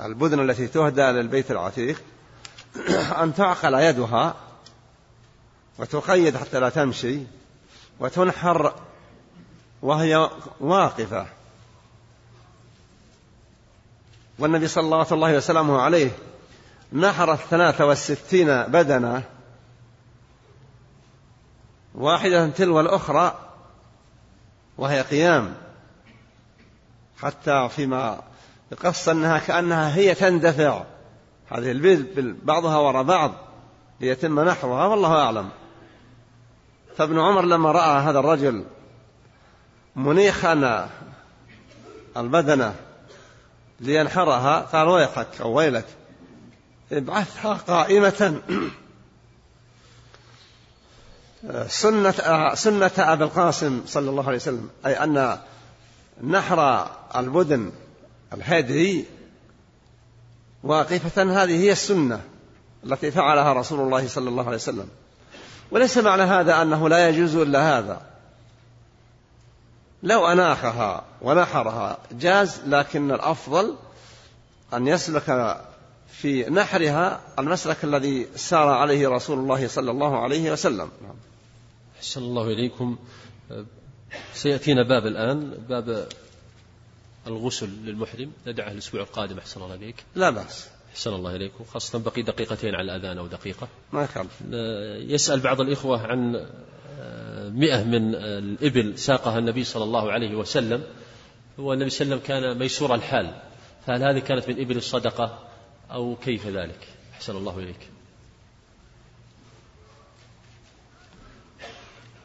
البدن 0.00 0.50
التي 0.50 0.66
تهدى 0.66 1.02
للبيت 1.02 1.50
العتيق 1.50 2.02
أن 3.22 3.34
تعقل 3.34 3.74
يدها 3.74 4.34
وتقيد 5.80 6.36
حتى 6.36 6.60
لا 6.60 6.68
تمشي 6.68 7.18
وتنحر 8.00 8.74
وهي 9.82 10.30
واقفة. 10.60 11.26
والنبي 14.38 14.68
صلى 14.68 14.84
الله 14.84 15.26
عليه 15.26 15.36
وسلم 15.36 15.70
عليه 15.70 16.10
نحر 16.92 17.32
الثلاثة 17.32 17.86
والستين 17.86 18.62
بدنة. 18.62 19.22
واحدة 21.94 22.48
تلو 22.48 22.80
الأخرى 22.80 23.38
وهي 24.78 25.00
قيام. 25.00 25.54
حتى 27.22 27.68
فيما 27.68 28.22
قص 28.84 29.08
أنها 29.08 29.38
كأنها 29.38 29.96
هي 29.96 30.14
تندفع. 30.14 30.84
هذه 31.50 31.70
البيت 31.70 32.18
بعضها 32.44 32.76
وراء 32.76 33.02
بعض 33.02 33.32
ليتم 34.00 34.40
نحرها 34.40 34.86
والله 34.86 35.12
أعلم. 35.12 35.50
فابن 37.00 37.18
عمر 37.18 37.44
لما 37.44 37.72
رأى 37.72 38.02
هذا 38.02 38.18
الرجل 38.18 38.64
منيخا 39.96 40.88
البدنة 42.16 42.74
لينحرها 43.80 44.60
قال 44.60 44.88
ويحك 44.88 45.40
أو 45.40 45.52
ويلك 45.52 45.84
ابعثها 46.92 47.54
قائمة. 47.54 48.40
سنة 51.68 52.54
سنة 52.54 52.90
أبي 52.98 53.24
القاسم 53.24 53.82
صلى 53.86 54.10
الله 54.10 54.26
عليه 54.26 54.36
وسلم 54.36 54.70
أي 54.86 55.04
أن 55.04 55.38
نحر 56.22 56.88
البدن 57.16 57.72
الهدي 58.32 59.04
واقفة 60.62 61.22
هذه 61.22 61.62
هي 61.62 61.72
السنة 61.72 62.24
التي 62.84 63.10
فعلها 63.10 63.52
رسول 63.52 63.80
الله 63.80 64.08
صلى 64.08 64.28
الله 64.28 64.46
عليه 64.46 64.56
وسلم. 64.56 64.88
وليس 65.70 65.98
معنى 65.98 66.22
هذا 66.22 66.62
أنه 66.62 66.88
لا 66.88 67.08
يجوز 67.08 67.36
إلا 67.36 67.78
هذا. 67.78 68.02
لو 70.02 70.26
أناخها 70.26 71.04
ونحرها 71.22 71.98
جاز 72.12 72.60
لكن 72.66 73.10
الأفضل 73.10 73.76
أن 74.74 74.86
يسلك 74.86 75.60
في 76.12 76.50
نحرها 76.50 77.20
المسلك 77.38 77.84
الذي 77.84 78.28
سار 78.36 78.68
عليه 78.68 79.08
رسول 79.08 79.38
الله 79.38 79.68
صلى 79.68 79.90
الله 79.90 80.22
عليه 80.22 80.52
وسلم. 80.52 80.90
أحسن 81.98 82.20
الله 82.20 82.46
إليكم. 82.46 82.98
سيأتينا 84.34 84.82
باب 84.88 85.06
الآن 85.06 85.50
باب 85.68 86.08
الغسل 87.26 87.68
للمحرم. 87.68 88.32
ندعه 88.46 88.70
الأسبوع 88.70 89.00
القادم 89.00 89.38
أحسن 89.38 89.62
الله 89.62 89.74
إليك. 89.74 90.04
لا 90.14 90.30
بأس. 90.30 90.68
أحسن 90.90 91.14
الله 91.14 91.36
إليكم 91.36 91.64
خاصة 91.64 91.98
بقي 91.98 92.22
دقيقتين 92.22 92.74
على 92.74 92.96
الأذان 92.96 93.18
أو 93.18 93.26
دقيقة. 93.26 93.68
ما 93.92 94.04
يخالف 94.04 94.40
يسأل 95.10 95.40
بعض 95.40 95.60
الإخوة 95.60 96.06
عن 96.06 96.32
مئة 97.54 97.84
من 97.84 98.14
الإبل 98.14 98.98
ساقها 98.98 99.38
النبي 99.38 99.64
صلى 99.64 99.84
الله 99.84 100.12
عليه 100.12 100.34
وسلم. 100.34 100.84
والنبي 101.58 101.90
صلى 101.90 102.04
الله 102.04 102.14
عليه 102.14 102.24
وسلم 102.24 102.42
كان 102.42 102.58
ميسور 102.58 102.94
الحال. 102.94 103.34
فهل 103.86 104.02
هذه 104.02 104.18
كانت 104.18 104.48
من 104.48 104.60
إبل 104.60 104.76
الصدقة 104.76 105.38
أو 105.92 106.16
كيف 106.16 106.46
ذلك؟ 106.46 106.88
أحسن 107.12 107.36
الله 107.36 107.58
إليك. 107.58 107.88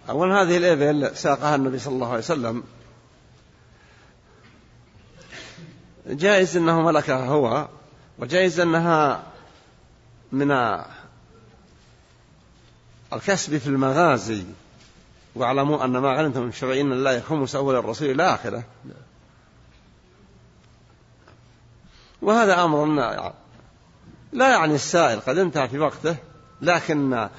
أولا 0.09 0.41
هذه 0.41 0.57
الإبل 0.57 1.18
ساقها 1.18 1.55
النبي 1.55 1.80
صلى 1.80 1.93
الله 1.93 2.07
عليه 2.07 2.20
وسلم. 2.20 2.63
جائز 6.07 6.57
أنه 6.57 6.82
ملكها 6.82 7.26
هو. 7.26 7.68
وجائز 8.20 8.59
أنها 8.59 9.24
من 10.32 10.51
الكسب 13.13 13.57
في 13.57 13.68
المغازي. 13.68 14.43
واعلموا 15.36 15.86
أن 15.86 15.97
ما 15.97 16.09
علمتم 16.09 16.41
من 16.41 16.51
شرع 16.51 16.74
إن 16.74 16.91
الله 16.91 17.20
خمس 17.20 17.55
أول 17.55 17.76
الرسول 17.76 18.09
إلى 18.09 18.24
آخرة. 18.24 18.63
وهذا 22.22 22.63
أمر 22.63 22.86
لا 24.34 24.49
يعني 24.49 24.76
السائل 24.76 25.20
قد 25.20 25.38
انتهى 25.38 25.68
في 25.68 25.80
وقته 25.80 26.16
لكن 26.61 27.30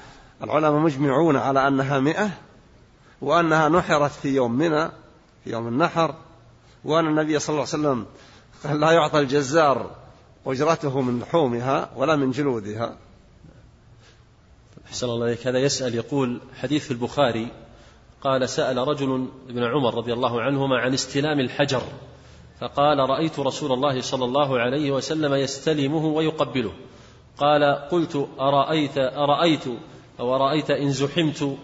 العلماء 0.43 0.79
مجمعون 0.79 1.37
على 1.37 1.67
أنها 1.67 1.99
مئة 1.99 2.29
وأنها 3.21 3.69
نحرت 3.69 4.11
في 4.11 4.29
يوم 4.35 4.51
منى 4.51 4.89
في 5.43 5.51
يوم 5.51 5.67
النحر 5.67 6.15
وأن 6.83 7.07
النبي 7.07 7.39
صلى 7.39 7.53
الله 7.53 7.67
عليه 7.73 7.79
وسلم 7.79 8.05
لا 8.79 8.91
يعطى 8.91 9.19
الجزار 9.19 9.95
أجرته 10.51 11.01
من 11.01 11.19
لحومها 11.19 11.89
ولا 11.95 12.15
من 12.15 12.31
جلودها. 12.31 12.97
أحسن 14.87 15.09
الله 15.09 15.25
عليك 15.25 15.47
هذا 15.47 15.59
يسأل 15.59 15.95
يقول 15.95 16.41
حديث 16.53 16.85
في 16.85 16.91
البخاري 16.91 17.47
قال 18.21 18.49
سأل 18.49 18.77
رجل 18.77 19.27
ابن 19.49 19.63
عمر 19.63 19.95
رضي 19.95 20.13
الله 20.13 20.41
عنهما 20.41 20.77
عن 20.77 20.93
استلام 20.93 21.39
الحجر 21.39 21.81
فقال 22.59 23.09
رأيت 23.09 23.39
رسول 23.39 23.71
الله 23.71 24.01
صلى 24.01 24.25
الله 24.25 24.59
عليه 24.59 24.91
وسلم 24.91 25.33
يستلمه 25.33 26.05
ويقبله. 26.05 26.71
قال 27.37 27.63
قلت 27.63 28.27
أرأيت 28.39 28.97
أرأيت 28.97 29.67
أو 30.19 30.35
أرأيت 30.35 30.71
إن 30.71 30.91
زحمت 30.91 31.57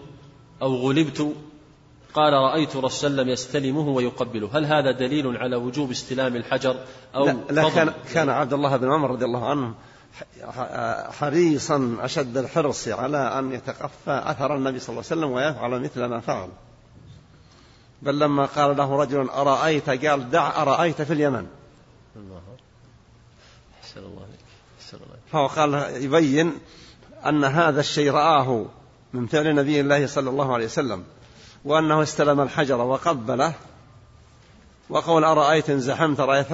أو 0.62 0.76
غلبت؟ 0.76 1.34
قال 2.14 2.32
رأيت 2.32 2.76
رسول 2.76 3.10
الله 3.10 3.32
يستلمه 3.32 3.88
ويقبله. 3.88 4.50
هل 4.52 4.64
هذا 4.64 4.90
دليل 4.90 5.36
على 5.36 5.56
وجوب 5.56 5.90
استلام 5.90 6.36
الحجر 6.36 6.76
أو 7.14 7.26
لا, 7.26 7.32
لا 7.50 7.68
كان, 7.68 7.92
كان 8.12 8.28
عبد 8.28 8.52
الله 8.52 8.76
بن 8.76 8.92
عمر 8.92 9.10
رضي 9.10 9.24
الله 9.24 9.50
عنه 9.50 9.74
حريصا 11.10 11.96
أشد 12.00 12.36
الحرص 12.36 12.88
على 12.88 13.38
أن 13.38 13.52
يتقفى 13.52 14.22
أثر 14.26 14.56
النبي 14.56 14.78
صلى 14.78 14.88
الله 14.88 15.04
عليه 15.10 15.20
وسلم 15.20 15.30
ويفعل 15.30 15.80
مثل 15.80 16.04
ما 16.04 16.20
فعل. 16.20 16.48
بل 18.02 18.18
لما 18.18 18.44
قال 18.44 18.76
له 18.76 18.96
رجل 18.96 19.28
أرأيت 19.28 19.90
قال 19.90 20.30
دع 20.30 20.62
أرأيت 20.62 21.02
في 21.02 21.12
اليمن. 21.12 21.46
الله. 22.16 22.40
الله 23.96 24.26
فهو 25.32 25.46
قال 25.46 25.74
يبين 26.04 26.52
أن 27.26 27.44
هذا 27.44 27.80
الشيء 27.80 28.10
رآه 28.10 28.66
من 29.12 29.26
فعل 29.26 29.54
نبي 29.54 29.80
الله 29.80 30.06
صلى 30.06 30.30
الله 30.30 30.54
عليه 30.54 30.64
وسلم. 30.64 31.04
وأنه 31.64 32.02
استلم 32.02 32.40
الحجر 32.40 32.80
وقبله. 32.80 33.54
وقول 34.90 35.24
أرأيت 35.24 35.70
إن 35.70 35.80
زحمت 35.80 36.20
رأيت 36.20 36.46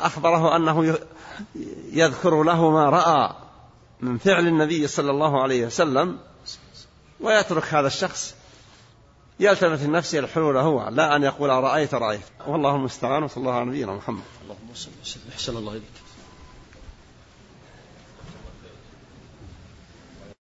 أخبره 0.00 0.56
أنه 0.56 0.98
يذكر 1.92 2.42
له 2.42 2.70
ما 2.70 2.90
رأى 2.90 3.34
من 4.00 4.18
فعل 4.18 4.46
النبي 4.46 4.86
صلى 4.86 5.10
الله 5.10 5.42
عليه 5.42 5.66
وسلم 5.66 6.18
ويترك 7.20 7.74
هذا 7.74 7.86
الشخص 7.86 8.34
يلتفت 9.40 9.82
النفس 9.84 10.14
الحلول 10.14 10.56
هو 10.56 10.88
لا 10.88 11.16
أن 11.16 11.22
يقول 11.22 11.50
أرأيت 11.50 11.94
رأيت. 11.94 12.20
والله 12.46 12.76
المستعان 12.76 13.22
وصلى 13.22 13.40
الله 13.40 13.54
على 13.54 13.64
نبينا 13.64 13.92
محمد. 13.92 14.22
اللهم 14.44 14.74
صل 14.74 14.90
وسلم. 15.02 15.22
أحسن 15.32 15.56
الله 15.56 15.72
إليك. 15.72 16.01